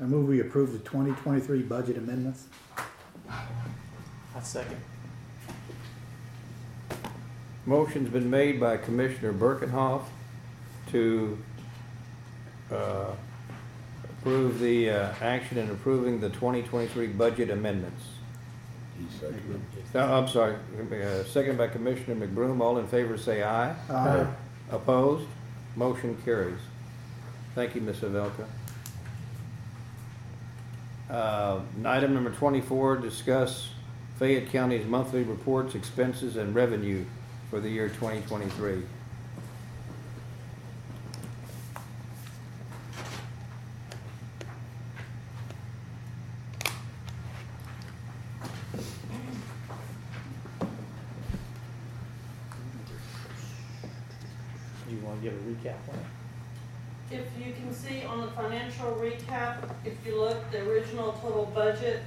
I 0.00 0.04
move 0.04 0.28
we 0.28 0.40
approve 0.40 0.72
the 0.72 0.78
twenty 0.80 1.12
twenty-three 1.12 1.62
budget 1.62 1.96
amendments. 1.96 2.46
I 3.28 4.40
second. 4.42 4.76
Motion's 7.66 8.08
been 8.08 8.30
made 8.30 8.58
by 8.60 8.76
Commissioner 8.78 9.32
Birkenhoff 9.32 10.02
to 10.90 11.36
uh, 12.72 13.10
approve 14.04 14.58
the 14.60 14.88
uh, 14.90 15.12
action 15.20 15.58
in 15.58 15.68
approving 15.70 16.18
the 16.18 16.30
2023 16.30 17.08
budget 17.08 17.50
amendments. 17.50 18.02
Uh, 19.94 19.98
I'm 19.98 20.28
sorry, 20.28 20.56
uh, 21.02 21.24
second 21.24 21.58
by 21.58 21.68
Commissioner 21.68 22.26
McBroom. 22.26 22.60
All 22.62 22.78
in 22.78 22.88
favor 22.88 23.18
say 23.18 23.42
aye. 23.42 23.74
Aye. 23.90 24.26
Opposed? 24.70 25.26
Motion 25.76 26.16
carries. 26.24 26.58
Thank 27.54 27.74
you, 27.74 27.82
Ms. 27.82 27.98
Havelka. 27.98 28.46
Uh, 31.10 31.60
Item 31.84 32.12
number 32.12 32.30
24, 32.30 32.98
discuss 32.98 33.70
Fayette 34.18 34.50
County's 34.50 34.86
monthly 34.86 35.22
reports, 35.22 35.74
expenses, 35.74 36.36
and 36.36 36.54
revenue 36.54 37.04
for 37.50 37.60
the 37.60 37.68
year 37.68 37.88
2023. 37.88 38.82
You 54.90 54.98
wanna 55.02 55.20
give 55.20 55.32
a 55.32 55.36
recap 55.36 55.76
on 55.88 55.96
it? 55.96 56.04
If 57.10 57.26
you 57.38 57.54
can 57.54 57.72
see 57.72 58.04
on 58.04 58.20
the 58.20 58.26
financial 58.32 58.92
recap, 59.00 59.70
if 59.84 59.94
you 60.04 60.20
look, 60.20 60.50
the 60.50 60.60
original 60.68 61.12
total 61.12 61.47
budget, 61.58 62.00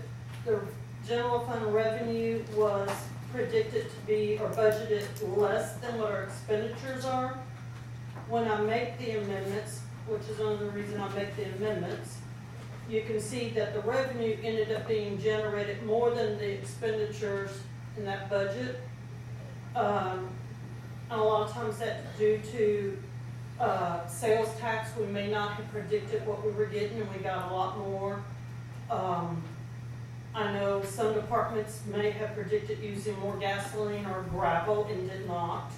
the 0.46 0.62
general 1.06 1.42
fund 1.42 1.74
revenue 1.74 2.42
was 2.56 2.90
predicted 3.34 3.90
to 3.90 4.08
be, 4.08 4.38
or 4.40 4.48
budgeted 4.52 5.04
less 5.36 5.74
than 5.74 6.00
what 6.00 6.10
our 6.10 6.24
expenditures 6.24 7.04
are. 7.04 7.38
When 8.30 8.48
I 8.50 8.62
make 8.62 8.98
the 8.98 9.20
amendments, 9.20 9.82
which 10.08 10.22
is 10.30 10.40
another 10.40 10.70
reason 10.70 11.02
I 11.02 11.10
make 11.14 11.36
the 11.36 11.54
amendments, 11.56 12.20
you 12.90 13.02
can 13.02 13.20
see 13.20 13.50
that 13.50 13.74
the 13.74 13.82
revenue 13.82 14.38
ended 14.42 14.72
up 14.72 14.88
being 14.88 15.20
generated 15.20 15.84
more 15.84 16.12
than 16.12 16.38
the 16.38 16.50
expenditures 16.50 17.52
in 17.98 18.06
that 18.06 18.30
budget. 18.30 18.80
Um, 19.76 20.30
and 21.10 21.20
a 21.20 21.24
lot 21.24 21.50
of 21.50 21.54
times 21.54 21.78
that's 21.78 22.18
due 22.18 22.40
to 22.54 22.98
uh, 23.60 24.08
sales 24.08 24.50
tax, 24.60 24.92
we 24.98 25.08
may 25.08 25.30
not 25.30 25.56
have 25.56 25.70
predicted 25.72 26.26
what 26.26 26.46
we 26.46 26.52
were 26.52 26.68
getting, 26.68 27.02
and 27.02 27.14
we 27.14 27.18
got 27.18 27.52
a 27.52 27.54
lot 27.54 27.78
more. 27.80 28.24
Um, 28.92 29.42
I 30.36 30.52
know 30.52 30.84
some 30.84 31.14
departments 31.14 31.82
may 31.92 32.12
have 32.12 32.36
predicted 32.36 32.80
using 32.80 33.18
more 33.20 33.38
gasoline 33.38 34.06
or 34.06 34.24
gravel 34.24 34.86
and 34.86 35.10
did 35.10 35.26
not, 35.28 35.72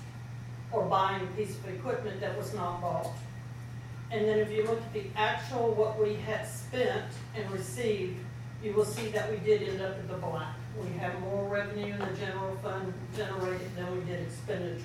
or 0.72 0.84
buying 0.86 1.22
a 1.24 1.28
piece 1.38 1.56
of 1.58 1.70
equipment 1.70 2.20
that 2.22 2.36
was 2.36 2.54
not 2.56 2.82
bought. 2.82 3.12
And 4.12 4.28
then 4.28 4.40
if 4.40 4.52
you 4.52 4.64
look 4.64 4.82
at 4.82 4.94
the 4.94 5.06
actual, 5.16 5.74
what 5.74 6.02
we 6.02 6.16
had 6.16 6.48
spent 6.48 7.06
and 7.36 7.50
received, 7.52 8.18
you 8.64 8.74
will 8.74 8.86
see 8.86 9.10
that 9.10 9.30
we 9.30 9.38
did 9.38 9.62
end 9.70 9.82
up 9.82 10.00
in 10.00 10.08
the 10.08 10.16
black. 10.16 10.56
We 10.80 10.98
have 10.98 11.20
more 11.20 11.48
revenue 11.48 11.94
in 11.94 12.00
the 12.00 12.14
general 12.14 12.56
fund 12.64 12.94
generated 13.16 13.76
than 13.76 13.92
we 13.96 14.04
did 14.06 14.22
expenditures. 14.22 14.84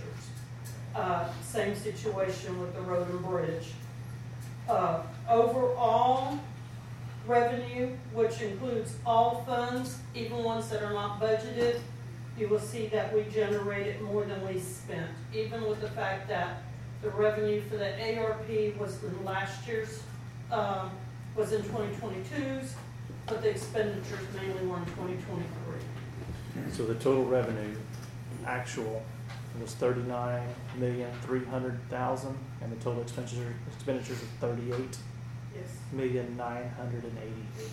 Uh, 0.95 1.29
same 1.43 1.75
situation 1.75 2.61
with 2.61 2.75
the 2.75 2.81
road 2.83 3.09
and 3.09 3.23
bridge. 3.23 3.73
Uh, 4.69 5.03
overall 5.29 6.39
revenue, 7.29 7.91
which 8.15 8.41
includes 8.41 8.97
all 9.07 9.45
funds, 9.47 9.99
even 10.15 10.43
ones 10.43 10.69
that 10.71 10.83
are 10.83 10.93
not 10.93 11.21
budgeted, 11.21 11.79
you 12.39 12.49
will 12.49 12.59
see 12.59 12.87
that 12.87 13.15
we 13.15 13.23
generated 13.25 14.01
more 14.01 14.25
than 14.25 14.47
we 14.47 14.59
spent, 14.59 15.11
even 15.35 15.69
with 15.69 15.81
the 15.81 15.89
fact 15.91 16.29
that 16.29 16.63
the 17.03 17.11
revenue 17.11 17.61
for 17.69 17.77
the 17.77 18.19
ARP 18.19 18.49
was 18.79 19.03
in 19.05 19.25
last 19.25 19.67
year's, 19.67 20.03
um, 20.51 20.91
was 21.37 21.53
in 21.53 21.63
2022's, 21.63 22.75
but 23.27 23.43
the 23.43 23.51
expenditures 23.51 24.21
mainly 24.35 24.67
were 24.67 24.79
in 24.79 24.85
twenty 24.87 25.17
twenty-three. 25.29 26.73
So 26.73 26.87
the 26.87 26.95
total 26.95 27.25
revenue, 27.25 27.77
actual, 28.47 29.03
was 29.61 29.75
thirty-nine 29.75 30.43
million, 30.79 31.11
three 31.23 31.45
hundred 31.45 31.79
thousand, 31.91 32.37
and 32.63 32.73
the 32.73 32.77
total 32.77 33.03
expenditure, 33.03 33.55
expenditures 33.75 34.23
of 34.23 34.29
thirty-eight. 34.41 34.97
Million, 35.93 36.37
nine 36.37 36.69
hundred 36.71 37.05
and 37.05 37.19
eighty-eight. 37.19 37.71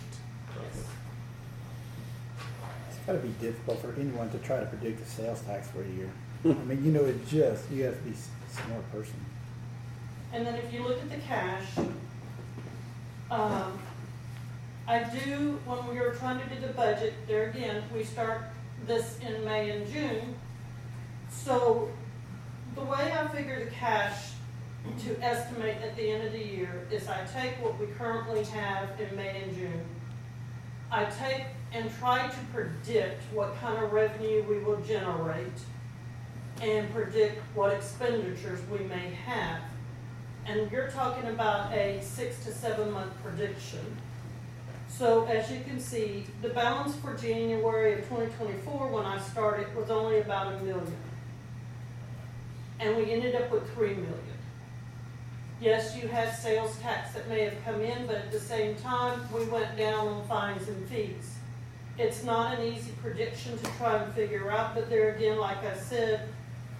Yes. 0.60 0.84
It's 2.88 2.98
gotta 3.06 3.18
be 3.18 3.28
difficult 3.40 3.80
for 3.80 3.94
anyone 4.00 4.30
to 4.30 4.38
try 4.38 4.58
to 4.60 4.66
predict 4.66 5.04
the 5.04 5.10
sales 5.10 5.40
tax 5.42 5.68
for 5.68 5.82
a 5.82 5.88
year. 5.88 6.10
I 6.44 6.48
mean, 6.64 6.84
you 6.84 6.92
know, 6.92 7.04
it 7.04 7.26
just, 7.28 7.70
you 7.70 7.84
have 7.84 7.96
to 7.96 8.02
be 8.02 8.10
s- 8.12 8.28
a 8.50 8.62
smart 8.66 8.92
person. 8.92 9.14
And 10.32 10.46
then 10.46 10.54
if 10.56 10.72
you 10.72 10.82
look 10.82 10.98
at 11.00 11.10
the 11.10 11.16
cash, 11.16 11.64
um, 13.30 13.78
I 14.86 15.02
do, 15.04 15.58
when 15.66 15.88
we 15.88 16.00
were 16.00 16.14
trying 16.14 16.38
to 16.40 16.54
do 16.54 16.60
the 16.64 16.72
budget, 16.72 17.14
there 17.26 17.50
again, 17.50 17.82
we 17.92 18.04
start 18.04 18.42
this 18.86 19.18
in 19.20 19.44
May 19.44 19.70
and 19.70 19.90
June. 19.92 20.34
So 21.30 21.88
the 22.74 22.82
way 22.82 23.12
I 23.12 23.26
figure 23.28 23.64
the 23.64 23.70
cash 23.70 24.32
to 25.04 25.22
estimate 25.22 25.76
at 25.82 25.96
the 25.96 26.10
end 26.10 26.26
of 26.26 26.32
the 26.32 26.44
year 26.44 26.86
is 26.90 27.08
I 27.08 27.24
take 27.34 27.52
what 27.62 27.78
we 27.78 27.86
currently 27.86 28.44
have 28.44 28.88
in 29.00 29.14
May 29.16 29.42
and 29.42 29.54
June. 29.54 29.84
I 30.90 31.04
take 31.04 31.44
and 31.72 31.90
try 31.98 32.28
to 32.28 32.38
predict 32.52 33.22
what 33.32 33.58
kind 33.60 33.82
of 33.82 33.92
revenue 33.92 34.44
we 34.48 34.58
will 34.58 34.80
generate 34.82 35.58
and 36.62 36.90
predict 36.92 37.42
what 37.54 37.72
expenditures 37.72 38.60
we 38.70 38.78
may 38.86 39.10
have. 39.26 39.60
And 40.46 40.70
you're 40.70 40.88
talking 40.88 41.28
about 41.28 41.72
a 41.72 42.00
six 42.02 42.44
to 42.44 42.52
seven 42.52 42.92
month 42.92 43.12
prediction. 43.22 43.96
So 44.88 45.24
as 45.24 45.50
you 45.50 45.60
can 45.60 45.80
see, 45.80 46.24
the 46.40 46.50
balance 46.50 46.94
for 46.96 47.14
January 47.14 47.98
of 47.98 48.08
twenty 48.08 48.30
twenty-four, 48.32 48.86
when 48.88 49.04
I 49.04 49.18
started, 49.18 49.74
was 49.76 49.90
only 49.90 50.20
about 50.20 50.54
a 50.54 50.62
million. 50.62 50.96
And 52.78 52.96
we 52.96 53.10
ended 53.10 53.34
up 53.34 53.50
with 53.50 53.68
three 53.74 53.94
million. 53.94 54.35
Yes, 55.60 55.96
you 55.96 56.08
had 56.08 56.34
sales 56.34 56.78
tax 56.80 57.14
that 57.14 57.28
may 57.28 57.40
have 57.44 57.64
come 57.64 57.80
in, 57.80 58.06
but 58.06 58.16
at 58.16 58.30
the 58.30 58.38
same 58.40 58.74
time, 58.76 59.20
we 59.34 59.44
went 59.46 59.76
down 59.76 60.06
on 60.06 60.26
fines 60.26 60.68
and 60.68 60.86
fees. 60.88 61.36
It's 61.98 62.22
not 62.22 62.58
an 62.58 62.66
easy 62.66 62.92
prediction 63.00 63.56
to 63.58 63.64
try 63.78 63.96
and 64.02 64.12
figure 64.12 64.50
out, 64.50 64.74
but 64.74 64.90
there 64.90 65.14
again, 65.14 65.38
like 65.38 65.64
I 65.64 65.74
said, 65.76 66.28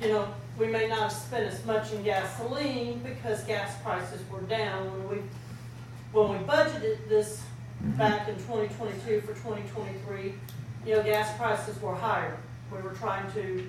you 0.03 0.09
know, 0.09 0.29
we 0.59 0.67
may 0.67 0.89
not 0.89 0.99
have 0.99 1.13
spent 1.13 1.45
as 1.51 1.65
much 1.65 1.91
in 1.93 2.03
gasoline 2.03 2.99
because 2.99 3.43
gas 3.45 3.75
prices 3.83 4.21
were 4.31 4.43
down 4.43 4.91
when 4.93 5.09
we, 5.09 5.23
when 6.13 6.29
we 6.39 6.45
budgeted 6.47 7.09
this 7.09 7.43
back 7.81 8.29
in 8.29 8.35
twenty 8.45 8.69
twenty-two 8.75 9.23
for 9.23 9.33
twenty 9.41 9.63
twenty-three, 9.71 10.35
you 10.87 10.97
know, 10.97 11.03
gas 11.03 11.35
prices 11.39 11.81
were 11.81 11.95
higher. 11.95 12.37
We 12.71 12.81
were 12.83 12.93
trying 12.95 13.31
to 13.33 13.67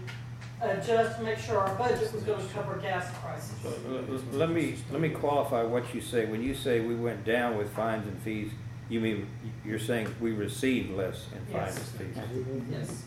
adjust 0.61 1.17
to 1.17 1.23
make 1.23 1.37
sure 1.37 1.57
our 1.59 1.75
budget 1.75 2.11
was 2.13 2.23
gonna 2.23 2.43
cover 2.53 2.77
gas 2.77 3.11
prices. 3.21 3.53
So, 3.61 3.69
l- 3.89 3.97
l- 3.97 4.21
let 4.33 4.49
me, 4.49 4.75
let 4.91 5.01
me 5.01 5.09
qualify 5.09 5.63
what 5.63 5.93
you 5.93 6.01
say. 6.01 6.25
When 6.25 6.41
you 6.41 6.55
say 6.55 6.79
we 6.79 6.95
went 6.95 7.23
down 7.25 7.57
with 7.57 7.71
fines 7.73 8.07
and 8.07 8.19
fees, 8.21 8.51
you 8.89 8.99
mean, 8.99 9.27
you're 9.65 9.79
saying 9.79 10.13
we 10.19 10.31
received 10.31 10.91
less 10.91 11.27
in 11.35 11.53
fines 11.53 11.77
and 11.99 12.15
fees? 12.15 12.23
Yes. 12.71 13.03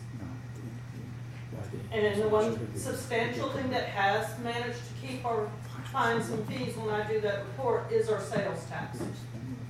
And 1.91 2.05
then 2.05 2.19
the 2.19 2.29
one 2.29 2.75
substantial 2.77 3.49
thing 3.49 3.69
that 3.71 3.85
has 3.89 4.37
managed 4.39 4.77
to 4.79 5.07
keep 5.07 5.25
our 5.25 5.47
fines 5.91 6.29
and 6.29 6.47
fees 6.47 6.75
when 6.77 6.89
I 6.93 7.05
do 7.11 7.19
that 7.21 7.39
report 7.39 7.91
is 7.91 8.09
our 8.09 8.21
sales 8.21 8.63
tax. 8.69 8.99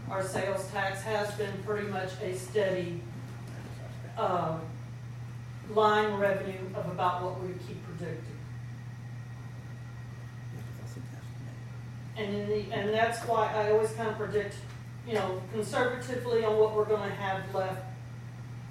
Our 0.10 0.22
sales 0.24 0.68
tax 0.72 1.02
has 1.02 1.32
been 1.36 1.52
pretty 1.66 1.88
much 1.88 2.12
a 2.22 2.36
steady, 2.36 3.02
uh, 4.18 4.58
line 5.74 6.14
revenue 6.20 6.68
of 6.76 6.86
about 6.88 7.24
what 7.24 7.42
we 7.42 7.50
keep 7.68 7.84
predicting. 7.86 8.38
And 12.18 12.48
the, 12.50 12.72
and 12.72 12.94
that's 12.94 13.20
why 13.26 13.52
I 13.54 13.72
always 13.72 13.92
kind 13.94 14.10
of 14.10 14.18
predict, 14.18 14.56
you 15.08 15.14
know, 15.14 15.42
conservatively 15.54 16.44
on 16.44 16.58
what 16.58 16.76
we're 16.76 16.86
gonna 16.86 17.10
have 17.10 17.54
left 17.56 17.84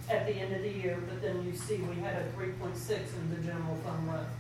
at 0.09 0.27
the 0.27 0.33
end 0.33 0.55
of 0.55 0.63
the 0.63 0.69
year, 0.69 0.99
but 1.09 1.23
then 1.23 1.45
you 1.45 1.57
see 1.57 1.77
we 1.77 1.97
had 1.97 2.23
a 2.23 2.31
three 2.33 2.51
point 2.53 2.77
six 2.77 3.13
in 3.15 3.31
the 3.31 3.37
general 3.43 3.77
fund 3.77 4.09
left. 4.09 4.31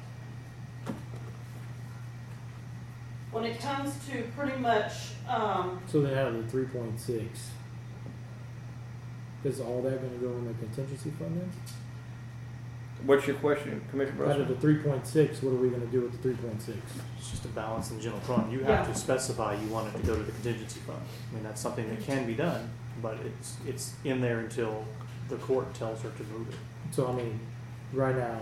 When 3.31 3.45
it 3.45 3.61
comes 3.61 3.95
to 4.09 4.25
pretty 4.37 4.59
much, 4.59 4.93
um, 5.29 5.81
So 5.87 6.03
then 6.03 6.19
out 6.19 6.29
of 6.29 6.45
the 6.45 6.51
three 6.51 6.67
point 6.67 7.01
six, 7.01 7.51
is 9.45 9.61
all 9.61 9.81
that 9.83 10.03
gonna 10.03 10.19
go 10.19 10.37
in 10.39 10.47
the 10.47 10.55
contingency 10.55 11.11
fund 11.11 11.41
then? 11.41 11.51
What's 13.07 13.27
your 13.27 13.37
question, 13.37 13.81
Commissioner 13.91 14.25
Out 14.25 14.33
of 14.33 14.39
Russell? 14.39 14.55
the 14.55 14.61
three 14.61 14.77
point 14.79 15.07
six, 15.07 15.43
what 15.43 15.53
are 15.53 15.57
we 15.57 15.71
gonna 15.71 15.87
do 15.87 16.03
with 16.03 16.13
the 16.13 16.19
three 16.19 16.35
point 16.35 16.61
six? 16.61 16.79
It's 17.19 17.31
just 17.31 17.45
a 17.45 17.49
balance 17.49 17.91
in 17.91 17.97
the 17.97 18.03
general 18.03 18.21
fund. 18.21 18.53
You 18.53 18.61
have 18.61 18.87
Yeah. 18.87 18.93
to 18.93 18.95
specify 18.95 19.55
you 19.55 19.69
want 19.69 19.95
it 19.95 19.99
to 20.01 20.07
go 20.07 20.17
to 20.17 20.23
the 20.23 20.33
contingency 20.33 20.81
fund. 20.81 21.01
I 21.31 21.35
mean, 21.35 21.43
that's 21.45 21.61
something 21.61 21.89
that 21.89 22.03
can 22.05 22.27
be 22.27 22.35
done, 22.35 22.71
but 23.03 23.19
it's, 23.25 23.57
it's 23.67 23.95
in 24.05 24.21
there 24.21 24.41
until 24.41 24.85
the 25.29 25.37
court 25.37 25.73
tells 25.75 26.03
her 26.03 26.11
to 26.11 26.23
move 26.25 26.49
it. 26.49 26.57
So 26.91 27.07
I 27.09 27.13
mean, 27.13 27.41
right 27.93 28.17
now, 28.17 28.39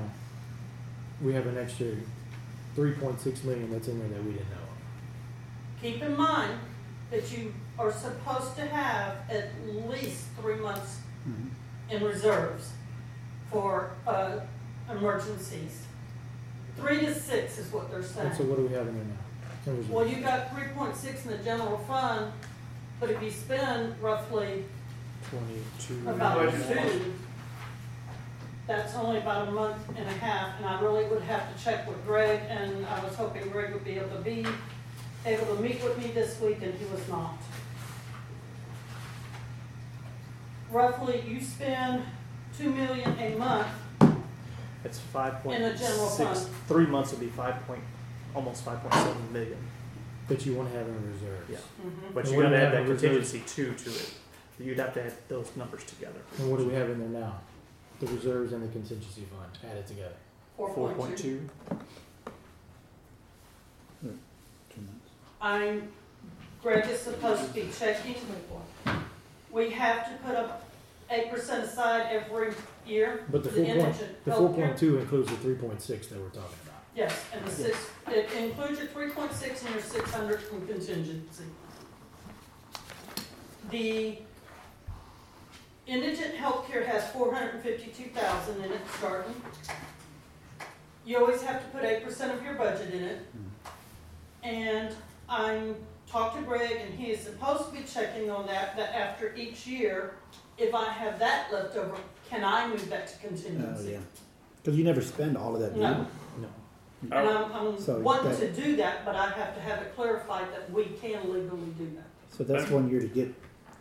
we 1.23 1.35
have 1.35 1.47
an 1.47 1.59
extra 1.59 1.89
three 2.75 2.93
point 2.93 3.21
six 3.21 3.45
million 3.45 3.71
that's 3.71 3.89
in 3.89 3.99
there 3.99 4.09
that 4.09 4.25
we 4.25 4.33
didn't 4.33 4.51
know 4.51 4.57
of. 4.57 5.83
keep 5.83 6.03
in 6.03 6.17
mind 6.17 6.59
that 7.11 7.31
you 7.37 7.53
are 7.79 7.93
supposed 7.93 8.55
to 8.57 8.63
have 8.67 9.17
at 9.31 9.51
least 9.89 10.25
three 10.41 10.57
months 10.57 10.99
mm-hmm. 11.29 11.95
in 11.95 12.03
reserves 12.05 12.71
for, 13.51 13.91
uh, 14.07 14.41
emergencies. 14.91 15.85
Three 16.77 17.01
to 17.01 17.15
six 17.15 17.59
is 17.59 17.73
what 17.73 17.91
they're 17.91 18.03
saying. 18.03 18.29
And 18.29 18.37
so 18.37 18.45
what 18.45 18.57
do 18.57 18.67
we 18.67 18.75
have 18.75 18.87
in 18.87 18.95
there 18.95 19.05
now? 19.05 19.15
Well, 19.91 20.07
you've 20.07 20.23
got 20.23 20.51
three 20.55 20.69
point 20.75 20.97
six 20.97 21.25
in 21.27 21.33
the 21.33 21.39
general 21.39 21.77
fund, 21.79 22.33
but 23.01 23.11
if 23.11 23.23
you 23.23 23.31
spend 23.31 24.01
roughly 24.01 24.65
Twenty-two. 25.29 26.09
about 26.09 26.51
two, 26.53 27.15
that's 28.67 28.95
only 28.95 29.19
about 29.19 29.49
a 29.49 29.51
month 29.51 29.77
and 29.97 30.09
a 30.09 30.13
half, 30.13 30.57
and 30.57 30.65
I 30.67 30.81
really 30.81 31.05
would 31.05 31.23
have 31.23 31.55
to 31.55 31.63
check 31.63 31.87
with 31.87 32.03
Greg, 32.07 32.41
and 32.49 32.87
I 32.87 33.05
was 33.05 33.15
hoping 33.17 33.49
Greg 33.51 33.73
would 33.75 33.85
be 33.85 33.99
able 33.99 34.09
to 34.17 34.23
be, 34.23 34.47
able 35.27 35.55
to 35.57 35.63
meet 35.63 35.83
with 35.83 35.99
me 35.99 36.13
this 36.13 36.41
week, 36.41 36.63
and 36.63 36.73
he 36.73 36.85
was 36.87 37.07
not. 37.09 37.37
Roughly, 40.71 41.23
you 41.27 41.41
spend 41.43 42.05
two 42.59 42.71
million 42.71 43.17
a 43.19 43.37
month, 43.37 43.69
It's 44.85 44.99
five 44.99 45.43
point 45.43 45.63
In 45.63 45.71
the 45.73 45.79
general 45.79 46.09
six, 46.09 46.43
fund. 46.45 46.55
three 46.67 46.87
months 46.87 47.11
would 47.13 47.21
be 47.21 47.29
five 47.29 47.65
point, 47.67 47.83
almost 48.35 48.65
five 48.65 48.81
point 48.81 48.95
seven 48.95 49.33
million. 49.33 49.59
But 50.29 50.45
you 50.45 50.55
wanna 50.55 50.71
have 50.71 50.87
in 50.89 51.13
reserves. 51.13 51.49
Yeah. 51.51 51.59
Mhm. 51.59 52.15
But 52.15 52.25
And 52.25 52.33
you 52.33 52.37
what 52.37 52.43
do 52.45 52.49
gotta 52.51 52.51
we 52.51 52.57
add 52.57 52.63
have 52.63 52.73
that 52.73 52.81
in 52.83 52.89
reserves? 52.91 53.31
contingency 53.33 53.43
two 53.47 53.75
to 53.75 53.91
it. 53.99 54.15
You'd 54.61 54.79
have 54.79 54.93
to 54.95 55.05
add 55.05 55.13
those 55.29 55.51
numbers 55.57 55.85
together. 55.85 56.21
And 56.39 56.51
what 56.51 56.59
do 56.59 56.67
we 56.67 56.75
have 56.75 56.91
in 56.91 56.99
there 56.99 57.21
now? 57.23 57.41
The 58.01 58.07
reserves 58.09 58.53
and 58.53 58.63
the 58.63 58.69
contingency 58.73 59.23
fund 59.23 59.59
added 59.71 59.87
together. 59.87 60.15
four 60.57 60.69
Four 60.75 60.89
point 60.89 60.99
point 60.99 61.19
two. 61.19 61.49
two. 61.71 61.79
I'm, 65.41 65.89
Greg 66.63 66.85
is 66.89 66.99
supposed 66.99 67.45
to 67.47 67.49
be 67.55 67.69
checking. 67.79 68.15
To 68.15 68.21
me 68.21 68.99
we 69.53 69.71
have 69.71 70.07
to 70.09 70.25
put 70.27 70.35
up 70.35 70.68
eight 71.11 71.31
percent 71.31 71.65
aside 71.65 72.09
every 72.11 72.53
year. 72.87 73.25
But 73.31 73.43
the 73.43 73.51
four 73.51 73.65
point, 73.65 73.79
indigent 73.79 74.25
the 74.25 74.31
healthcare. 74.31 74.37
four 74.37 74.53
point 74.55 74.79
two 74.79 74.99
includes 74.99 75.31
the 75.31 75.37
three 75.37 75.55
point 75.55 75.81
six 75.81 76.07
that 76.09 76.19
we're 76.19 76.29
talking 76.29 76.59
about. 76.65 76.83
Yes, 76.95 77.25
and 77.33 77.45
the 77.45 77.51
six, 77.51 77.77
it 78.09 78.33
includes 78.33 78.79
your 78.79 78.89
three 78.89 79.11
point 79.11 79.33
six 79.33 79.65
and 79.65 79.75
your 79.75 79.83
six 79.83 80.13
hundred 80.13 80.41
from 80.43 80.67
contingency. 80.67 81.45
The 83.71 84.19
indigent 85.87 86.35
healthcare 86.35 86.85
has 86.87 87.09
four 87.11 87.35
hundred 87.35 87.55
and 87.55 87.63
fifty-two 87.63 88.11
thousand 88.11 88.65
in 88.65 88.73
it 88.73 88.81
starting. 88.97 89.35
You 91.05 91.19
always 91.19 91.43
have 91.43 91.63
to 91.63 91.69
put 91.69 91.85
eight 91.85 92.05
percent 92.05 92.33
of 92.33 92.45
your 92.45 92.55
budget 92.55 92.93
in 92.93 93.03
it. 93.03 93.19
Hmm. 93.33 94.47
And 94.47 94.95
I'm, 95.29 95.77
talked 96.11 96.37
to 96.37 96.43
Greg 96.43 96.79
and 96.81 96.95
he 96.95 97.11
is 97.11 97.21
supposed 97.21 97.67
to 97.67 97.71
be 97.73 97.83
checking 97.83 98.31
on 98.31 98.47
that, 98.47 98.77
that 98.77 98.95
after 98.95 99.35
each 99.35 99.67
year, 99.67 100.15
if 100.59 100.75
I 100.75 100.87
have 100.87 101.19
that 101.19 101.53
left 101.53 101.77
over, 101.77 101.97
can 102.29 102.45
I 102.45 102.67
move 102.69 102.89
that 102.91 103.07
to 103.09 103.15
Oh, 103.15 103.29
contingency? 103.29 103.93
yeah. 103.93 103.99
Cause 104.65 104.75
you 104.75 104.85
never 104.85 105.01
spend 105.01 105.37
all 105.37 105.55
of 105.55 105.61
that, 105.61 105.73
do 105.75 105.81
you? 105.81 105.87
No. 105.87 106.07
No. 106.41 106.49
And 107.03 107.15
I'm, 107.15 107.81
So 107.81 107.97
I'm 107.97 108.03
wanting 108.05 108.31
that- 108.33 108.55
to 108.55 108.63
do 108.63 108.77
that, 108.77 109.05
but 109.05 109.15
I 109.15 109.29
have 109.31 109.55
to 109.55 109.61
have 109.61 109.81
it 109.83 109.95
clarified 109.95 110.49
that 110.53 110.71
we 110.71 110.85
can 110.85 111.33
legally 111.33 111.71
do 111.79 111.91
that. 111.97 112.05
So 112.37 112.45
that's 112.45 112.71
one 112.71 112.91
year 112.91 113.01
to 113.01 113.07
get, 113.07 113.33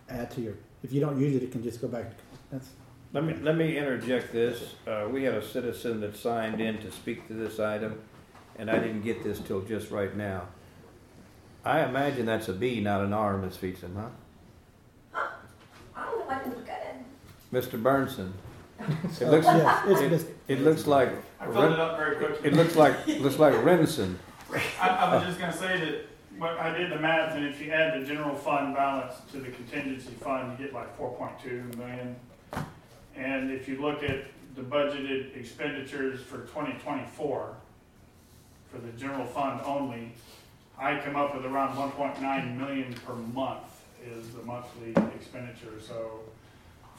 add 0.09 0.31
to 0.31 0.41
your, 0.41 0.53
if 0.83 0.93
you 0.93 1.01
don't 1.01 1.19
use 1.19 1.35
it, 1.35 1.43
it 1.43 1.51
can 1.51 1.63
just 1.63 1.81
go 1.81 1.87
back, 1.87 2.11
that's, 2.51 2.69
Let 3.13 3.23
me, 3.23 3.33
let 3.41 3.57
me 3.57 3.77
interject 3.77 4.31
this. 4.31 4.75
Uh, 4.85 5.07
we 5.11 5.23
had 5.23 5.33
a 5.33 5.45
citizen 5.45 5.99
that 6.01 6.15
signed 6.15 6.61
in 6.61 6.77
to 6.79 6.91
speak 6.91 7.27
to 7.27 7.33
this 7.33 7.59
item, 7.59 7.99
and 8.57 8.69
I 8.69 8.77
didn't 8.79 9.01
get 9.01 9.23
this 9.23 9.39
till 9.39 9.61
just 9.61 9.91
right 9.91 10.15
now. 10.15 10.43
I 11.65 11.83
imagine 11.83 12.25
that's 12.27 12.47
a 12.47 12.53
B, 12.53 12.79
not 12.79 13.01
an 13.01 13.11
R, 13.13 13.37
Ms. 13.37 13.57
Fietsam, 13.57 13.95
huh? 13.95 14.09
I 15.95 16.05
don't 16.05 16.19
know, 16.19 16.29
I 16.29 16.39
can 16.39 16.51
look 16.53 16.69
at 16.69 16.81
it. 16.95 16.95
Mr. 17.53 17.81
Burnson? 17.81 18.31
It 19.19 19.27
looks, 19.29 19.45
yes, 19.45 19.85
it's 19.87 20.23
it, 20.23 20.35
it 20.47 20.59
looks 20.61 20.85
like 20.85 21.09
I 21.39 21.45
filled 21.45 21.73
it 21.73 21.79
up 21.79 21.97
very 21.97 22.15
quickly. 22.17 22.47
It 22.47 22.53
looks 22.53 22.75
like, 22.75 23.07
looks 23.07 23.39
like 23.39 23.55
Renson. 23.55 24.15
I, 24.79 24.87
I 24.89 25.15
was 25.15 25.25
just 25.25 25.39
gonna 25.39 25.51
say 25.51 25.79
that, 25.79 26.05
what 26.37 26.59
I 26.59 26.77
did 26.77 26.91
the 26.91 26.99
math, 26.99 27.35
and 27.35 27.43
if 27.45 27.59
you 27.59 27.71
add 27.71 27.99
the 27.99 28.05
general 28.05 28.35
fund 28.35 28.75
balance 28.75 29.15
to 29.31 29.39
the 29.39 29.49
contingency 29.49 30.11
fund, 30.21 30.57
you 30.59 30.65
get 30.65 30.73
like 30.75 30.95
four 30.95 31.11
point 31.15 31.31
two 31.43 31.63
million. 31.75 32.15
And 33.15 33.49
if 33.49 33.67
you 33.67 33.81
look 33.81 34.03
at 34.03 34.25
the 34.55 34.61
budgeted 34.61 35.35
expenditures 35.35 36.21
for 36.21 36.41
twenty 36.41 36.73
twenty-four, 36.83 37.55
for 38.71 38.77
the 38.77 38.91
general 38.91 39.25
fund 39.25 39.59
only, 39.65 40.11
I 40.77 40.99
come 40.99 41.15
up 41.15 41.35
with 41.35 41.45
around 41.45 41.75
one 41.75 41.89
point 41.91 42.21
nine 42.21 42.55
million 42.59 42.93
per 43.05 43.13
month 43.15 43.63
is 44.05 44.29
the 44.29 44.43
monthly 44.43 44.91
expenditure, 45.15 45.79
so 45.81 46.19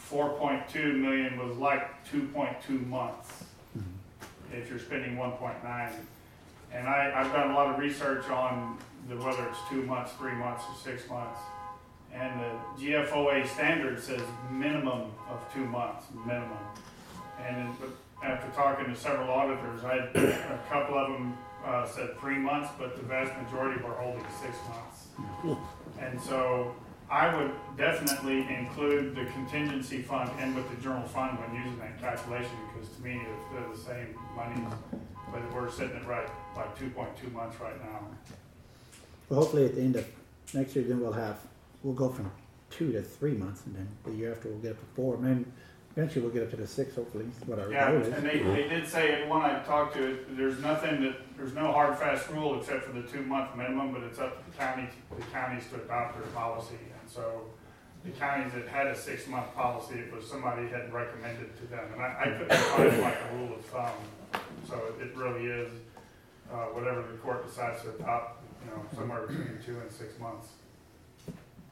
four 0.09 0.31
point 0.39 0.67
two 0.69 0.95
million 0.95 1.39
was 1.39 1.57
like 1.59 2.03
two 2.11 2.27
point 2.29 2.57
two 2.67 2.79
months 2.79 3.45
if 4.53 4.71
you're 4.71 4.79
spending 4.79 5.19
one 5.19 5.33
point 5.33 5.63
nine. 5.63 5.93
And 6.73 6.89
I, 6.89 7.13
I've 7.15 7.33
done 7.33 7.51
a 7.51 7.55
lot 7.55 7.73
of 7.73 7.79
research 7.79 8.29
on 8.31 8.79
the, 9.09 9.17
whether 9.17 9.45
it's 9.49 9.59
two 9.71 9.83
months, 9.83 10.13
three 10.13 10.35
months, 10.35 10.65
or 10.69 10.75
six 10.83 11.09
months. 11.09 11.39
And 12.13 12.41
the 12.41 12.83
GFOA 12.83 13.47
standard 13.49 14.03
says 14.03 14.23
minimum 14.51 15.13
of 15.31 15.41
two 15.53 15.65
months, 15.65 16.05
minimum. 16.27 16.59
And 17.47 17.75
after 18.23 18.51
talking 18.55 18.87
to 18.87 18.97
several 18.97 19.31
auditors, 19.31 19.85
I, 19.85 19.97
a 19.97 20.59
couple 20.71 20.99
of 20.99 21.13
them, 21.13 21.37
uh, 21.65 21.87
said 21.87 22.19
three 22.19 22.39
months, 22.39 22.71
but 22.79 22.97
the 22.97 23.03
vast 23.03 23.33
majority 23.43 23.83
were 23.83 23.93
holding 23.93 24.25
six 24.41 24.57
months. 24.69 25.59
And 26.01 26.21
so 26.21 26.75
I 27.11 27.35
would 27.35 27.53
definitely 27.77 28.47
include 28.55 29.15
the 29.15 29.25
contingency 29.33 30.03
fund 30.03 30.31
in 30.41 30.55
with 30.55 30.69
the 30.69 30.77
general 30.83 31.07
fund 31.09 31.39
when 31.39 31.55
using 31.55 31.79
that 31.79 31.99
calculation, 32.01 32.51
because 32.73 32.89
to 32.97 33.03
me, 33.03 33.21
it's, 33.23 33.53
they're 33.53 33.69
the 33.75 33.79
same 33.79 34.19
money. 34.37 34.63
But 35.33 35.55
we're 35.55 35.71
sitting 35.71 35.97
at 35.97 36.07
right, 36.07 36.29
like 36.57 36.79
two 36.79 36.91
point 36.91 37.11
two 37.17 37.31
months 37.31 37.59
right 37.61 37.79
now. 37.83 38.01
Well, 39.29 39.41
hopefully 39.41 39.67
at 39.67 39.75
the 39.75 39.83
end 39.83 39.97
of 39.97 40.07
next 40.55 40.75
year, 40.77 40.85
then 40.85 41.01
we'll 41.01 41.13
have, 41.13 41.39
we'll 41.83 41.95
go 41.95 42.09
from 42.09 42.31
two 42.71 42.93
to 42.93 43.03
three 43.03 43.33
months, 43.35 43.65
and 43.67 43.75
then 43.75 43.89
the 44.05 44.13
year 44.13 44.33
after 44.33 44.49
we'll 44.49 44.59
get 44.59 44.73
up 44.73 44.81
to 44.81 44.87
four, 44.95 45.17
then 45.17 45.51
eventually 45.99 46.23
we'll 46.25 46.33
get 46.33 46.45
up 46.45 46.51
to 46.51 46.57
the 46.57 46.67
six, 46.67 46.95
hopefully, 46.95 47.25
is 47.25 47.49
what 47.49 47.59
our 47.59 47.73
Yeah, 47.73 47.91
goal 47.91 48.01
is. 48.03 48.09
and 48.15 48.25
they, 48.25 48.39
they 48.39 48.69
did 48.69 48.87
say, 48.87 49.21
and 49.21 49.29
when 49.29 49.43
I 49.43 49.59
talked 49.65 49.95
to 49.97 50.13
it, 50.13 50.37
there's 50.37 50.61
nothing 50.61 51.03
that, 51.03 51.17
there's 51.37 51.55
no 51.55 51.73
hard 51.73 51.99
fast 51.99 52.31
rule 52.31 52.61
except 52.61 52.85
for 52.85 52.93
the 52.93 53.03
two 53.03 53.23
month 53.23 53.57
minimum, 53.57 53.93
but 53.93 54.05
it's 54.05 54.21
up 54.21 54.39
to 54.45 54.51
the 54.51 54.57
county, 54.57 54.89
the 55.17 55.23
counties 55.33 55.65
to 55.71 55.75
adopt 55.83 56.15
their 56.17 56.29
policy. 56.29 56.77
And 57.01 57.11
so 57.11 57.47
the 58.05 58.13
counties 58.13 58.53
that 58.53 58.69
had 58.69 58.87
a 58.87 58.97
six 58.97 59.27
month 59.27 59.53
policy, 59.57 59.99
it 59.99 60.15
was 60.15 60.25
somebody 60.25 60.69
had 60.69 60.93
recommended 60.93 61.57
to 61.57 61.67
them. 61.67 61.85
And 61.93 62.01
I, 62.01 62.17
I 62.21 62.25
couldn't 62.39 62.53
find 62.57 63.03
like 63.03 63.17
a 63.33 63.37
rule 63.37 63.55
of 63.57 63.65
thumb. 63.65 64.43
So 64.69 64.81
it 65.01 65.17
really 65.17 65.47
is, 65.47 65.69
uh, 66.53 66.67
whatever 66.67 67.03
the 67.03 67.19
court 67.19 67.45
decides 67.45 67.83
to 67.83 67.91
adopt, 67.97 68.41
you 68.65 68.71
know, 68.71 68.83
somewhere 68.95 69.23
between 69.27 69.59
two 69.67 69.81
and 69.81 69.91
six 69.91 70.17
months. 70.21 70.51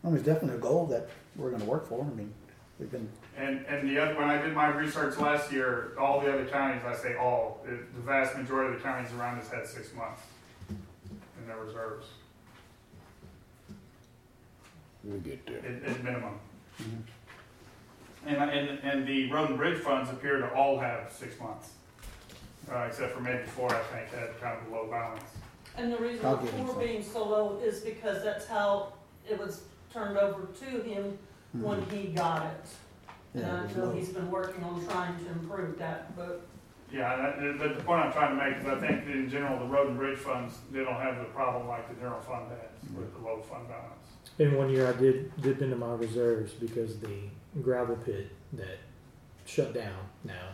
I 0.03 0.09
mean, 0.09 0.17
it's 0.17 0.27
definitely 0.27 0.57
a 0.59 0.61
goal 0.61 0.87
that 0.87 1.09
we're 1.37 1.51
gonna 1.53 1.65
work 1.65 1.89
for, 1.89 2.01
I 2.05 2.15
mean, 2.17 2.33
we've 2.81 2.91
been, 2.91 3.09
And, 3.37 3.67
and 3.67 3.89
the 3.89 3.99
other, 4.03 4.15
when 4.17 4.31
I 4.31 4.41
did 4.41 4.55
my 4.55 4.69
research 4.69 5.19
last 5.19 5.53
year, 5.53 5.93
all 6.01 6.21
the 6.21 6.33
other 6.33 6.47
counties, 6.47 6.83
I 6.87 6.95
say 6.95 7.17
all, 7.17 7.63
the 7.67 7.73
the 7.95 8.01
vast 8.03 8.37
majority 8.37 8.75
of 8.75 8.81
the 8.81 8.89
counties 8.89 9.13
around 9.13 9.39
us 9.39 9.51
had 9.51 9.67
six 9.67 9.93
months 9.95 10.23
in 10.71 11.47
their 11.47 11.59
reserves, 11.59 12.07
We'll 15.05 15.21
get 15.21 15.45
there. 15.47 15.59
at, 15.59 15.89
at 15.91 16.03
minimum. 16.03 16.39
And, 18.27 18.37
and, 18.39 18.79
and 18.83 19.07
the 19.07 19.31
road 19.31 19.51
and 19.51 19.59
bridge 19.59 19.79
funds 19.81 20.11
appear 20.11 20.39
to 20.39 20.53
all 20.55 20.79
have 20.79 21.13
six 21.13 21.39
months, 21.39 21.71
uh, 22.73 22.79
except 22.89 23.13
for 23.15 23.21
maybe 23.21 23.45
four, 23.45 23.71
I 23.73 23.79
think, 23.95 24.11
had 24.13 24.41
kind 24.41 24.59
of 24.61 24.73
a 24.73 24.75
low 24.75 24.91
balance. 24.91 25.23
And 25.77 25.93
the 25.93 25.99
reason 25.99 26.25
I'll 26.27 26.37
the 26.39 26.45
give 26.47 26.55
him 26.55 26.65
four 26.67 26.75
some. 26.75 26.83
being 26.85 27.03
so 27.05 27.29
low 27.29 27.61
is 27.63 27.81
because 27.81 28.25
that's 28.25 28.47
how 28.47 28.95
it 29.31 29.39
was 29.39 29.61
turned 29.93 30.17
over 30.17 30.47
to 30.47 30.83
him 30.83 31.17
when 31.53 31.83
he 31.91 32.09
got 32.09 32.47
it. 32.47 32.67
And 33.37 33.45
Yeah, 33.45 33.63
I 33.63 33.79
know 33.79 33.93
he's 33.93 34.09
been 34.09 34.31
working 34.31 34.65
on 34.65 34.85
trying 34.87 35.17
to 35.25 35.31
improve 35.31 35.79
that, 35.79 36.17
but 36.17 36.47
Yeah, 36.91 37.17
that, 37.17 37.59
but 37.59 37.77
the 37.77 37.85
point 37.85 38.07
I'm 38.07 38.13
trying 38.13 38.39
to 38.39 38.45
make 38.45 38.57
is 38.63 38.67
I 38.67 38.81
think 38.81 39.07
that 39.07 39.13
in 39.13 39.29
general, 39.29 39.59
the 39.59 39.67
road 39.67 39.89
and 39.89 39.99
bridge 39.99 40.19
funds, 40.19 40.55
they 40.73 40.85
don't 40.85 41.01
have 41.01 41.19
the 41.19 41.25
problem 41.25 41.69
like 41.69 41.89
the 41.89 41.95
general 41.97 42.21
fund 42.21 42.47
has 42.51 42.91
with 42.97 43.13
the 43.13 43.21
low 43.21 43.43
fund 43.43 43.69
balance. 43.69 43.93
In 44.39 44.57
one 44.57 44.71
year, 44.71 44.89
I 44.89 44.93
did 44.93 45.31
dip 45.43 45.61
into 45.61 45.77
my 45.77 45.93
reserves 45.95 46.53
because 46.53 46.99
the 46.99 47.29
gravel 47.63 47.97
pit 47.97 48.31
that 48.55 48.79
shut 49.45 49.75
down 49.75 49.99
now, 50.25 50.49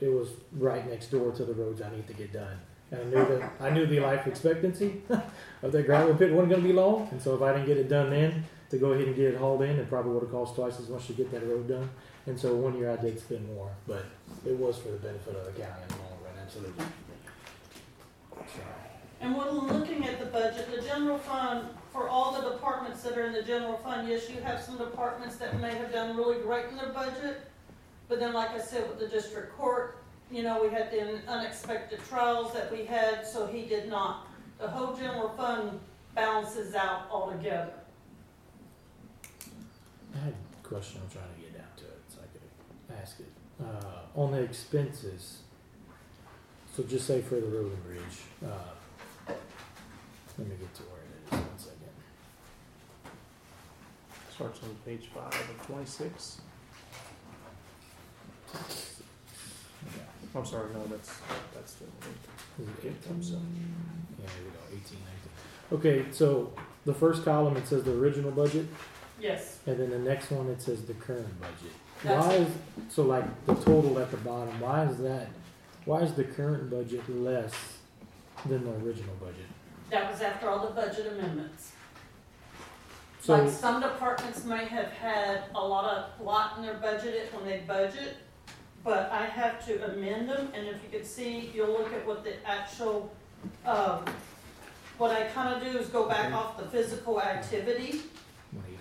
it 0.00 0.08
was 0.08 0.28
right 0.52 0.88
next 0.88 1.10
door 1.10 1.32
to 1.32 1.44
the 1.44 1.54
roads 1.54 1.80
I 1.80 1.90
need 1.90 2.06
to 2.06 2.14
get 2.14 2.32
done. 2.32 2.58
And 2.90 3.00
I 3.00 3.04
knew 3.04 3.38
that 3.38 3.52
I 3.60 3.70
knew 3.70 3.86
the 3.86 4.00
life 4.00 4.26
expectancy 4.26 5.02
of 5.62 5.72
that 5.72 5.86
gravel 5.86 6.14
pit 6.14 6.32
wasn't 6.32 6.50
going 6.50 6.62
to 6.62 6.68
be 6.68 6.74
long, 6.74 7.08
and 7.10 7.20
so 7.20 7.34
if 7.34 7.42
I 7.42 7.52
didn't 7.52 7.66
get 7.66 7.78
it 7.78 7.88
done 7.88 8.10
then, 8.10 8.44
to 8.70 8.78
go 8.78 8.92
ahead 8.92 9.06
and 9.06 9.16
get 9.16 9.34
it 9.34 9.38
hauled 9.38 9.62
in, 9.62 9.76
it 9.76 9.88
probably 9.88 10.12
would 10.12 10.22
have 10.22 10.32
cost 10.32 10.54
twice 10.54 10.78
as 10.78 10.88
much 10.88 11.06
to 11.06 11.12
get 11.12 11.30
that 11.32 11.46
road 11.46 11.68
done. 11.68 11.88
And 12.26 12.38
so 12.38 12.54
one 12.54 12.76
year 12.76 12.90
I 12.90 12.96
did 12.96 13.18
spend 13.20 13.46
more, 13.54 13.70
but 13.86 14.04
it 14.44 14.56
was 14.56 14.78
for 14.78 14.88
the 14.88 14.96
benefit 14.96 15.36
of 15.36 15.44
the 15.46 15.60
county 15.60 15.82
in 15.82 15.88
the 15.88 16.02
long 16.02 16.18
run, 16.24 16.34
absolutely. 16.42 16.84
So, 18.34 18.62
And 19.20 19.36
when 19.36 19.78
looking 19.78 20.04
at 20.06 20.18
the 20.18 20.26
budget, 20.26 20.68
the 20.74 20.82
general 20.82 21.18
fund, 21.18 21.68
for 21.92 22.08
all 22.08 22.32
the 22.32 22.50
departments 22.50 23.02
that 23.04 23.16
are 23.16 23.26
in 23.26 23.32
the 23.32 23.42
general 23.42 23.78
fund, 23.78 24.08
yes, 24.08 24.28
you 24.28 24.40
have 24.42 24.60
some 24.60 24.76
departments 24.76 25.36
that 25.36 25.58
may 25.60 25.74
have 25.74 25.92
done 25.92 26.16
really 26.16 26.40
great 26.42 26.66
in 26.66 26.76
their 26.76 26.90
budget. 26.90 27.48
But 28.08 28.20
then, 28.20 28.34
like 28.34 28.50
I 28.50 28.60
said, 28.60 28.88
with 28.88 28.98
the 28.98 29.08
district 29.08 29.56
court, 29.56 29.98
you 30.30 30.42
know, 30.42 30.62
we 30.62 30.68
had 30.68 30.90
the 30.90 31.20
unexpected 31.28 32.00
trials 32.08 32.52
that 32.52 32.70
we 32.70 32.84
had, 32.84 33.26
so 33.26 33.46
he 33.46 33.62
did 33.62 33.88
not. 33.88 34.26
The 34.58 34.68
whole 34.68 34.94
general 34.96 35.30
fund 35.30 35.78
balances 36.14 36.74
out 36.74 37.06
altogether. 37.10 37.72
I 40.14 40.18
had 40.18 40.34
a 40.34 40.68
question. 40.68 41.00
I'm 41.02 41.10
trying 41.10 41.32
to 41.34 41.40
get 41.40 41.54
down 41.54 41.68
to 41.76 41.84
it 41.84 42.00
so 42.08 42.18
I 42.90 42.94
could 43.14 43.14
ask 43.14 43.20
it. 43.20 43.32
Uh, 43.62 44.20
on 44.20 44.32
the 44.32 44.38
expenses, 44.38 45.38
so 46.74 46.82
just 46.82 47.06
say 47.06 47.22
for 47.22 47.36
the 47.36 47.46
road 47.46 47.72
and 47.72 47.84
bridge. 47.84 48.02
Uh, 48.44 49.32
let 50.38 50.46
me 50.46 50.54
get 50.60 50.74
to 50.74 50.82
where 50.82 51.00
it 51.00 51.24
is. 51.26 51.30
One 51.32 51.58
second. 51.58 51.94
Starts 54.34 54.60
on 54.62 54.76
page 54.84 55.08
five 55.14 55.32
of 55.32 55.66
twenty-six. 55.66 56.40
Yeah. 58.54 60.02
I'm 60.34 60.44
sorry, 60.44 60.72
no, 60.74 60.84
that's, 60.86 61.12
that's 61.54 61.74
the. 61.74 61.84
Is 62.62 62.68
it 62.68 62.74
eight? 62.84 62.92
I'm 63.08 63.22
sorry. 63.22 63.40
Yeah, 64.20 64.28
here 64.30 64.44
we 64.44 64.50
go. 64.50 64.84
18, 64.84 64.98
19. 65.80 66.02
Okay, 66.02 66.12
so 66.12 66.52
the 66.84 66.92
first 66.92 67.24
column 67.24 67.56
it 67.56 67.66
says 67.66 67.84
the 67.84 67.92
original 67.92 68.30
budget, 68.30 68.66
Yes, 69.20 69.60
and 69.66 69.78
then 69.78 69.90
the 69.90 69.98
next 69.98 70.30
one 70.30 70.48
it 70.48 70.60
says 70.60 70.82
the 70.82 70.94
current 70.94 71.40
budget. 71.40 71.72
Why 72.06 72.34
is 72.34 72.48
so 72.88 73.02
like 73.04 73.46
the 73.46 73.54
total 73.54 73.98
at 73.98 74.10
the 74.10 74.16
bottom? 74.18 74.58
Why 74.60 74.84
is 74.84 74.98
that? 74.98 75.28
Why 75.84 76.00
is 76.00 76.12
the 76.14 76.24
current 76.24 76.70
budget 76.70 77.08
less 77.08 77.52
than 78.46 78.64
the 78.64 78.72
original 78.84 79.14
budget? 79.20 79.46
that 79.90 80.10
was 80.10 80.20
after 80.20 80.48
all 80.50 80.66
the 80.66 80.74
budget 80.74 81.06
amendments. 81.12 81.72
So 83.20 83.36
Like 83.36 83.52
some 83.52 83.80
departments 83.80 84.44
may 84.44 84.64
have 84.64 84.90
had 84.92 85.44
a 85.54 85.64
lot 85.64 85.84
of, 86.18 86.24
lot 86.24 86.56
in 86.56 86.62
their 86.64 86.74
budget 86.74 87.32
when 87.32 87.44
they 87.44 87.58
budget, 87.66 88.16
but 88.82 89.10
I 89.12 89.26
have 89.26 89.64
to 89.66 89.92
amend 89.92 90.28
them, 90.28 90.50
and 90.54 90.66
if 90.66 90.76
you 90.82 90.88
could 90.90 91.06
see, 91.06 91.50
you'll 91.54 91.68
look 91.70 91.92
at 91.92 92.04
what 92.06 92.24
the 92.24 92.34
actual, 92.44 93.12
um, 93.64 94.04
what 94.98 95.10
I 95.12 95.28
kinda 95.28 95.60
do 95.62 95.78
is 95.78 95.88
go 95.88 96.08
back 96.08 96.32
off 96.32 96.56
the 96.56 96.64
fiscal 96.66 97.20
activity, 97.20 98.02
wait, 98.52 98.78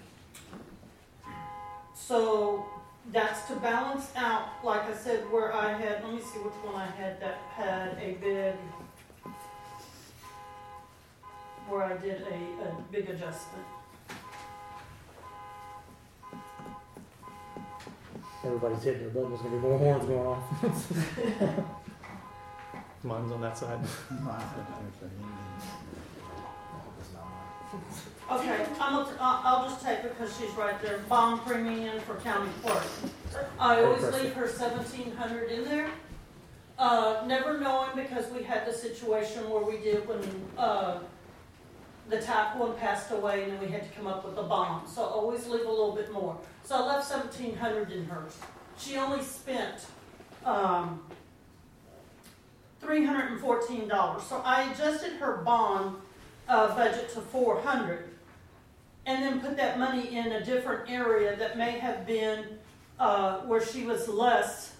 so 1.93 2.65
that's 3.11 3.47
to 3.47 3.55
balance 3.55 4.09
out, 4.15 4.63
like 4.63 4.89
I 4.89 4.93
said, 4.93 5.29
where 5.31 5.53
I 5.53 5.73
had, 5.73 6.03
let 6.03 6.13
me 6.13 6.21
see 6.21 6.39
which 6.39 6.53
one 6.63 6.75
I 6.75 6.85
had 6.85 7.21
that 7.21 7.37
had 7.55 7.97
a 8.01 8.13
big, 8.21 8.55
where 11.69 11.83
I 11.83 11.97
did 11.97 12.21
a, 12.21 12.67
a 12.67 12.81
big 12.91 13.09
adjustment. 13.09 13.65
everybody's 18.45 18.83
hitting 18.83 19.01
their 19.01 19.09
button. 19.09 19.29
There's 19.29 19.41
gonna 19.41 19.55
be 19.55 19.61
more 19.61 19.77
horns 19.77 20.05
going 20.05 20.27
off. 20.27 20.43
Mine's 23.03 23.31
on 23.31 23.41
that 23.41 23.57
side. 23.57 23.79
Okay, 28.31 28.65
I'm, 28.79 28.93
gonna- 29.05 29.17
I'll, 29.19 29.69
just 29.69 29.85
take 29.85 30.01
because 30.01 30.35
she's 30.37 30.49
right 30.51 30.81
there, 30.81 30.97
bond 31.09 31.41
premium 31.45 31.99
for 32.01 32.15
county 32.15 32.49
clerk. 32.63 32.83
I 33.59 33.83
always 33.83 34.01
leave 34.13 34.33
her 34.33 34.47
seventeen 34.47 35.15
hundred 35.15 35.51
in 35.51 35.63
there. 35.65 35.89
Uh, 36.79 37.23
never 37.27 37.59
knowing 37.59 37.89
because 37.95 38.29
we 38.31 38.41
had 38.43 38.65
the 38.65 38.73
situation 38.73 39.47
where 39.49 39.63
we 39.63 39.77
did 39.77 40.07
when, 40.07 40.19
uh, 40.57 40.99
the 42.09 42.19
tap 42.21 42.57
one 42.57 42.75
passed 42.77 43.11
away 43.11 43.43
and 43.43 43.53
then 43.53 43.59
we 43.61 43.67
had 43.67 43.83
to 43.83 43.89
come 43.95 44.07
up 44.07 44.25
with 44.25 44.37
a 44.37 44.43
bond, 44.43 44.87
so 44.89 45.03
I 45.03 45.07
always 45.07 45.47
leave 45.47 45.65
a 45.65 45.69
little 45.69 45.95
bit 45.95 46.11
more. 46.11 46.37
So 46.63 46.75
I 46.75 46.81
left 46.95 47.07
seventeen 47.07 47.55
hundred 47.55 47.91
in 47.91 48.05
hers. 48.05 48.37
She 48.77 48.97
only 48.97 49.21
spent, 49.23 49.85
um, 50.43 50.99
three 52.81 53.05
hundred 53.05 53.31
and 53.31 53.39
fourteen 53.39 53.87
dollars. 53.87 54.23
So 54.23 54.41
I 54.43 54.71
adjusted 54.71 55.13
her 55.13 55.37
bond, 55.45 55.97
uh, 56.49 56.75
budget 56.75 57.13
to 57.13 57.21
four 57.21 57.61
hundred. 57.61 58.09
And 59.05 59.23
then 59.23 59.39
put 59.39 59.55
that 59.57 59.77
money 59.77 60.17
in 60.17 60.31
a 60.31 60.43
different 60.43 60.89
area 60.89 61.35
that 61.35 61.57
may 61.57 61.77
have 61.79 62.07
been, 62.07 62.57
uh, 62.99 63.41
where 63.41 63.63
she 63.63 63.83
was 63.83 64.07
less. 64.07 64.73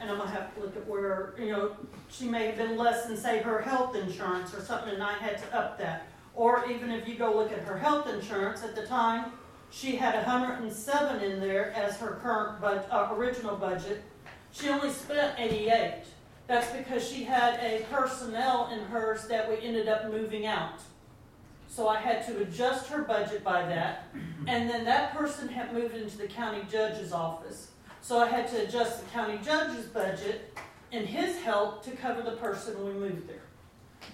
And 0.00 0.08
I'm 0.08 0.18
gonna 0.18 0.30
have 0.30 0.54
to 0.54 0.60
look 0.60 0.76
at 0.76 0.86
where, 0.86 1.34
you 1.38 1.50
know, 1.50 1.76
she 2.08 2.26
may 2.28 2.46
have 2.46 2.56
been 2.56 2.76
less 2.76 3.06
than, 3.06 3.16
say, 3.16 3.42
her 3.42 3.60
health 3.60 3.96
insurance 3.96 4.54
or 4.54 4.60
something, 4.60 4.94
and 4.94 5.02
I 5.02 5.14
had 5.14 5.38
to 5.38 5.56
up 5.58 5.76
that. 5.78 6.06
Or 6.36 6.70
even 6.70 6.92
if 6.92 7.08
you 7.08 7.16
go 7.16 7.34
look 7.34 7.50
at 7.50 7.58
her 7.60 7.76
health 7.76 8.08
insurance, 8.08 8.62
at 8.62 8.76
the 8.76 8.86
time, 8.86 9.32
she 9.70 9.96
had 9.96 10.14
a 10.14 10.22
hundred 10.22 10.62
and 10.62 10.72
seven 10.72 11.20
in 11.20 11.40
there 11.40 11.72
as 11.72 11.96
her 11.96 12.20
current 12.22 12.60
but 12.60 12.88
uh, 12.92 13.08
original 13.12 13.56
budget. 13.56 14.04
She 14.52 14.68
only 14.68 14.90
spent 14.90 15.38
eighty-eight. 15.38 16.04
That's 16.46 16.70
because 16.70 17.06
she 17.06 17.24
had 17.24 17.58
a 17.60 17.84
personnel 17.90 18.70
in 18.72 18.78
hers 18.86 19.26
that 19.26 19.48
we 19.48 19.56
ended 19.66 19.88
up 19.88 20.10
moving 20.10 20.46
out. 20.46 20.80
So 21.68 21.86
I 21.88 21.98
had 21.98 22.26
to 22.26 22.38
adjust 22.42 22.88
her 22.88 23.02
budget 23.02 23.44
by 23.44 23.62
that. 23.66 24.06
And 24.46 24.68
then 24.68 24.84
that 24.86 25.14
person 25.14 25.48
had 25.48 25.72
moved 25.72 25.94
into 25.94 26.16
the 26.16 26.26
county 26.26 26.62
judge's 26.70 27.12
office. 27.12 27.70
So 28.00 28.18
I 28.18 28.26
had 28.26 28.48
to 28.48 28.64
adjust 28.64 29.04
the 29.04 29.10
county 29.10 29.38
judge's 29.44 29.86
budget 29.86 30.56
and 30.92 31.06
his 31.06 31.36
help 31.38 31.84
to 31.84 31.90
cover 31.92 32.22
the 32.22 32.36
person 32.36 32.84
we 32.84 32.92
moved 32.92 33.28
there. 33.28 33.42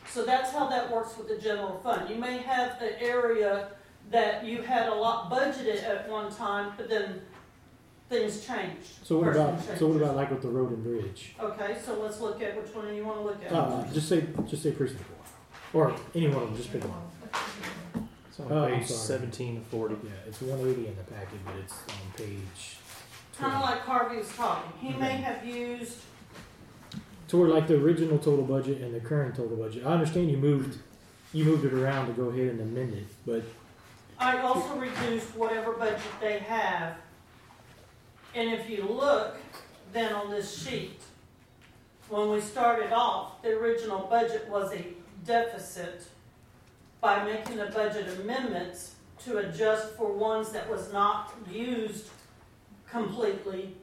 So 0.09 0.25
that's 0.25 0.51
how 0.51 0.69
that 0.69 0.91
works 0.93 1.17
with 1.17 1.29
the 1.29 1.39
general 1.39 1.79
fund. 1.83 2.11
You 2.11 2.17
may 2.17 2.39
have 2.39 2.81
an 2.83 2.95
area 2.99 3.69
that 4.11 4.45
you 4.45 4.63
had 4.63 4.89
a 4.89 4.95
lot 4.95 5.31
budgeted 5.31 5.83
at 5.85 6.09
one 6.09 6.35
time, 6.35 6.73
but 6.77 6.89
then 6.89 7.23
things 8.09 8.45
changed. 8.47 8.89
So 9.05 9.19
what 9.19 9.27
Person 9.27 9.43
about, 9.43 9.79
so 9.79 9.87
what 9.87 9.97
about 9.97 10.17
like 10.17 10.31
with 10.31 10.43
the 10.43 10.49
road 10.49 10.71
and 10.71 10.83
bridge? 10.83 11.35
Okay, 11.41 11.77
so 11.85 12.01
let's 12.01 12.21
look 12.21 12.43
at 12.43 12.61
which 12.61 12.75
one 12.75 12.95
you 12.95 13.05
wanna 13.05 13.23
look 13.23 13.43
at. 13.45 13.53
Uh, 13.53 13.85
just 13.93 14.09
say, 14.09 14.27
just 14.47 14.63
say 14.63 14.73
precinct 14.73 15.03
four, 15.73 15.89
or 15.89 15.97
any 16.15 16.29
one 16.29 16.43
of 16.43 16.49
them, 16.49 16.57
just 16.57 16.73
pick 16.73 16.83
one. 16.83 17.01
It's 18.29 18.41
on 18.41 18.51
Oh, 18.53 18.65
I'm 18.65 18.79
page 18.81 18.89
sorry. 18.89 18.99
seventeen 19.21 19.57
of 19.59 19.63
forty. 19.65 19.97
Yeah, 20.05 20.11
it's 20.27 20.41
one 20.41 20.61
eighty 20.61 20.87
in 20.89 20.97
the 20.97 21.03
packet, 21.05 21.39
but 21.45 21.55
it's 21.57 21.73
on 21.89 22.13
page. 22.17 22.77
Kinda 23.39 23.57
20. 23.59 23.65
like 23.65 23.81
Harvey 23.81 24.17
was 24.19 24.29
talking. 24.35 24.73
He 24.81 24.91
may 24.99 25.07
Okay. 25.15 25.17
have 25.23 25.45
used 25.45 25.99
Toward 27.27 27.51
like 27.51 27.67
the 27.67 27.75
original 27.75 28.19
total 28.19 28.45
budget 28.45 28.81
and 28.83 28.95
the 28.95 29.01
current 29.01 29.35
total 29.35 29.57
budget. 29.57 29.85
I 29.85 29.93
understand 29.95 30.31
you 30.31 30.37
moved, 30.37 30.79
you 31.33 31.45
moved 31.45 31.65
it 31.65 31.73
around 31.73 32.07
to 32.07 32.13
go 32.13 32.29
ahead 32.29 32.49
and 32.49 32.61
amend 32.61 32.95
it, 32.95 33.07
but 33.27 33.43
I 34.21 34.39
also 34.39 34.77
reduced 34.77 35.35
whatever 35.35 35.73
budget 35.73 36.01
they 36.21 36.39
have. 36.41 36.97
And 38.35 38.51
if 38.51 38.69
you 38.69 38.85
look 38.85 39.37
then 39.93 40.13
on 40.13 40.31
this 40.31 40.63
sheet, 40.65 41.01
when 42.09 42.31
we 42.31 42.41
started 42.41 42.93
off, 42.93 43.43
the 43.43 43.51
original 43.59 44.07
budget 44.07 44.47
was 44.49 44.73
a 44.73 44.85
deficit. 45.25 46.05
By 47.05 47.23
making 47.23 47.59
the 47.59 47.67
budget 47.67 48.09
amendments 48.19 48.95
to 49.27 49.37
adjust 49.37 49.95
for 49.95 50.11
ones 50.11 50.53
that 50.53 50.71
was 50.71 50.91
not 50.91 51.35
used 51.53 52.09
completely, 52.89 53.77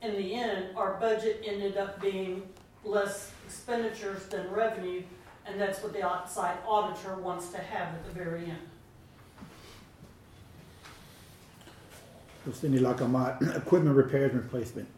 in 0.00 0.12
the 0.16 0.32
end, 0.32 0.74
our 0.74 0.94
budget 0.94 1.42
ended 1.44 1.76
up 1.76 2.00
being 2.00 2.48
less 2.82 3.30
expenditures 3.44 4.24
than 4.28 4.50
revenue, 4.50 5.02
and 5.44 5.60
that's 5.60 5.82
what 5.82 5.92
the 5.92 6.02
outside 6.02 6.56
auditor 6.66 7.16
wants 7.16 7.48
to 7.50 7.58
have 7.58 7.88
at 7.94 8.06
the 8.06 8.12
very 8.12 8.44
end. 8.46 8.56
Cindy, 12.54 12.78
like 12.78 13.02
on 13.02 13.12
my 13.12 13.36
equipment 13.54 13.94
repairs 13.94 14.32
and 14.32 14.42
replacement, 14.42 14.88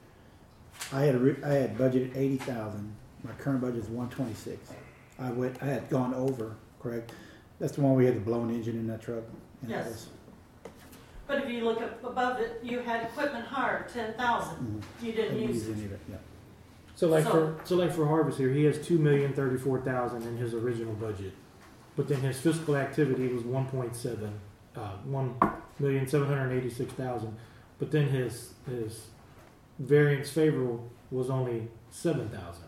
I 0.92 1.00
had, 1.00 1.16
a 1.16 1.18
re- 1.18 1.42
I 1.44 1.54
had 1.54 1.76
budgeted 1.76 2.16
eighty 2.16 2.36
thousand, 2.36 2.94
my 3.24 3.32
current 3.32 3.62
budget 3.62 3.82
is 3.82 3.88
one 3.88 4.08
twenty-six. 4.10 4.70
I 5.18 5.32
went, 5.32 5.60
I 5.60 5.66
had 5.66 5.90
gone 5.90 6.14
over, 6.14 6.54
correct? 6.80 7.10
That's 7.58 7.72
the 7.74 7.80
one 7.82 7.94
we 7.94 8.04
had 8.06 8.16
the 8.16 8.20
blown 8.20 8.50
engine 8.50 8.76
in 8.76 8.86
that 8.88 9.02
truck. 9.02 9.24
and 9.62 9.70
it 9.70 9.74
Yes. 9.74 9.86
was- 9.88 10.08
But 11.26 11.42
if 11.42 11.50
you 11.50 11.64
look 11.64 11.82
up 11.82 12.02
above 12.04 12.40
it, 12.40 12.60
you 12.62 12.78
had 12.80 13.04
equipment 13.04 13.44
hired, 13.44 13.88
ten 13.88 14.14
thousand, 14.14 14.56
mhm. 15.00 15.04
you 15.04 15.12
didn't 15.12 15.34
didn't 15.34 15.48
use 15.54 15.56
use 15.66 15.68
it. 15.68 15.72
any 15.76 15.84
of 15.86 15.92
it, 15.92 16.00
yeah. 16.08 16.16
So 16.94 17.08
like 17.08 17.24
So- 17.24 17.30
for 17.56 17.56
so 17.64 17.76
like 17.76 17.92
for 17.92 18.06
Harvest 18.06 18.38
here, 18.38 18.50
he 18.50 18.64
has 18.64 18.78
two 18.86 18.98
million 18.98 19.32
thirty 19.34 19.56
four 19.58 19.80
thousand 19.80 20.22
in 20.22 20.36
his 20.36 20.54
original 20.54 20.94
budget, 20.94 21.32
but 21.96 22.06
then 22.08 22.20
his 22.20 22.40
fiscal 22.40 22.76
activity 22.76 23.28
was 23.28 23.42
one 23.44 23.66
point 23.66 23.94
seven, 23.96 24.32
uh, 24.76 24.96
one 25.04 25.34
million 25.80 26.06
seven 26.06 26.28
hundred 26.28 26.52
eighty 26.52 26.70
six 26.70 26.92
thousand, 26.94 27.36
but 27.78 27.90
then 27.90 28.08
his 28.08 28.54
his 28.66 29.08
variance 29.80 30.30
favorable 30.30 30.88
was 31.10 31.28
only 31.30 31.68
seven 31.90 32.28
thousand. 32.30 32.64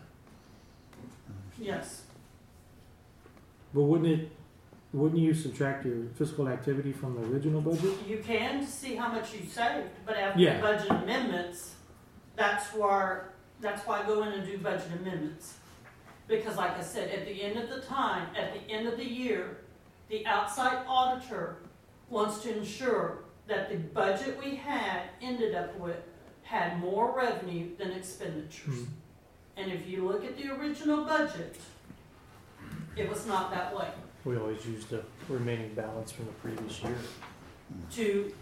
Yes, 1.57 2.03
But 3.73 3.81
wouldn't 3.83 4.09
it? 4.09 4.31
Wouldn't 4.93 5.21
you 5.21 5.33
subtract 5.33 5.85
your 5.85 6.05
fiscal 6.15 6.49
activity 6.49 6.91
from 6.91 7.15
the 7.15 7.21
original 7.29 7.61
budget? 7.61 7.93
you 8.07 8.17
can 8.17 8.59
to 8.59 8.67
see 8.67 8.95
how 8.95 9.07
much 9.09 9.33
you 9.33 9.45
saved, 9.45 9.89
but 10.05 10.17
after 10.17 10.39
Yeah. 10.41 10.59
budget 10.59 10.91
amendments, 10.91 11.75
that's 12.35 12.73
where, 12.73 13.29
that's 13.61 13.85
why 13.87 14.01
I 14.01 14.05
go 14.05 14.23
in 14.23 14.33
and 14.33 14.45
do 14.45 14.57
budget 14.57 14.91
amendments. 14.99 15.57
Because 16.27 16.57
like 16.57 16.77
I 16.77 16.81
said, 16.81 17.09
at 17.09 17.25
the 17.25 17.41
end 17.41 17.57
of 17.57 17.69
the 17.69 17.81
time, 17.81 18.27
at 18.35 18.53
the 18.53 18.69
end 18.71 18.87
of 18.87 18.97
the 18.97 19.05
year, 19.09 19.57
the 20.09 20.25
outside 20.25 20.83
auditor 20.87 21.57
wants 22.09 22.41
to 22.43 22.57
ensure 22.57 23.19
that 23.47 23.69
the 23.69 23.77
budget 23.77 24.37
we 24.43 24.55
had 24.55 25.03
ended 25.21 25.55
up 25.55 25.77
with 25.79 25.97
had 26.43 26.79
more 26.79 27.15
revenue 27.15 27.75
than 27.77 27.91
expenditures. 27.91 28.75
Mhm. 28.75 28.87
And 29.55 29.71
if 29.71 29.87
you 29.87 30.05
look 30.05 30.25
at 30.25 30.35
the 30.37 30.49
original 30.49 31.05
budget, 31.05 31.57
it 32.97 33.09
was 33.09 33.25
not 33.25 33.51
that 33.51 33.73
way. 33.75 33.87
We 34.23 34.37
always 34.37 34.65
use 34.65 34.85
the 34.85 35.03
remaining 35.27 35.73
balance 35.73 36.11
from 36.11 36.25
the 36.25 36.31
previous 36.33 36.81
year. 36.83 36.95
To, 37.93 38.33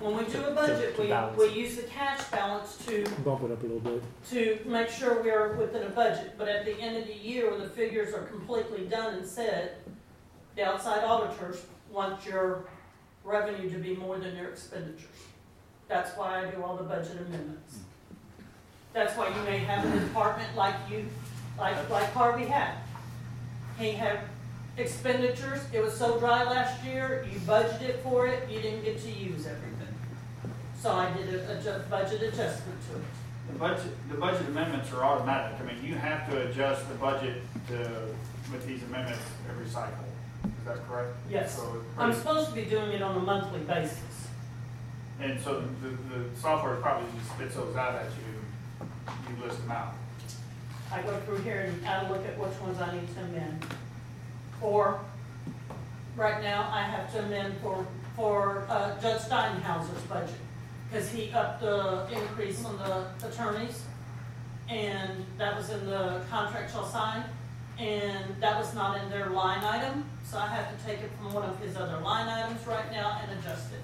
when 0.00 0.16
we 0.16 0.24
do 0.24 0.42
a 0.44 0.50
budget, 0.52 0.96
to 0.96 1.02
we, 1.02 1.08
balance 1.08 1.38
we 1.38 1.44
it. 1.44 1.56
use 1.56 1.76
the 1.76 1.82
cash 1.82 2.24
balance 2.30 2.78
to, 2.86 3.04
Bump 3.24 3.44
it 3.44 3.52
up 3.52 3.62
a 3.62 3.66
little 3.66 3.80
bit. 3.80 4.02
to 4.30 4.58
make 4.68 4.88
sure 4.88 5.22
we 5.22 5.30
are 5.30 5.54
within 5.54 5.82
a 5.84 5.90
budget. 5.90 6.34
But 6.38 6.48
at 6.48 6.64
the 6.64 6.78
end 6.80 6.96
of 6.96 7.06
the 7.06 7.14
year, 7.14 7.50
when 7.50 7.60
the 7.60 7.68
figures 7.68 8.14
are 8.14 8.22
completely 8.24 8.86
done 8.86 9.14
and 9.14 9.26
said, 9.26 9.76
the 10.56 10.64
outside 10.64 11.04
auditors 11.04 11.64
want 11.92 12.24
your 12.26 12.64
revenue 13.24 13.70
to 13.70 13.78
be 13.78 13.94
more 13.94 14.18
than 14.18 14.34
your 14.36 14.48
expenditures. 14.48 15.04
That's 15.86 16.16
why 16.16 16.44
I 16.44 16.50
do 16.50 16.62
all 16.62 16.76
the 16.76 16.84
budget 16.84 17.16
amendments. 17.26 17.78
That's 18.92 19.16
why 19.16 19.28
you 19.28 19.42
may 19.44 19.58
have 19.58 19.84
a 19.84 20.00
department 20.00 20.56
like 20.56 20.74
you, 20.90 21.06
like, 21.58 21.88
like 21.90 22.10
Harvey 22.12 22.46
had. 22.46 22.74
He 23.78 23.92
had 23.92 24.20
expenditures, 24.80 25.60
it 25.72 25.82
was 25.82 25.94
so 25.94 26.18
dry 26.18 26.44
last 26.44 26.84
year, 26.84 27.26
you 27.32 27.38
budgeted 27.40 27.98
for 28.02 28.26
it, 28.26 28.48
you 28.50 28.60
didn't 28.60 28.84
get 28.84 29.00
to 29.02 29.10
use 29.10 29.46
everything. 29.46 29.94
So 30.80 30.92
I 30.92 31.10
did 31.12 31.34
a, 31.34 31.58
adjust, 31.58 31.90
budget 31.90 32.22
adjustment 32.22 32.78
to 32.90 32.96
it. 32.98 33.04
The 33.52 33.58
budget, 33.58 34.08
the 34.10 34.16
budget 34.16 34.46
amendments 34.48 34.92
are 34.92 35.04
automatic. 35.04 35.58
I 35.60 35.64
mean, 35.64 35.84
you 35.84 35.94
have 35.94 36.30
to 36.30 36.48
adjust 36.48 36.88
the 36.88 36.94
budget 36.96 37.42
to, 37.68 37.74
with 38.52 38.66
these 38.66 38.82
amendments 38.84 39.22
every 39.50 39.66
cycle. 39.68 40.04
Is 40.44 40.64
that 40.66 40.86
correct? 40.88 41.16
Yes. 41.30 41.56
So 41.56 41.62
it's 41.62 41.98
I'm 41.98 42.10
pretty- 42.10 42.20
supposed 42.20 42.48
to 42.50 42.54
be 42.54 42.64
doing 42.64 42.92
it 42.92 43.02
on 43.02 43.16
a 43.16 43.20
monthly 43.20 43.60
basis. 43.60 44.28
And 45.20 45.40
so 45.40 45.64
the, 45.82 45.88
the 46.16 46.36
software 46.36 46.76
probably 46.76 47.08
just 47.18 47.32
spits 47.32 47.56
those 47.56 47.74
out 47.74 47.94
at 47.96 48.06
you, 48.06 48.86
you 49.28 49.44
list 49.44 49.60
them 49.62 49.72
out. 49.72 49.94
I 50.92 51.02
go 51.02 51.16
through 51.20 51.38
here 51.38 51.62
and 51.72 51.86
I 51.86 52.08
look 52.08 52.24
at 52.24 52.38
which 52.38 52.60
ones 52.60 52.80
I 52.80 52.94
need 52.94 53.12
to 53.14 53.20
amend. 53.24 53.66
Or, 54.60 55.00
right 56.16 56.42
now, 56.42 56.68
I 56.72 56.82
have 56.82 57.12
to 57.12 57.24
amend 57.24 57.54
for, 57.62 57.86
for, 58.16 58.66
uh, 58.68 59.00
Judge 59.00 59.22
Steinhauser's 59.22 60.02
budget. 60.02 60.34
Cause 60.92 61.10
he 61.10 61.30
upped 61.32 61.60
the 61.60 62.06
increase 62.10 62.64
on 62.64 62.78
the 62.78 63.28
attorneys. 63.28 63.82
And 64.70 65.24
that 65.36 65.56
was 65.56 65.70
in 65.70 65.84
the 65.86 66.22
contract 66.30 66.72
shall 66.72 66.86
sign. 66.86 67.24
And 67.78 68.34
that 68.40 68.58
was 68.58 68.74
not 68.74 69.00
in 69.00 69.08
their 69.08 69.30
line 69.30 69.62
item, 69.62 70.04
so 70.24 70.38
I 70.38 70.48
have 70.48 70.76
to 70.76 70.84
take 70.84 70.98
it 70.98 71.10
from 71.16 71.32
one 71.32 71.44
of 71.44 71.60
his 71.60 71.76
other 71.76 71.98
line 72.00 72.26
items 72.28 72.66
right 72.66 72.90
now 72.90 73.20
and 73.22 73.38
adjust 73.38 73.72
it. 73.72 73.80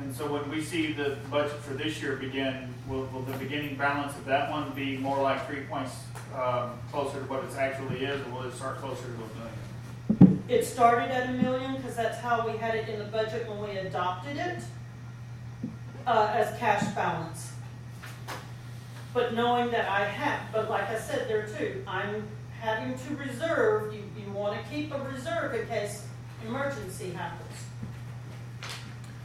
And, 0.00 0.14
so 0.14 0.30
when 0.30 0.48
we 0.50 0.62
see 0.62 0.92
the 0.92 1.16
budget 1.30 1.58
for 1.60 1.74
this 1.74 2.02
year 2.02 2.16
begin, 2.16 2.74
will, 2.88 3.04
will 3.12 3.22
the 3.22 3.36
beginning 3.38 3.76
balance 3.76 4.14
of 4.16 4.24
that 4.24 4.50
one 4.50 4.70
be 4.70 4.96
more 4.96 5.20
like 5.22 5.46
three 5.46 5.60
points, 5.62 5.92
um, 6.34 6.72
closer 6.90 7.20
to 7.20 7.24
what 7.26 7.44
it 7.44 7.56
actually 7.56 8.04
is, 8.04 8.20
or 8.26 8.30
will 8.30 8.42
it 8.42 8.54
start 8.54 8.78
closer 8.78 9.04
to 9.04 9.12
a 9.12 10.18
million? 10.18 10.42
It 10.48 10.64
started 10.64 11.10
at 11.10 11.30
a 11.30 11.32
million, 11.32 11.76
because 11.76 11.96
that's 11.96 12.18
how 12.18 12.46
we 12.46 12.56
had 12.58 12.74
it 12.74 12.88
in 12.88 12.98
the 12.98 13.04
budget 13.06 13.48
when 13.48 13.60
we 13.60 13.78
adopted 13.78 14.36
it, 14.36 14.58
uh, 16.06 16.32
as 16.34 16.58
cash 16.58 16.84
balance. 16.94 17.52
But 19.14 19.34
knowing 19.34 19.70
that 19.70 19.88
I 19.88 20.04
have, 20.04 20.40
but 20.52 20.68
like 20.68 20.88
I 20.88 20.98
said 20.98 21.28
there 21.28 21.46
too, 21.46 21.84
I'm 21.86 22.26
having 22.60 22.96
to 22.98 23.16
reserve, 23.16 23.94
you, 23.94 24.02
you 24.18 24.32
wanna 24.32 24.60
keep 24.70 24.92
a 24.92 25.02
reserve 25.04 25.54
in 25.54 25.66
case 25.68 26.06
emergency 26.46 27.10
happens. 27.10 27.48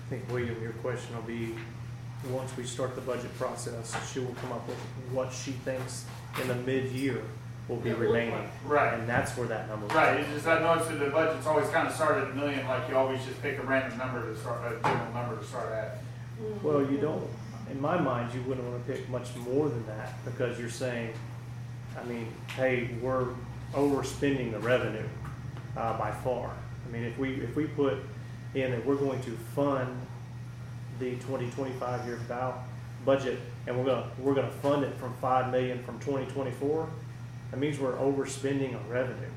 I 0.08 0.10
think, 0.10 0.32
William, 0.32 0.62
your 0.62 0.72
question 0.74 1.14
will 1.16 1.24
be, 1.24 1.54
once 2.32 2.56
we 2.56 2.64
start 2.64 2.96
the 2.96 3.02
budget 3.02 3.38
process, 3.38 3.94
she 4.12 4.20
will 4.20 4.34
come 4.36 4.54
up 4.54 4.66
with 4.66 4.78
what 5.12 5.34
she 5.34 5.52
thinks 5.52 6.06
in 6.42 6.48
the 6.48 6.56
mid-year 6.56 7.22
will 7.68 7.76
be 7.76 7.90
It 7.90 8.00
will- 8.00 8.08
remaining. 8.08 8.50
Right. 8.66 8.94
And 8.94 9.08
that's 9.08 9.36
where 9.36 9.48
that 9.50 9.68
number. 9.68 9.88
Right, 9.88 10.22
it's 10.22 10.30
just, 10.30 10.48
I 10.48 10.60
noticed 10.62 10.90
that 10.92 11.00
the 11.00 11.10
budget's 11.10 11.46
always 11.46 11.68
kind 11.70 11.90
of 11.90 11.94
started 11.94 12.24
at 12.24 12.32
a 12.32 12.36
million, 12.36 12.66
like 12.70 12.88
you 12.88 12.96
always 12.96 13.24
just 13.26 13.42
pick 13.42 13.60
a 13.60 13.64
random 13.64 13.98
number 13.98 14.22
to 14.22 14.40
start, 14.40 14.62
a 14.72 14.82
general 14.82 15.14
number 15.14 15.36
to 15.38 15.44
start 15.44 15.74
at. 15.74 15.98
Well, 16.64 16.90
you 16.90 17.00
don't, 17.00 17.28
in 17.70 17.82
my 17.82 18.00
mind, 18.00 18.34
you 18.34 18.42
wouldn't 18.44 18.66
wanna 18.66 18.82
pick 18.88 19.10
much 19.10 19.36
more 19.36 19.68
than 19.68 19.86
that, 19.88 20.24
because 20.24 20.58
you're 20.58 20.70
saying, 20.70 21.14
I 22.00 22.06
mean, 22.06 22.28
hey, 22.56 22.92
we're 23.02 23.28
overspending 23.74 24.54
the 24.54 24.60
revenue, 24.60 25.04
uh, 25.76 25.98
by 25.98 26.12
far. 26.12 26.52
I 26.88 26.92
mean, 26.94 27.04
if 27.04 27.18
we, 27.18 27.34
if 27.42 27.54
we 27.58 27.66
put 27.66 27.98
in 28.56 28.72
that 28.72 28.86
we're 28.86 28.96
going 28.96 29.22
to 29.24 29.32
fund 29.56 30.00
the 31.00 31.16
twenty 31.18 31.50
twenty-five 31.52 32.06
year 32.06 32.20
bow 32.28 32.56
budget, 33.06 33.40
and 33.68 33.78
we're 33.78 33.86
gonna, 33.86 34.10
we're 34.20 34.34
gonna 34.34 34.50
fund 34.52 34.84
it 34.84 34.94
from 34.98 35.14
five 35.22 35.52
million 35.52 35.84
from 35.84 36.00
twenty 36.00 36.26
twenty-four, 36.32 36.90
that 37.52 37.60
means 37.60 37.80
we're 37.80 37.96
overspending 37.98 38.76
on 38.76 38.90
revenue. 38.90 39.30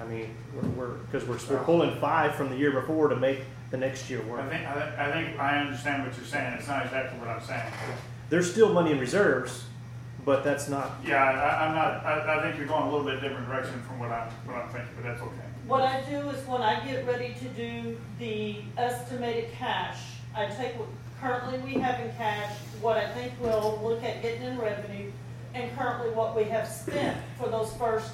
I 0.00 0.04
mean, 0.04 0.34
we're, 0.54 0.68
we're, 0.70 0.94
cause 1.12 1.24
we're, 1.24 1.38
we're 1.56 1.64
pulling 1.64 1.98
five 2.00 2.34
from 2.36 2.50
the 2.50 2.56
year 2.56 2.70
before 2.70 3.08
to 3.08 3.16
make 3.16 3.40
the 3.70 3.76
next 3.76 4.08
year 4.08 4.22
work. 4.22 4.40
I 4.40 4.48
think, 4.48 4.66
I 4.66 4.72
think, 4.72 4.98
I 4.98 5.12
think 5.12 5.38
I 5.40 5.58
understand 5.58 6.06
what 6.06 6.16
you're 6.16 6.24
saying, 6.24 6.54
it's 6.54 6.68
not 6.68 6.84
exactly 6.86 7.18
what 7.18 7.28
I'm 7.28 7.42
saying. 7.42 7.72
There's 8.30 8.50
still 8.50 8.72
money 8.72 8.92
in 8.92 8.98
reserves, 9.00 9.64
but 10.24 10.44
that's 10.44 10.68
not, 10.68 10.92
Yeah, 11.04 11.22
I, 11.24 11.66
I'm 11.66 11.74
not, 11.74 12.06
I, 12.06 12.38
I 12.38 12.42
think 12.42 12.56
you're 12.58 12.68
going 12.68 12.84
a 12.84 12.90
little 12.90 13.04
bit 13.04 13.20
different 13.20 13.46
direction 13.48 13.82
from 13.82 13.98
what 13.98 14.10
I'm, 14.10 14.30
what 14.46 14.56
I'm 14.56 14.68
thinking, 14.68 14.90
but 14.94 15.04
that's 15.04 15.20
okay. 15.20 15.47
What 15.68 15.82
I 15.82 16.00
do 16.08 16.30
is 16.30 16.46
when 16.46 16.62
I 16.62 16.82
get 16.86 17.06
ready 17.06 17.34
to 17.40 17.48
do 17.50 17.98
the 18.18 18.56
estimated 18.78 19.52
cash, 19.52 19.98
I 20.34 20.46
take 20.46 20.78
what 20.78 20.88
currently 21.20 21.58
we 21.58 21.78
have 21.78 22.00
in 22.00 22.10
cash, 22.16 22.56
what 22.80 22.96
I 22.96 23.06
think 23.08 23.34
we'll 23.38 23.78
look 23.82 24.02
at 24.02 24.22
getting 24.22 24.44
in 24.44 24.58
revenue, 24.58 25.12
and 25.52 25.70
currently 25.76 26.08
what 26.14 26.34
we 26.34 26.44
have 26.44 26.66
spent 26.66 27.18
for 27.38 27.50
those 27.50 27.70
first 27.74 28.12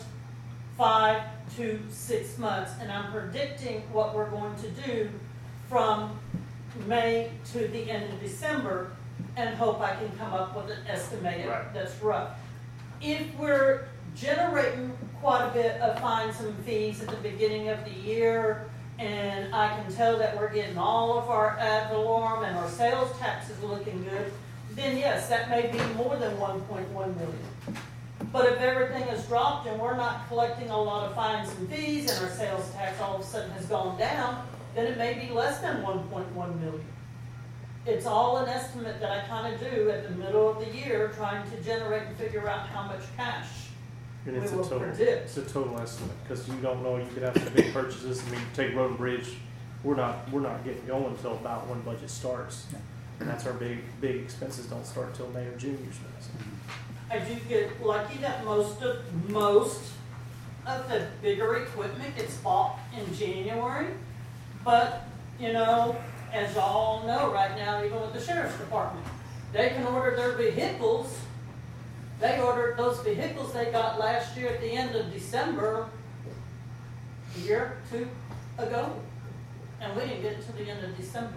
five 0.76 1.22
to 1.56 1.78
six 1.90 2.38
months. 2.38 2.72
And 2.80 2.90
I'm 2.90 3.12
predicting 3.12 3.82
what 3.92 4.16
we're 4.16 4.30
going 4.30 4.56
to 4.56 4.70
do 4.88 5.10
from 5.68 6.18
May 6.88 7.30
to 7.52 7.68
the 7.68 7.88
end 7.88 8.12
of 8.12 8.18
December, 8.18 8.90
and 9.36 9.54
hope 9.54 9.80
I 9.80 9.94
can 9.94 10.10
come 10.18 10.32
up 10.32 10.56
with 10.56 10.76
an 10.76 10.84
estimated 10.88 11.46
Right. 11.46 11.72
that's 11.72 12.02
rough. 12.02 12.30
If 13.00 13.32
we're 13.38 13.86
generating 14.16 14.96
quite 15.24 15.48
a 15.48 15.50
bit 15.54 15.80
of 15.80 15.98
fines 16.00 16.38
and 16.40 16.54
fees 16.66 17.02
at 17.02 17.08
the 17.08 17.16
beginning 17.30 17.70
of 17.70 17.82
the 17.86 17.90
year, 17.90 18.68
and 18.98 19.54
I 19.54 19.68
can 19.68 19.90
tell 19.90 20.18
that 20.18 20.36
we're 20.36 20.52
getting 20.52 20.76
all 20.76 21.16
of 21.16 21.30
our 21.30 21.56
ad 21.58 21.88
valorem 21.88 22.44
and 22.44 22.54
our 22.58 22.68
sales 22.68 23.10
tax 23.18 23.48
is 23.48 23.58
looking 23.62 24.04
good, 24.04 24.30
then 24.72 24.98
yes, 24.98 25.30
that 25.30 25.48
may 25.48 25.72
be 25.72 25.78
more 25.94 26.14
than 26.16 26.38
one 26.38 26.60
point 26.64 26.86
one 26.90 27.16
million. 27.16 27.38
But 28.34 28.52
if 28.52 28.58
everything 28.58 29.04
is 29.04 29.24
dropped 29.24 29.66
and 29.66 29.80
we're 29.80 29.96
not 29.96 30.28
collecting 30.28 30.68
a 30.68 30.78
lot 30.78 31.08
of 31.08 31.14
fines 31.14 31.48
and 31.56 31.70
fees 31.70 32.10
and 32.10 32.22
our 32.22 32.30
sales 32.30 32.70
tax 32.72 33.00
all 33.00 33.14
of 33.14 33.22
a 33.22 33.24
sudden 33.24 33.50
has 33.52 33.64
gone 33.64 33.98
down, 33.98 34.46
then 34.74 34.84
it 34.84 34.98
may 34.98 35.14
be 35.14 35.32
less 35.32 35.58
than 35.60 35.80
one 35.80 36.06
point 36.08 36.30
one 36.32 36.60
million. 36.60 36.84
It's 37.86 38.04
all 38.04 38.36
an 38.36 38.48
estimate 38.50 39.00
that 39.00 39.10
I 39.10 39.26
kind 39.26 39.54
of 39.54 39.58
do 39.58 39.88
at 39.88 40.06
the 40.06 40.14
middle 40.16 40.50
of 40.50 40.58
the 40.58 40.70
year, 40.76 41.14
trying 41.16 41.50
to 41.50 41.62
generate 41.62 42.02
and 42.02 42.16
figure 42.18 42.46
out 42.46 42.68
how 42.68 42.82
much 42.82 43.04
cash 43.16 43.63
and 44.26 44.36
we 44.36 44.42
it's 44.42 44.52
a 44.52 44.56
total, 44.56 44.80
predict. 44.80 45.24
it's 45.24 45.36
a 45.36 45.42
total 45.42 45.78
estimate, 45.80 46.16
cause 46.28 46.48
you 46.48 46.54
don't 46.56 46.82
know, 46.82 46.96
you 46.96 47.06
could 47.12 47.22
have 47.22 47.36
some 47.36 47.52
big 47.52 47.72
purchases, 47.72 48.22
I 48.26 48.30
mean, 48.30 48.40
take 48.54 48.74
Road 48.74 48.90
and 48.90 48.98
Bridge, 48.98 49.34
we're 49.82 49.96
not, 49.96 50.30
we're 50.30 50.40
not 50.40 50.64
getting 50.64 50.84
going 50.86 51.06
until 51.06 51.32
about 51.32 51.68
when 51.68 51.80
budget 51.82 52.10
starts. 52.10 52.66
And 53.20 53.28
that's 53.28 53.46
our 53.46 53.52
big, 53.52 53.78
big 54.00 54.16
expenses 54.16 54.66
don't 54.66 54.84
start 54.84 55.14
till 55.14 55.28
May 55.28 55.46
or 55.46 55.56
June 55.56 55.78
usually, 55.86 56.10
so. 56.20 56.30
I 57.10 57.18
do 57.18 57.36
get 57.48 57.84
lucky 57.84 58.18
that 58.18 58.44
most 58.44 58.82
of, 58.82 59.30
most 59.30 59.80
of 60.66 60.88
the 60.88 61.06
bigger 61.22 61.56
equipment 61.56 62.16
gets 62.16 62.36
bought 62.38 62.78
in 62.98 63.14
January. 63.14 63.88
But, 64.64 65.06
you 65.38 65.52
know, 65.52 65.96
as 66.32 66.54
y'all 66.54 67.06
know 67.06 67.32
right 67.32 67.56
now, 67.56 67.84
even 67.84 68.00
with 68.00 68.14
the 68.14 68.20
sheriff's 68.20 68.56
department, 68.58 69.06
they 69.52 69.68
can 69.68 69.86
order 69.86 70.16
their 70.16 70.32
vehicles. 70.32 71.16
They 72.20 72.40
ordered 72.40 72.76
those 72.76 73.00
vehicles 73.00 73.52
they 73.52 73.66
got 73.66 73.98
last 73.98 74.36
year 74.36 74.48
at 74.48 74.60
the 74.60 74.70
end 74.70 74.94
of 74.94 75.12
December, 75.12 75.88
a 77.36 77.40
year, 77.40 77.78
two 77.90 78.08
ago. 78.58 78.94
And 79.80 79.94
we 79.96 80.02
didn't 80.02 80.22
get 80.22 80.32
it 80.32 80.44
till 80.44 80.54
the 80.54 80.70
end 80.70 80.84
of 80.84 80.96
December. 80.96 81.34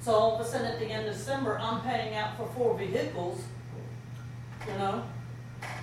So 0.00 0.12
all 0.12 0.34
of 0.36 0.40
a 0.40 0.48
sudden, 0.48 0.66
at 0.66 0.78
the 0.78 0.86
end 0.86 1.06
of 1.06 1.14
December, 1.14 1.58
I'm 1.58 1.80
paying 1.82 2.14
out 2.14 2.36
for 2.36 2.46
four 2.54 2.78
vehicles 2.78 3.44
you 4.66 4.78
know? 4.78 5.02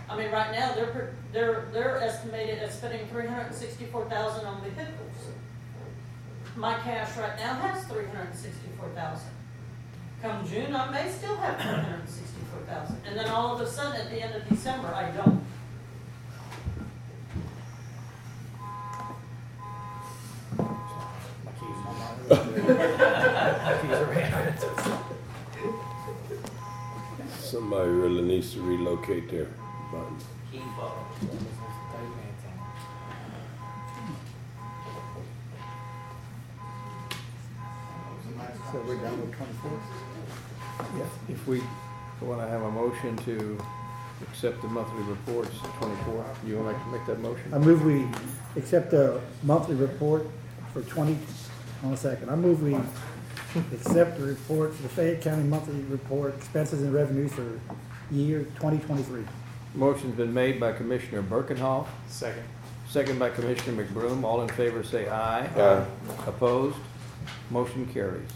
I 0.09 0.17
mean, 0.17 0.31
right 0.31 0.51
now, 0.51 0.73
they're, 0.73 1.13
they're, 1.31 1.67
they're 1.71 1.97
estimated 2.01 2.59
at 2.59 2.73
spending 2.73 3.07
three 3.07 3.27
hundred 3.27 3.47
and 3.47 3.55
sixty-four 3.55 4.05
thousand 4.09 4.45
on 4.45 4.61
vehicles. 4.61 5.15
My 6.55 6.75
cash 6.79 7.15
right 7.17 7.37
now 7.37 7.53
has 7.55 7.83
three 7.85 8.05
hundred 8.05 8.29
and 8.29 8.35
sixty-four 8.35 8.89
thousand. 8.89 9.29
Come 10.21 10.47
June, 10.47 10.75
I 10.75 10.91
may 10.91 11.09
still 11.11 11.37
have 11.37 11.55
three 11.61 11.71
hundred 11.71 11.99
and 11.99 12.09
sixty-four 12.09 12.28
thousand, 12.69 12.97
and 13.07 13.17
then 13.17 13.27
all 13.29 13.55
of 13.55 13.61
a 13.61 13.67
sudden, 13.67 13.99
at 13.99 14.09
the 14.09 14.21
end 14.21 14.35
of 14.35 14.47
December, 14.47 14.87
I 14.87 15.09
don't. 15.11 15.43
My 20.57 21.51
keys 21.59 21.79
on 21.87 21.95
my. 21.99 22.09
My 22.29 23.73
keys 23.81 23.91
are 23.91 24.13
in. 24.13 24.53
Somebody 27.39 27.89
really 27.89 28.21
needs 28.21 28.53
to 28.53 28.61
relocate 28.61 29.29
their 29.29 29.47
button. 29.91 30.17
So 38.71 38.79
we're 38.85 38.95
down 38.97 39.17
to 39.17 39.35
twenty-four? 39.35 39.79
If 41.27 41.47
we 41.47 41.61
want 42.21 42.41
to 42.41 42.47
have 42.47 42.61
a 42.61 42.71
motion 42.71 43.15
to 43.17 43.57
accept 44.29 44.61
the 44.61 44.67
monthly 44.67 45.01
reports, 45.03 45.51
twenty-four, 45.79 46.25
you 46.45 46.57
would 46.57 46.65
like 46.65 46.83
to 46.83 46.89
make 46.89 47.05
that 47.05 47.19
motion? 47.21 47.53
I 47.53 47.57
move 47.57 47.83
we 47.85 48.05
accept 48.59 48.91
the 48.91 49.21
monthly 49.43 49.75
report 49.75 50.27
for 50.73 50.81
twenty, 50.83 51.13
hold 51.81 51.85
on 51.85 51.93
a 51.93 51.97
second, 51.97 52.29
I 52.29 52.35
move 52.35 52.61
we 52.61 52.75
accept 53.73 54.19
the 54.19 54.25
report 54.25 54.73
for 54.75 54.83
the 54.83 54.89
Fayette 54.89 55.21
County 55.21 55.43
monthly 55.43 55.79
report, 55.83 56.35
expenses 56.35 56.81
and 56.81 56.93
revenues 56.93 57.31
for 57.33 57.59
year 58.11 58.45
twenty 58.55 58.77
twenty-three. 58.79 59.23
Motion's 59.75 60.15
been 60.15 60.33
made 60.33 60.59
by 60.59 60.71
Commissioner 60.73 61.21
Birkenhoff, 61.21 61.87
Second. 62.07 62.43
second 62.89 63.19
by 63.19 63.29
Commissioner 63.29 63.83
McBroom. 63.83 64.23
All 64.23 64.41
in 64.41 64.49
favor 64.49 64.83
say 64.83 65.07
aye. 65.07 65.45
Aye. 65.55 65.85
Opposed? 66.27 66.75
Motion 67.51 67.85
carries. 67.93 68.27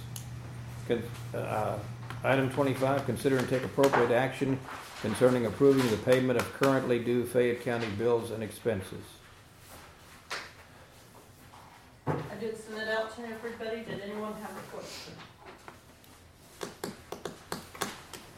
Con- 0.88 1.02
uh, 1.34 1.78
Item 2.26 2.50
twenty-five, 2.50 3.06
consider 3.06 3.38
and 3.38 3.50
take 3.50 3.66
appropriate 3.66 4.12
action 4.12 4.58
concerning 5.02 5.46
approving 5.46 5.86
the 5.92 5.98
payment 5.98 6.40
of 6.40 6.54
currently 6.54 6.98
due 6.98 7.26
Fayette 7.26 7.62
County 7.66 7.88
bills 7.98 8.32
and 8.32 8.42
expenses. 8.42 9.04
I 12.08 12.36
did 12.40 12.58
send 12.58 12.82
it 12.82 12.88
out 12.88 13.14
to 13.18 13.24
everybody, 13.24 13.82
did 13.84 14.00
anyone 14.02 14.34
have 14.36 14.52
a 14.52 14.62
question? 14.72 15.14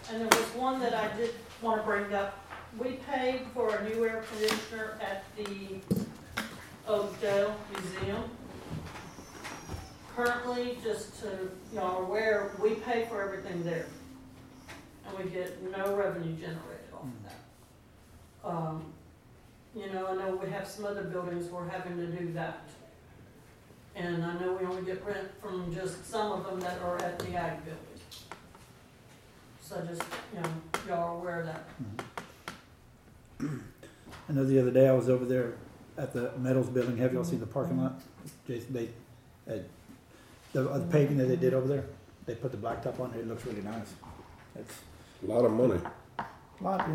And 0.10 0.22
there 0.22 0.40
was 0.40 0.48
one 0.56 0.80
that 0.80 0.96
I 0.96 1.16
did 1.16 1.36
wanna 1.62 1.84
bring 1.84 2.12
up, 2.14 2.40
we 2.80 2.94
paid 3.12 3.42
for 3.54 3.76
a 3.76 3.88
new 3.88 4.04
air 4.04 4.24
conditioner 4.32 4.98
at 5.00 5.26
the 5.38 5.80
Oakdale 6.88 7.56
Museum. 7.72 8.24
Currently, 10.16 10.78
just 10.82 11.20
to, 11.22 11.52
y'all 11.74 11.98
are 11.98 12.04
aware, 12.04 12.52
we 12.62 12.76
pay 12.76 13.06
for 13.10 13.22
everything 13.22 13.64
there. 13.64 13.88
And 15.06 15.18
we 15.18 15.30
get 15.30 15.62
no 15.72 15.94
revenue 15.96 16.34
generated 16.38 16.94
off 16.94 17.04
of 17.04 17.24
that. 17.24 18.50
Um, 18.50 18.86
you 19.76 19.92
know, 19.92 20.08
I 20.08 20.16
know 20.16 20.40
we 20.42 20.50
have 20.52 20.68
some 20.68 20.86
other 20.86 21.04
buildings 21.04 21.52
we're 21.52 21.68
having 21.68 21.98
to 21.98 22.08
do 22.08 22.32
that. 22.32 22.62
And 23.96 24.24
I 24.24 24.40
know 24.40 24.54
we 24.54 24.66
only 24.66 24.84
get 24.84 25.06
rent 25.06 25.30
from 25.42 25.74
just 25.74 26.10
some 26.10 26.32
of 26.32 26.46
them 26.46 26.62
that 26.62 26.82
are 26.82 26.98
at 27.02 27.20
the 27.20 27.36
ag 27.36 27.66
building. 27.66 27.82
So 29.62 29.82
just, 29.86 30.02
you 30.34 30.42
know, 30.42 30.50
y'all 30.88 31.16
are 31.16 31.20
aware 31.20 31.40
of 31.42 31.48
that. 31.48 31.68
I 34.30 34.34
know 34.34 34.46
the 34.46 34.60
other 34.60 34.72
day 34.72 34.88
I 34.88 34.94
was 34.94 35.10
over 35.10 35.26
there 35.26 35.56
at 35.98 36.14
the 36.14 36.32
metals 36.38 36.70
building, 36.70 36.96
have 36.98 37.12
y'all 37.14 37.24
seen 37.26 37.42
the 37.42 37.46
parking 37.46 37.82
lot? 37.82 38.02
Jason, 38.48 38.74
they, 38.74 38.90
uh, 39.52 39.60
the, 40.56 40.70
uh, 40.70 40.78
the 40.80 40.86
paving 40.86 41.18
that 41.18 41.26
they 41.28 41.36
did 41.36 41.54
over 41.54 41.68
there, 41.68 41.84
they 42.26 42.34
put 42.36 42.52
the 42.52 42.58
blacktop 42.58 43.00
on 43.00 43.14
it, 43.14 43.20
it 43.20 43.28
looks 43.28 43.46
really 43.46 43.62
nice. 43.62 43.94
It's 44.58 44.74
A 45.24 45.28
lot 45.28 45.44
of 45.44 45.52
money. 45.52 45.80
a 46.18 46.64
lot, 46.64 46.88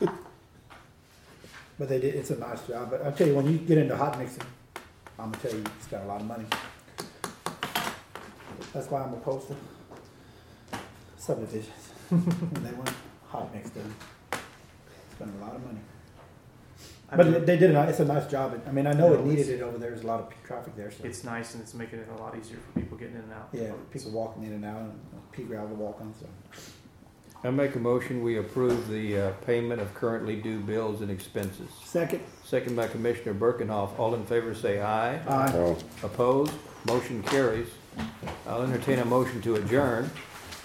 yeah. 0.00 0.08
But 1.78 1.88
they 1.88 1.98
did, 1.98 2.14
it's 2.14 2.30
a 2.30 2.38
nice 2.38 2.62
job, 2.68 2.90
but 2.90 3.04
I 3.04 3.10
tell 3.10 3.26
you, 3.26 3.34
when 3.34 3.46
you 3.50 3.58
get 3.58 3.78
into 3.78 3.96
hot 3.96 4.16
mixing, 4.18 4.44
I'm 5.18 5.32
gonna 5.32 5.42
tell 5.42 5.52
you, 5.52 5.64
it's 5.78 5.86
got 5.88 6.02
a 6.02 6.06
lot 6.06 6.20
of 6.20 6.26
money. 6.26 6.44
That's 8.72 8.88
why 8.90 9.02
I'm 9.02 9.14
opposed 9.14 9.48
to 9.48 9.56
subdivisions. 11.16 11.90
They 12.10 12.72
want 12.72 12.92
hot 13.28 13.52
mix 13.52 13.70
done. 13.70 13.92
Spend 15.16 15.32
a 15.40 15.44
lot 15.44 15.56
of 15.56 15.64
money. 15.64 15.80
I 17.10 17.16
But 17.16 17.26
mean, 17.26 17.32
they 17.34 17.40
they 17.40 17.56
did, 17.58 17.70
a 17.74 17.84
ni- 17.84 17.90
it's 17.90 18.00
a 18.00 18.04
nice 18.04 18.26
job. 18.26 18.60
I 18.66 18.70
mean, 18.72 18.86
I 18.86 18.92
know 18.92 19.12
it 19.12 19.24
needed 19.24 19.48
it 19.48 19.62
over 19.62 19.78
there. 19.78 19.90
There's 19.90 20.04
a 20.04 20.06
lot 20.06 20.20
of 20.20 20.32
traffic 20.44 20.74
there, 20.76 20.90
so. 20.90 21.04
It's 21.04 21.22
nice 21.22 21.54
and 21.54 21.62
it's 21.62 21.74
making 21.74 21.98
it 22.00 22.08
a 22.16 22.20
lot 22.20 22.36
easier 22.38 22.56
for 22.58 22.80
people 22.80 22.96
getting 22.96 23.14
in 23.16 23.22
and 23.22 23.32
out. 23.32 23.48
Yeah, 23.52 23.72
people 23.92 24.10
walking 24.10 24.44
in 24.44 24.52
and 24.52 24.64
out 24.64 24.80
and 24.80 24.98
pea 25.32 25.42
gravel 25.44 25.68
to 25.68 25.74
walk 25.74 26.00
on, 26.00 26.14
so. 26.18 26.26
I 27.46 27.50
make 27.50 27.74
a 27.74 27.78
motion, 27.78 28.22
we 28.22 28.38
approve 28.38 28.88
the 28.88 29.20
uh, 29.20 29.30
payment 29.46 29.78
of 29.78 29.92
currently 29.92 30.36
due 30.36 30.60
bills 30.60 31.02
and 31.02 31.10
expenses. 31.10 31.68
Second. 31.84 32.20
Second 32.42 32.74
by 32.74 32.88
Commissioner 32.88 33.34
Birkenhoff. 33.34 33.98
All 33.98 34.14
in 34.14 34.24
favor 34.24 34.54
say 34.54 34.80
aye. 34.80 35.16
Aye. 35.28 35.76
Opposed? 36.02 36.54
Motion 36.86 37.22
carries. 37.24 37.68
I'll 38.46 38.62
entertain 38.62 38.98
a 39.00 39.04
motion 39.04 39.42
to 39.42 39.56
adjourn. 39.56 40.10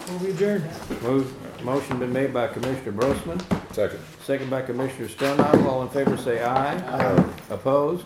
Will 0.10 0.18
we 0.20 0.32
adjourn? 0.32 0.64
Move, 1.03 1.64
motion 1.64 1.99
been 1.99 2.12
made 2.12 2.34
by 2.34 2.47
Commissioner 2.47 2.91
Brosman, 2.93 3.39
second. 3.74 3.99
second 4.24 4.49
by 4.49 4.62
Commissioner 4.62 5.07
Stonehouse. 5.07 5.55
All 5.68 5.84
in 5.84 5.89
favor 5.89 6.18
say 6.18 6.41
aye. 6.43 6.76
Aye. 6.78 7.30
Opposed? 7.51 8.05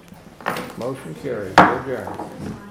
Motion 0.78 1.16
carries. 1.16 1.54
We're 1.58 1.82
adjourned. 1.82 2.64